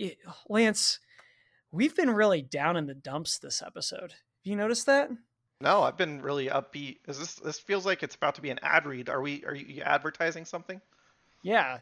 Lance. 0.50 1.00
We've 1.72 1.96
been 1.96 2.10
really 2.10 2.42
down 2.42 2.76
in 2.76 2.86
the 2.86 2.94
dumps 2.94 3.40
this 3.40 3.62
episode. 3.66 4.12
Have 4.12 4.44
you 4.44 4.56
noticed 4.56 4.86
that? 4.88 5.10
No, 5.62 5.84
I've 5.84 5.98
been 5.98 6.22
really 6.22 6.48
upbeat. 6.48 6.98
Is 7.08 7.20
this 7.20 7.36
this 7.36 7.60
feels 7.60 7.86
like 7.86 8.04
it's 8.04 8.16
about 8.16 8.36
to 8.36 8.42
be 8.42 8.50
an 8.50 8.60
ad 8.62 8.86
read? 8.86 9.10
Are 9.10 9.22
we 9.22 9.44
are 9.46 9.56
you 9.56 9.82
advertising 9.84 10.46
something? 10.46 10.82
Yeah. 11.44 11.80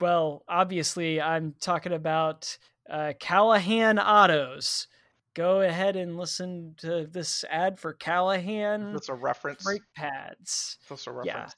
Well, 0.00 0.44
obviously, 0.48 1.20
I'm 1.20 1.54
talking 1.60 1.92
about 1.92 2.58
uh, 2.88 3.12
Callahan 3.18 3.98
Autos. 3.98 4.88
Go 5.34 5.60
ahead 5.60 5.94
and 5.94 6.16
listen 6.16 6.74
to 6.78 7.06
this 7.06 7.44
ad 7.48 7.78
for 7.78 7.92
Callahan. 7.92 8.92
That's 8.92 9.08
a 9.08 9.14
reference. 9.14 9.62
Brake 9.62 9.82
pads. 9.94 10.78
That's 10.88 11.06
a 11.06 11.12
reference. 11.12 11.54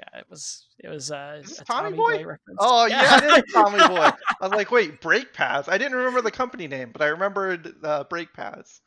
Yeah. 0.00 0.20
It 0.20 0.26
was 0.30 0.66
it 0.78 0.88
was 0.88 1.10
uh, 1.10 1.42
a 1.42 1.64
Tommy, 1.64 1.90
Tommy 1.90 1.96
Boy? 1.96 2.16
Boy? 2.16 2.24
reference. 2.24 2.58
Oh 2.58 2.86
yeah, 2.86 3.02
yeah 3.02 3.36
it 3.36 3.44
is 3.44 3.52
Tommy 3.52 3.78
Boy. 3.78 4.10
I 4.40 4.42
was 4.42 4.52
like, 4.52 4.70
wait, 4.70 5.00
brake 5.00 5.32
pads. 5.32 5.68
I 5.68 5.78
didn't 5.78 5.96
remember 5.96 6.22
the 6.22 6.30
company 6.30 6.66
name, 6.66 6.90
but 6.92 7.02
I 7.02 7.06
remembered 7.06 7.74
uh, 7.84 8.04
brake 8.04 8.32
pads. 8.32 8.80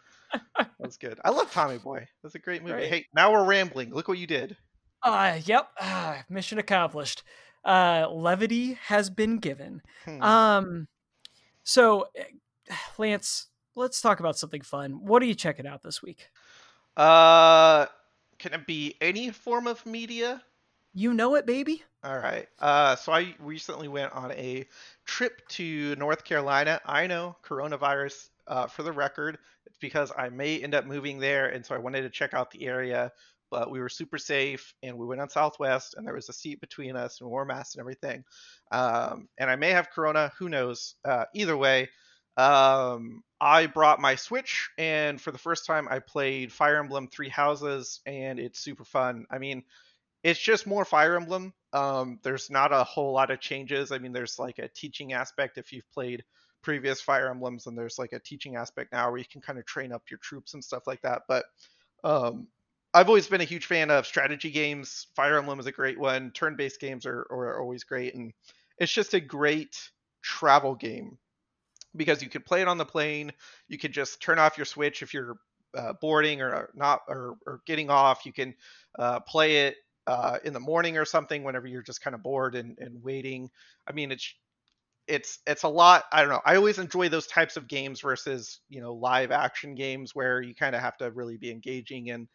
That's 0.79 0.97
good. 0.97 1.19
I 1.23 1.29
love 1.29 1.51
Tommy 1.51 1.77
Boy. 1.77 2.07
That's 2.23 2.35
a 2.35 2.39
great 2.39 2.63
movie. 2.63 2.73
Right. 2.73 2.89
Hey, 2.89 3.05
now 3.15 3.31
we're 3.31 3.45
rambling. 3.45 3.93
Look 3.93 4.07
what 4.07 4.17
you 4.17 4.27
did. 4.27 4.57
Uh, 5.03 5.39
yep. 5.45 5.69
Uh, 5.79 6.17
mission 6.29 6.57
accomplished. 6.57 7.23
Uh, 7.63 8.07
levity 8.11 8.77
has 8.85 9.09
been 9.09 9.37
given. 9.37 9.81
Hmm. 10.05 10.21
Um, 10.21 10.87
so 11.63 12.07
eh, 12.15 12.23
Lance, 12.97 13.47
let's 13.75 14.01
talk 14.01 14.19
about 14.19 14.37
something 14.37 14.61
fun. 14.61 15.05
What 15.05 15.21
are 15.21 15.25
you 15.25 15.35
checking 15.35 15.67
out 15.67 15.83
this 15.83 16.01
week? 16.01 16.29
Uh, 16.97 17.85
can 18.39 18.53
it 18.53 18.65
be 18.65 18.95
any 19.01 19.31
form 19.31 19.67
of 19.67 19.85
media? 19.85 20.41
You 20.93 21.13
know 21.13 21.35
it, 21.35 21.45
baby. 21.45 21.83
All 22.03 22.17
right. 22.17 22.47
Uh, 22.59 22.95
so 22.95 23.11
I 23.11 23.35
recently 23.39 23.87
went 23.87 24.13
on 24.13 24.31
a 24.31 24.65
trip 25.05 25.41
to 25.49 25.95
North 25.95 26.23
Carolina. 26.23 26.79
I 26.85 27.07
know 27.07 27.35
coronavirus. 27.43 28.29
Uh, 28.45 28.67
for 28.67 28.83
the 28.83 28.91
record, 28.91 29.37
it's 29.65 29.77
because 29.77 30.11
I 30.17 30.27
may 30.27 30.59
end 30.61 30.75
up 30.75 30.85
moving 30.85 31.17
there, 31.17 31.47
and 31.47 31.65
so 31.65 31.73
I 31.75 31.77
wanted 31.77 32.01
to 32.01 32.09
check 32.09 32.33
out 32.33 32.51
the 32.51 32.67
area. 32.67 33.09
But 33.49 33.71
we 33.71 33.79
were 33.79 33.87
super 33.87 34.17
safe, 34.17 34.73
and 34.83 34.97
we 34.97 35.05
went 35.05 35.21
on 35.21 35.29
Southwest, 35.29 35.95
and 35.95 36.05
there 36.05 36.13
was 36.13 36.27
a 36.27 36.33
seat 36.33 36.59
between 36.59 36.97
us, 36.97 37.21
and 37.21 37.29
wore 37.29 37.45
masks 37.45 37.75
and 37.75 37.79
everything. 37.79 38.25
Um, 38.69 39.29
and 39.37 39.49
I 39.49 39.55
may 39.55 39.69
have 39.69 39.91
Corona. 39.91 40.33
Who 40.39 40.49
knows? 40.49 40.95
Uh, 41.05 41.23
either 41.33 41.55
way, 41.55 41.89
um, 42.35 43.23
I 43.39 43.67
brought 43.67 44.01
my 44.01 44.15
Switch, 44.15 44.69
and 44.77 45.21
for 45.21 45.31
the 45.31 45.37
first 45.37 45.65
time, 45.65 45.87
I 45.89 45.99
played 45.99 46.51
Fire 46.51 46.79
Emblem 46.79 47.07
Three 47.07 47.29
Houses, 47.29 48.01
and 48.05 48.39
it's 48.39 48.59
super 48.59 48.83
fun. 48.83 49.25
I 49.31 49.37
mean, 49.37 49.63
it's 50.23 50.39
just 50.39 50.65
more 50.65 50.85
Fire 50.85 51.15
Emblem. 51.15 51.53
Um, 51.73 52.19
there's 52.23 52.49
not 52.49 52.71
a 52.71 52.83
whole 52.83 53.11
lot 53.11 53.31
of 53.31 53.39
changes. 53.39 53.91
I 53.91 53.97
mean, 53.97 54.13
there's 54.13 54.39
like 54.39 54.59
a 54.59 54.69
teaching 54.69 55.13
aspect 55.13 55.57
if 55.57 55.73
you've 55.73 55.89
played 55.91 56.23
previous 56.61 57.01
Fire 57.01 57.29
Emblems, 57.29 57.67
and 57.67 57.77
there's 57.77 57.99
like 57.99 58.13
a 58.13 58.19
teaching 58.19 58.55
aspect 58.55 58.93
now 58.93 59.09
where 59.09 59.19
you 59.19 59.25
can 59.29 59.41
kind 59.41 59.59
of 59.59 59.65
train 59.65 59.91
up 59.91 60.03
your 60.09 60.19
troops 60.19 60.53
and 60.53 60.63
stuff 60.63 60.87
like 60.87 61.01
that. 61.01 61.23
But 61.27 61.45
um, 62.03 62.47
I've 62.93 63.09
always 63.09 63.27
been 63.27 63.41
a 63.41 63.45
huge 63.45 63.65
fan 63.65 63.91
of 63.91 64.07
strategy 64.07 64.49
games. 64.49 65.07
Fire 65.15 65.37
Emblem 65.37 65.59
is 65.59 65.65
a 65.65 65.71
great 65.71 65.99
one. 65.99 66.31
Turn-based 66.31 66.79
games 66.79 67.05
are, 67.05 67.27
are 67.29 67.59
always 67.59 67.83
great, 67.83 68.15
and 68.15 68.31
it's 68.77 68.93
just 68.93 69.13
a 69.13 69.19
great 69.19 69.77
travel 70.21 70.73
game 70.73 71.17
because 71.95 72.23
you 72.23 72.29
could 72.29 72.45
play 72.45 72.61
it 72.61 72.67
on 72.67 72.77
the 72.77 72.85
plane. 72.85 73.31
You 73.67 73.77
could 73.77 73.91
just 73.91 74.21
turn 74.21 74.39
off 74.39 74.57
your 74.57 74.65
Switch 74.65 75.01
if 75.01 75.13
you're 75.13 75.35
uh, 75.77 75.93
boarding 76.01 76.41
or 76.41 76.69
not 76.75 77.01
or, 77.07 77.35
or, 77.45 77.61
getting 77.65 77.89
off. 77.89 78.25
You 78.25 78.33
can 78.33 78.53
uh, 78.97 79.19
play 79.21 79.67
it 79.67 79.77
uh, 80.07 80.37
in 80.43 80.53
the 80.53 80.59
morning 80.59 80.97
or 80.97 81.05
something 81.05 81.43
whenever 81.43 81.67
you're 81.67 81.81
just 81.81 82.01
kind 82.01 82.15
of 82.15 82.23
bored 82.23 82.55
and, 82.55 82.77
and 82.79 83.03
waiting. 83.03 83.49
I 83.87 83.93
mean, 83.93 84.11
it's 84.11 84.33
it's 85.05 85.39
it's 85.45 85.63
a 85.63 85.67
lot 85.67 86.05
i 86.13 86.21
don't 86.21 86.29
know 86.29 86.39
i 86.45 86.55
always 86.55 86.79
enjoy 86.79 87.09
those 87.09 87.27
types 87.27 87.57
of 87.57 87.67
games 87.67 87.99
versus 87.99 88.61
you 88.69 88.79
know 88.79 88.93
live 88.93 89.31
action 89.31 89.75
games 89.75 90.15
where 90.15 90.41
you 90.41 90.55
kind 90.55 90.73
of 90.73 90.81
have 90.81 90.95
to 90.95 91.11
really 91.11 91.35
be 91.35 91.51
engaging 91.51 92.11
and 92.11 92.25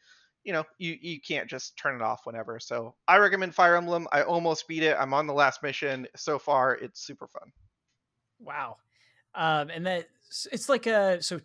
you 0.49 0.55
know 0.55 0.65
you 0.79 0.97
you 1.03 1.21
can't 1.21 1.49
just 1.49 1.77
turn 1.77 1.97
it 1.97 2.03
off 2.03 2.23
whenever. 2.25 2.59
So 2.59 2.95
i 3.07 3.19
recommend 3.19 3.55
fire 3.55 3.77
emblem. 3.77 4.09
I 4.13 4.23
almost 4.23 4.67
beat 4.67 4.83
it. 4.83 4.97
I'm 4.99 5.13
on 5.13 5.27
the 5.27 5.35
last 5.35 5.63
mission. 5.63 6.07
So 6.17 6.39
far 6.39 6.75
it's 6.75 7.01
super 7.01 7.27
fun. 7.27 7.53
Wow. 8.41 8.77
Um 9.35 9.69
and 9.69 9.87
that 9.87 10.09
it's 10.51 10.71
like 10.71 10.87
a 10.87 11.23
so 11.23 11.41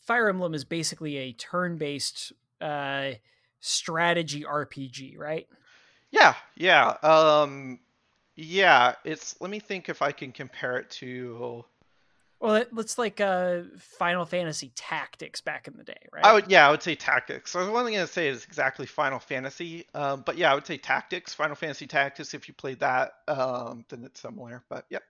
fire 0.00 0.30
emblem 0.30 0.54
is 0.54 0.64
basically 0.64 1.18
a 1.18 1.32
turn-based 1.32 2.32
uh 2.60 3.10
strategy 3.60 4.42
rpg 4.42 5.18
right 5.18 5.48
yeah 6.10 6.34
yeah 6.56 6.88
um 7.02 7.78
yeah, 8.36 8.94
it's. 9.04 9.34
Let 9.40 9.50
me 9.50 9.58
think 9.58 9.88
if 9.88 10.02
I 10.02 10.12
can 10.12 10.30
compare 10.30 10.76
it 10.76 10.90
to. 10.90 11.64
Well, 12.38 12.64
let's 12.70 12.98
like 12.98 13.18
uh, 13.18 13.62
Final 13.78 14.26
Fantasy 14.26 14.70
Tactics 14.76 15.40
back 15.40 15.66
in 15.66 15.76
the 15.78 15.84
day, 15.84 15.96
right? 16.12 16.22
I 16.22 16.34
would, 16.34 16.50
yeah, 16.50 16.68
I 16.68 16.70
would 16.70 16.82
say 16.82 16.94
Tactics. 16.94 17.50
So 17.50 17.64
the 17.64 17.72
one 17.72 17.86
thing 17.86 17.94
I'm 17.94 18.00
gonna 18.00 18.08
say 18.08 18.28
is 18.28 18.44
exactly 18.44 18.84
Final 18.84 19.18
Fantasy, 19.18 19.86
um, 19.94 20.22
but 20.24 20.36
yeah, 20.36 20.52
I 20.52 20.54
would 20.54 20.66
say 20.66 20.76
Tactics, 20.76 21.32
Final 21.32 21.56
Fantasy 21.56 21.86
Tactics. 21.86 22.34
If 22.34 22.46
you 22.46 22.52
played 22.52 22.80
that, 22.80 23.12
um, 23.26 23.86
then 23.88 24.04
it's 24.04 24.20
similar. 24.20 24.62
But 24.68 24.84
yep. 24.90 25.02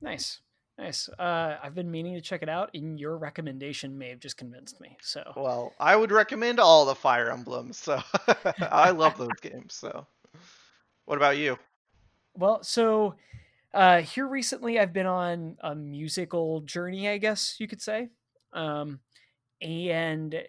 Nice, 0.00 0.40
nice. 0.78 1.08
Uh, 1.18 1.56
I've 1.62 1.74
been 1.74 1.90
meaning 1.90 2.14
to 2.14 2.20
check 2.20 2.42
it 2.42 2.48
out, 2.48 2.70
and 2.74 2.98
your 2.98 3.18
recommendation 3.18 3.98
may 3.98 4.10
have 4.10 4.20
just 4.20 4.36
convinced 4.36 4.80
me. 4.80 4.96
So. 5.02 5.22
Well, 5.36 5.74
I 5.78 5.96
would 5.96 6.12
recommend 6.12 6.60
all 6.60 6.86
the 6.86 6.94
Fire 6.94 7.30
Emblems. 7.30 7.76
So 7.78 8.00
I 8.60 8.90
love 8.90 9.18
those 9.18 9.28
games. 9.40 9.74
So. 9.74 10.06
What 11.08 11.16
about 11.16 11.38
you? 11.38 11.58
Well, 12.34 12.62
so 12.62 13.14
uh, 13.72 14.02
here 14.02 14.26
recently, 14.26 14.78
I've 14.78 14.92
been 14.92 15.06
on 15.06 15.56
a 15.60 15.74
musical 15.74 16.60
journey, 16.60 17.08
I 17.08 17.16
guess 17.16 17.56
you 17.58 17.66
could 17.66 17.80
say, 17.80 18.10
um, 18.52 19.00
and 19.62 20.42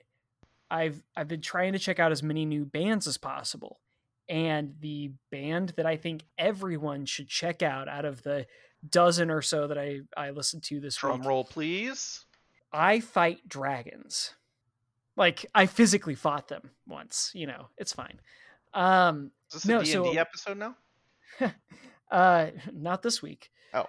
I've 0.69 1.01
I've 1.15 1.27
been 1.27 1.41
trying 1.41 1.73
to 1.73 1.80
check 1.80 1.97
out 1.97 2.11
as 2.11 2.21
many 2.21 2.45
new 2.45 2.65
bands 2.65 3.07
as 3.07 3.17
possible. 3.17 3.80
And 4.27 4.75
the 4.82 5.11
band 5.32 5.69
that 5.77 5.86
I 5.86 5.95
think 5.95 6.23
everyone 6.38 7.05
should 7.05 7.30
check 7.30 7.63
out 7.63 7.88
out 7.88 8.05
of 8.05 8.21
the 8.23 8.45
dozen 8.88 9.30
or 9.32 9.41
so 9.41 9.67
that 9.67 9.77
I 9.77 10.01
I 10.15 10.30
listened 10.32 10.63
to 10.63 10.80
this 10.80 10.95
Drum 10.95 11.19
week, 11.19 11.27
roll, 11.27 11.43
please. 11.43 12.25
I 12.71 12.99
fight 12.99 13.47
dragons. 13.47 14.36
Like 15.15 15.45
I 15.53 15.65
physically 15.65 16.15
fought 16.15 16.47
them 16.47 16.71
once. 16.88 17.32
You 17.34 17.47
know, 17.47 17.67
it's 17.77 17.93
fine. 17.93 18.19
Um, 18.73 19.32
Is 19.53 19.63
this 19.63 19.65
a 19.65 19.67
No, 19.67 19.80
D&D 19.80 19.91
so- 19.91 20.11
episode 20.19 20.57
now? 20.57 20.75
uh, 22.11 22.47
not 22.71 23.01
this 23.01 23.21
week. 23.21 23.51
Oh. 23.73 23.88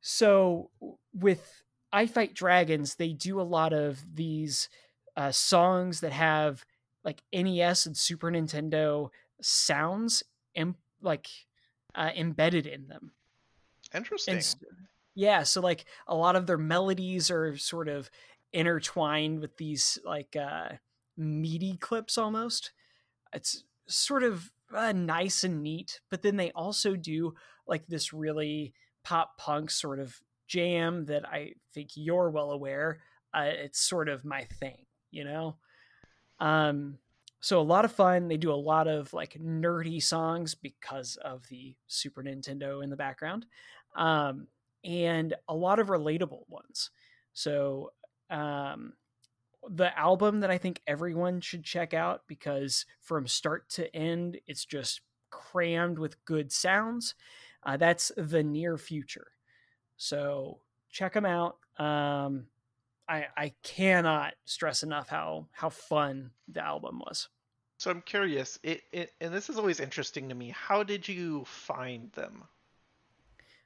So 0.00 0.70
with 1.12 1.62
I 1.92 2.06
Fight 2.06 2.34
Dragons, 2.34 2.94
they 2.94 3.12
do 3.12 3.40
a 3.40 3.42
lot 3.42 3.72
of 3.72 4.04
these 4.14 4.68
uh, 5.16 5.32
songs 5.32 6.00
that 6.00 6.12
have 6.12 6.64
like 7.04 7.22
NES 7.32 7.86
and 7.86 7.96
Super 7.96 8.30
Nintendo 8.30 9.10
sounds 9.40 10.22
and 10.54 10.74
like 11.00 11.28
uh, 11.94 12.10
embedded 12.16 12.66
in 12.66 12.88
them. 12.88 13.12
Interesting. 13.94 14.34
And 14.34 14.56
yeah, 15.14 15.42
so 15.42 15.60
like 15.60 15.84
a 16.06 16.14
lot 16.14 16.36
of 16.36 16.46
their 16.46 16.58
melodies 16.58 17.30
are 17.30 17.56
sort 17.56 17.88
of 17.88 18.10
intertwined 18.52 19.40
with 19.40 19.56
these 19.56 19.98
like 20.04 20.36
uh 20.36 20.68
MIDI 21.16 21.76
clips 21.78 22.18
almost. 22.18 22.72
It's 23.32 23.64
sort 23.88 24.22
of 24.22 24.50
uh, 24.74 24.92
nice 24.92 25.44
and 25.44 25.62
neat, 25.62 26.00
but 26.10 26.22
then 26.22 26.36
they 26.36 26.50
also 26.52 26.96
do 26.96 27.34
like 27.66 27.86
this 27.86 28.12
really 28.12 28.74
pop 29.04 29.38
punk 29.38 29.70
sort 29.70 30.00
of 30.00 30.20
jam 30.48 31.06
that 31.06 31.26
I 31.26 31.52
think 31.72 31.90
you're 31.94 32.30
well 32.30 32.50
aware. 32.50 33.00
Uh, 33.32 33.46
it's 33.46 33.80
sort 33.80 34.08
of 34.08 34.24
my 34.24 34.44
thing, 34.44 34.86
you 35.10 35.24
know. 35.24 35.56
Um, 36.38 36.98
so 37.46 37.60
a 37.60 37.62
lot 37.62 37.84
of 37.84 37.92
fun. 37.92 38.26
They 38.26 38.38
do 38.38 38.50
a 38.50 38.54
lot 38.54 38.88
of 38.88 39.12
like 39.12 39.34
nerdy 39.34 40.02
songs 40.02 40.56
because 40.56 41.14
of 41.14 41.46
the 41.46 41.76
Super 41.86 42.20
Nintendo 42.20 42.82
in 42.82 42.90
the 42.90 42.96
background, 42.96 43.46
um, 43.94 44.48
and 44.82 45.32
a 45.46 45.54
lot 45.54 45.78
of 45.78 45.86
relatable 45.86 46.42
ones. 46.48 46.90
So 47.34 47.92
um, 48.30 48.94
the 49.70 49.96
album 49.96 50.40
that 50.40 50.50
I 50.50 50.58
think 50.58 50.82
everyone 50.88 51.40
should 51.40 51.62
check 51.62 51.94
out 51.94 52.22
because 52.26 52.84
from 53.00 53.28
start 53.28 53.68
to 53.70 53.94
end, 53.94 54.40
it's 54.48 54.64
just 54.64 55.02
crammed 55.30 56.00
with 56.00 56.24
good 56.24 56.50
sounds. 56.50 57.14
Uh, 57.62 57.76
that's 57.76 58.10
the 58.16 58.42
near 58.42 58.76
future. 58.76 59.28
So 59.96 60.62
check 60.90 61.12
them 61.12 61.26
out. 61.26 61.58
Um, 61.78 62.48
I 63.08 63.26
I 63.36 63.54
cannot 63.62 64.34
stress 64.46 64.82
enough 64.82 65.08
how 65.08 65.48
how 65.52 65.70
fun 65.70 66.32
the 66.48 66.64
album 66.64 66.98
was. 66.98 67.28
So 67.86 67.92
I'm 67.92 68.02
curious, 68.02 68.58
it, 68.64 68.82
it 68.90 69.12
and 69.20 69.32
this 69.32 69.48
is 69.48 69.58
always 69.58 69.78
interesting 69.78 70.28
to 70.28 70.34
me. 70.34 70.48
How 70.50 70.82
did 70.82 71.06
you 71.06 71.44
find 71.44 72.10
them? 72.14 72.42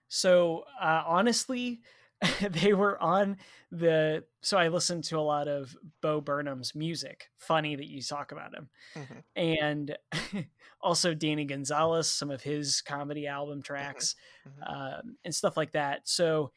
So 0.09 0.65
uh, 0.79 1.05
honestly, 1.07 1.81
they 2.51 2.75
were 2.75 3.01
on 3.03 3.39
the. 3.73 4.25
So 4.43 4.59
I 4.59 4.69
listened 4.69 5.05
to 5.05 5.19
a 5.19 5.21
lot 5.21 5.49
of 5.49 5.75
Bo 6.03 6.21
Burnham's 6.21 6.75
music. 6.75 7.31
Funny 7.39 7.77
that 7.77 7.89
you 7.89 8.03
talk 8.03 8.31
about 8.31 8.55
him, 8.55 8.69
Mhm. 8.95 9.25
and 9.37 9.97
also 10.83 11.15
Danny 11.15 11.47
Gonzalez, 11.47 12.11
some 12.11 12.31
of 12.31 12.43
his 12.43 12.83
comedy 12.83 13.27
album 13.27 13.63
tracks, 13.63 14.17
Mhm. 14.47 14.71
um, 15.01 15.17
and 15.25 15.35
stuff 15.35 15.57
like 15.57 15.73
that. 15.73 16.07
So 16.07 16.53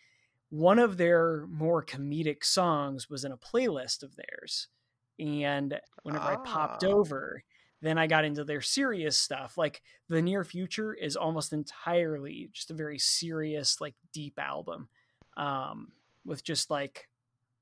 one 0.49 0.79
of 0.79 0.97
their 0.97 1.47
more 1.47 1.81
comedic 1.81 2.43
songs 2.43 3.09
was 3.09 3.23
in 3.23 3.31
a 3.31 3.37
playlist 3.37 4.03
of 4.03 4.17
theirs, 4.17 4.67
and 5.17 5.79
whenever 6.03 6.25
I 6.25 6.35
popped 6.43 6.83
Ah. 6.83 6.87
over, 6.87 7.43
then 7.83 7.97
I 7.97 8.07
got 8.07 8.25
into 8.25 8.43
their 8.43 8.61
serious 8.61 9.17
stuff. 9.17 9.57
Like 9.57 9.81
the 10.09 10.21
near 10.21 10.43
future 10.43 10.93
is 10.93 11.15
almost 11.15 11.53
entirely 11.53 12.49
just 12.53 12.71
a 12.71 12.75
very 12.75 12.97
serious, 12.97 13.81
like 13.81 13.95
deep 14.13 14.39
album, 14.39 14.87
um, 15.37 15.91
with 16.25 16.43
just 16.43 16.71
like 16.71 17.09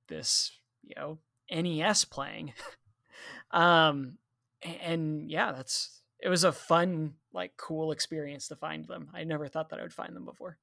this, 0.08 0.52
you 0.84 0.94
know, 0.96 1.18
NES 1.52 2.06
playing. 2.06 2.54
um, 3.52 4.18
and 4.62 5.30
yeah, 5.30 5.52
that's 5.52 6.02
it 6.20 6.30
was 6.30 6.44
a 6.44 6.52
fun, 6.52 7.16
like 7.34 7.58
cool 7.58 7.92
experience 7.92 8.48
to 8.50 8.56
find 8.56 8.86
them. 8.86 9.10
I 9.14 9.24
never 9.24 9.48
thought 9.48 9.70
that 9.70 9.80
I 9.80 9.84
would 9.84 9.94
find 9.94 10.16
them 10.16 10.26
before. 10.26 10.58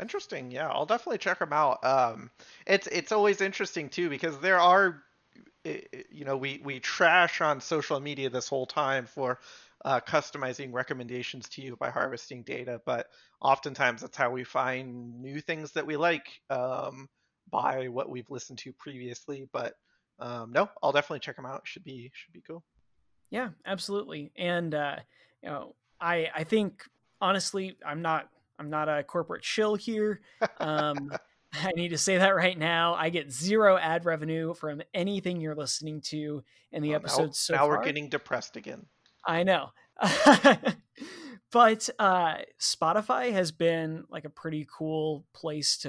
Interesting. 0.00 0.50
Yeah, 0.50 0.68
I'll 0.68 0.86
definitely 0.86 1.18
check 1.18 1.38
them 1.40 1.52
out. 1.52 1.84
Um, 1.84 2.30
it's 2.66 2.86
it's 2.86 3.12
always 3.12 3.42
interesting 3.42 3.90
too 3.90 4.08
because 4.08 4.38
there 4.38 4.58
are, 4.58 5.02
you 5.64 6.24
know, 6.24 6.36
we 6.36 6.60
we 6.64 6.80
trash 6.80 7.40
on 7.40 7.60
social 7.60 8.00
media 8.00 8.30
this 8.30 8.48
whole 8.48 8.66
time 8.66 9.06
for 9.06 9.38
uh, 9.84 10.00
customizing 10.00 10.72
recommendations 10.72 11.48
to 11.50 11.62
you 11.62 11.76
by 11.76 11.90
harvesting 11.90 12.42
data, 12.42 12.80
but 12.84 13.08
oftentimes 13.40 14.02
that's 14.02 14.16
how 14.16 14.30
we 14.30 14.44
find 14.44 15.20
new 15.20 15.40
things 15.40 15.72
that 15.72 15.86
we 15.86 15.96
like 15.96 16.40
um, 16.50 17.08
by 17.50 17.88
what 17.88 18.08
we've 18.08 18.30
listened 18.30 18.58
to 18.58 18.72
previously. 18.72 19.48
But 19.52 19.74
um, 20.18 20.52
no, 20.52 20.68
I'll 20.82 20.92
definitely 20.92 21.20
check 21.20 21.36
them 21.36 21.46
out. 21.46 21.62
Should 21.64 21.84
be 21.84 22.10
should 22.14 22.32
be 22.32 22.42
cool. 22.46 22.62
Yeah, 23.30 23.50
absolutely. 23.66 24.32
And 24.36 24.74
uh, 24.74 24.96
you 25.42 25.50
know, 25.50 25.74
I 26.00 26.28
I 26.34 26.44
think 26.44 26.84
honestly, 27.20 27.76
I'm 27.84 28.02
not 28.02 28.28
I'm 28.58 28.70
not 28.70 28.88
a 28.88 29.02
corporate 29.02 29.44
shill 29.44 29.74
here. 29.74 30.20
Um, 30.58 31.10
I 31.52 31.72
need 31.72 31.88
to 31.88 31.98
say 31.98 32.18
that 32.18 32.34
right 32.36 32.56
now. 32.58 32.94
I 32.94 33.10
get 33.10 33.32
zero 33.32 33.76
ad 33.76 34.04
revenue 34.04 34.54
from 34.54 34.82
anything 34.94 35.40
you're 35.40 35.54
listening 35.56 36.00
to 36.06 36.42
in 36.72 36.82
the 36.82 36.90
Oh, 36.90 36.92
now- 36.92 36.96
episodes 36.98 37.38
so 37.38 37.54
now 37.54 37.60
far. 37.66 37.68
we're 37.78 37.84
getting 37.84 38.08
depressed 38.08 38.56
again. 38.56 38.86
I 39.26 39.42
know. 39.42 39.70
but 41.52 41.88
uh, 41.98 42.36
Spotify 42.60 43.32
has 43.32 43.52
been 43.52 44.04
like 44.08 44.24
a 44.24 44.30
pretty 44.30 44.66
cool 44.76 45.24
place 45.34 45.76
to 45.78 45.88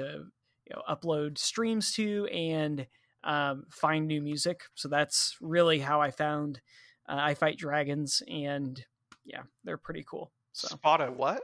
you 0.66 0.74
know 0.76 0.82
upload 0.88 1.38
streams 1.38 1.92
to 1.94 2.26
and 2.26 2.86
um, 3.24 3.64
find 3.70 4.06
new 4.06 4.20
music. 4.20 4.62
So 4.74 4.88
that's 4.88 5.36
really 5.40 5.78
how 5.78 6.00
I 6.00 6.10
found 6.10 6.60
uh, 7.08 7.16
I 7.18 7.34
Fight 7.34 7.56
Dragons, 7.58 8.22
and 8.28 8.84
yeah, 9.24 9.42
they're 9.64 9.78
pretty 9.78 10.04
cool. 10.06 10.32
So 10.52 10.68
Spot 10.68 11.00
a 11.00 11.06
what? 11.12 11.42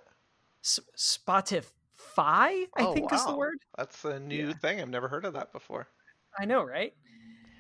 S- 0.65 0.81
Spotify, 1.99 2.65
I 2.77 2.83
Oh, 2.83 2.95
think 2.95 3.13
is 3.13 3.25
the 3.25 3.37
word. 3.37 3.59
That's 3.77 4.05
a 4.05 4.19
new 4.21 4.49
Yeah. 4.49 4.53
thing. 4.55 4.81
I've 4.81 4.89
never 4.89 5.09
heard 5.09 5.25
of 5.25 5.35
that 5.35 5.53
before. 5.53 5.89
I 6.39 6.45
know, 6.45 6.63
right? 6.63 6.95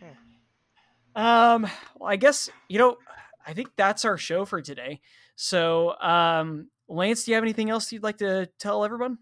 Hmm. 0.01 1.22
Um, 1.22 1.66
well, 1.97 2.11
I 2.11 2.16
guess 2.16 2.49
you 2.68 2.78
know, 2.78 2.99
I 3.47 3.53
think 3.53 3.70
that's 3.76 4.05
our 4.05 4.16
show 4.18 4.45
for 4.45 4.61
today. 4.62 5.01
So, 5.36 5.99
um, 6.01 6.70
Lance, 6.89 7.24
do 7.24 7.30
you 7.30 7.34
have 7.36 7.45
anything 7.45 7.70
else 7.70 7.91
you'd 7.93 8.03
like 8.03 8.18
to 8.18 8.47
tell 8.59 8.84
everyone? 8.84 9.18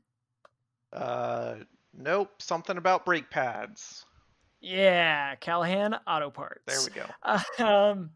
Uh, 0.92 1.56
nope. 1.94 2.40
Something 2.40 2.76
about 2.76 3.04
brake 3.04 3.30
pads. 3.30 4.04
Yeah, 4.60 5.34
Callahan 5.36 5.94
Auto 6.06 6.30
Parts. 6.30 6.62
There 6.66 6.82
we 6.82 6.90
go. 6.90 7.64
um 7.64 8.10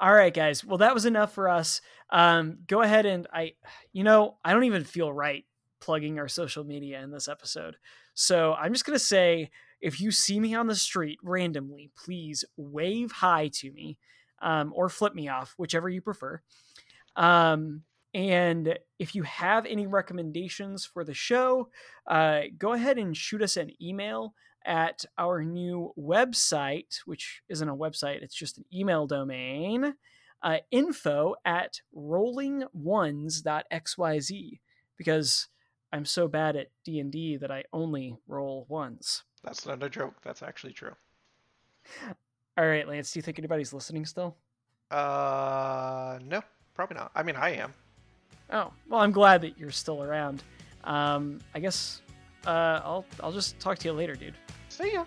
all 0.00 0.12
right 0.12 0.34
guys 0.34 0.64
well 0.64 0.78
that 0.78 0.94
was 0.94 1.04
enough 1.04 1.32
for 1.32 1.48
us 1.48 1.80
um 2.10 2.58
go 2.66 2.80
ahead 2.80 3.06
and 3.06 3.28
i 3.32 3.52
you 3.92 4.02
know 4.02 4.36
i 4.44 4.52
don't 4.52 4.64
even 4.64 4.82
feel 4.82 5.12
right 5.12 5.44
plugging 5.82 6.18
our 6.18 6.28
social 6.28 6.64
media 6.64 7.02
in 7.02 7.10
this 7.10 7.28
episode. 7.28 7.76
So 8.14 8.54
i'm 8.54 8.72
just 8.72 8.86
going 8.86 8.98
to 8.98 9.04
say 9.04 9.50
if 9.80 10.00
you 10.00 10.10
see 10.10 10.40
me 10.40 10.54
on 10.54 10.68
the 10.68 10.76
street 10.76 11.18
randomly 11.22 11.90
please 11.96 12.44
wave 12.56 13.12
hi 13.12 13.50
to 13.54 13.70
me 13.72 13.98
um, 14.40 14.72
or 14.74 14.88
flip 14.88 15.14
me 15.14 15.28
off 15.28 15.54
whichever 15.58 15.88
you 15.88 16.00
prefer. 16.00 16.40
Um 17.16 17.82
and 18.14 18.78
if 18.98 19.14
you 19.14 19.22
have 19.22 19.64
any 19.64 19.86
recommendations 19.86 20.84
for 20.84 21.02
the 21.02 21.14
show 21.14 21.68
uh, 22.06 22.42
go 22.58 22.72
ahead 22.72 22.98
and 22.98 23.16
shoot 23.16 23.42
us 23.42 23.56
an 23.56 23.70
email 23.82 24.34
at 24.64 25.04
our 25.18 25.42
new 25.42 25.92
website, 25.98 27.00
which 27.04 27.42
isn't 27.48 27.68
a 27.68 27.74
website, 27.74 28.22
it's 28.22 28.34
just 28.34 28.58
an 28.58 28.64
email 28.72 29.06
domain, 29.06 29.94
uh, 30.42 30.58
info 30.70 31.34
at 31.44 31.80
rollingones.xyz, 31.96 34.60
because 34.96 35.48
I'm 35.92 36.04
so 36.04 36.26
bad 36.26 36.56
at 36.56 36.68
D&D 36.84 37.36
that 37.36 37.50
I 37.50 37.64
only 37.72 38.16
roll 38.26 38.66
ones. 38.68 39.24
That's 39.44 39.66
not 39.66 39.82
a 39.82 39.90
joke. 39.90 40.14
That's 40.22 40.42
actually 40.42 40.72
true. 40.72 40.94
All 42.56 42.66
right, 42.66 42.86
Lance, 42.86 43.12
do 43.12 43.18
you 43.18 43.22
think 43.22 43.38
anybody's 43.38 43.72
listening 43.72 44.06
still? 44.06 44.36
Uh, 44.90 46.18
no, 46.22 46.42
probably 46.74 46.96
not. 46.96 47.10
I 47.14 47.22
mean, 47.22 47.36
I 47.36 47.50
am. 47.50 47.72
Oh, 48.50 48.72
well, 48.88 49.00
I'm 49.00 49.10
glad 49.12 49.40
that 49.42 49.58
you're 49.58 49.70
still 49.70 50.02
around. 50.02 50.42
Um, 50.84 51.40
I 51.54 51.60
guess 51.60 52.02
uh, 52.46 52.80
I'll 52.84 53.06
I'll 53.22 53.32
just 53.32 53.58
talk 53.58 53.78
to 53.78 53.88
you 53.88 53.92
later, 53.92 54.14
dude. 54.14 54.34
See 54.68 54.92
ya. 54.92 55.04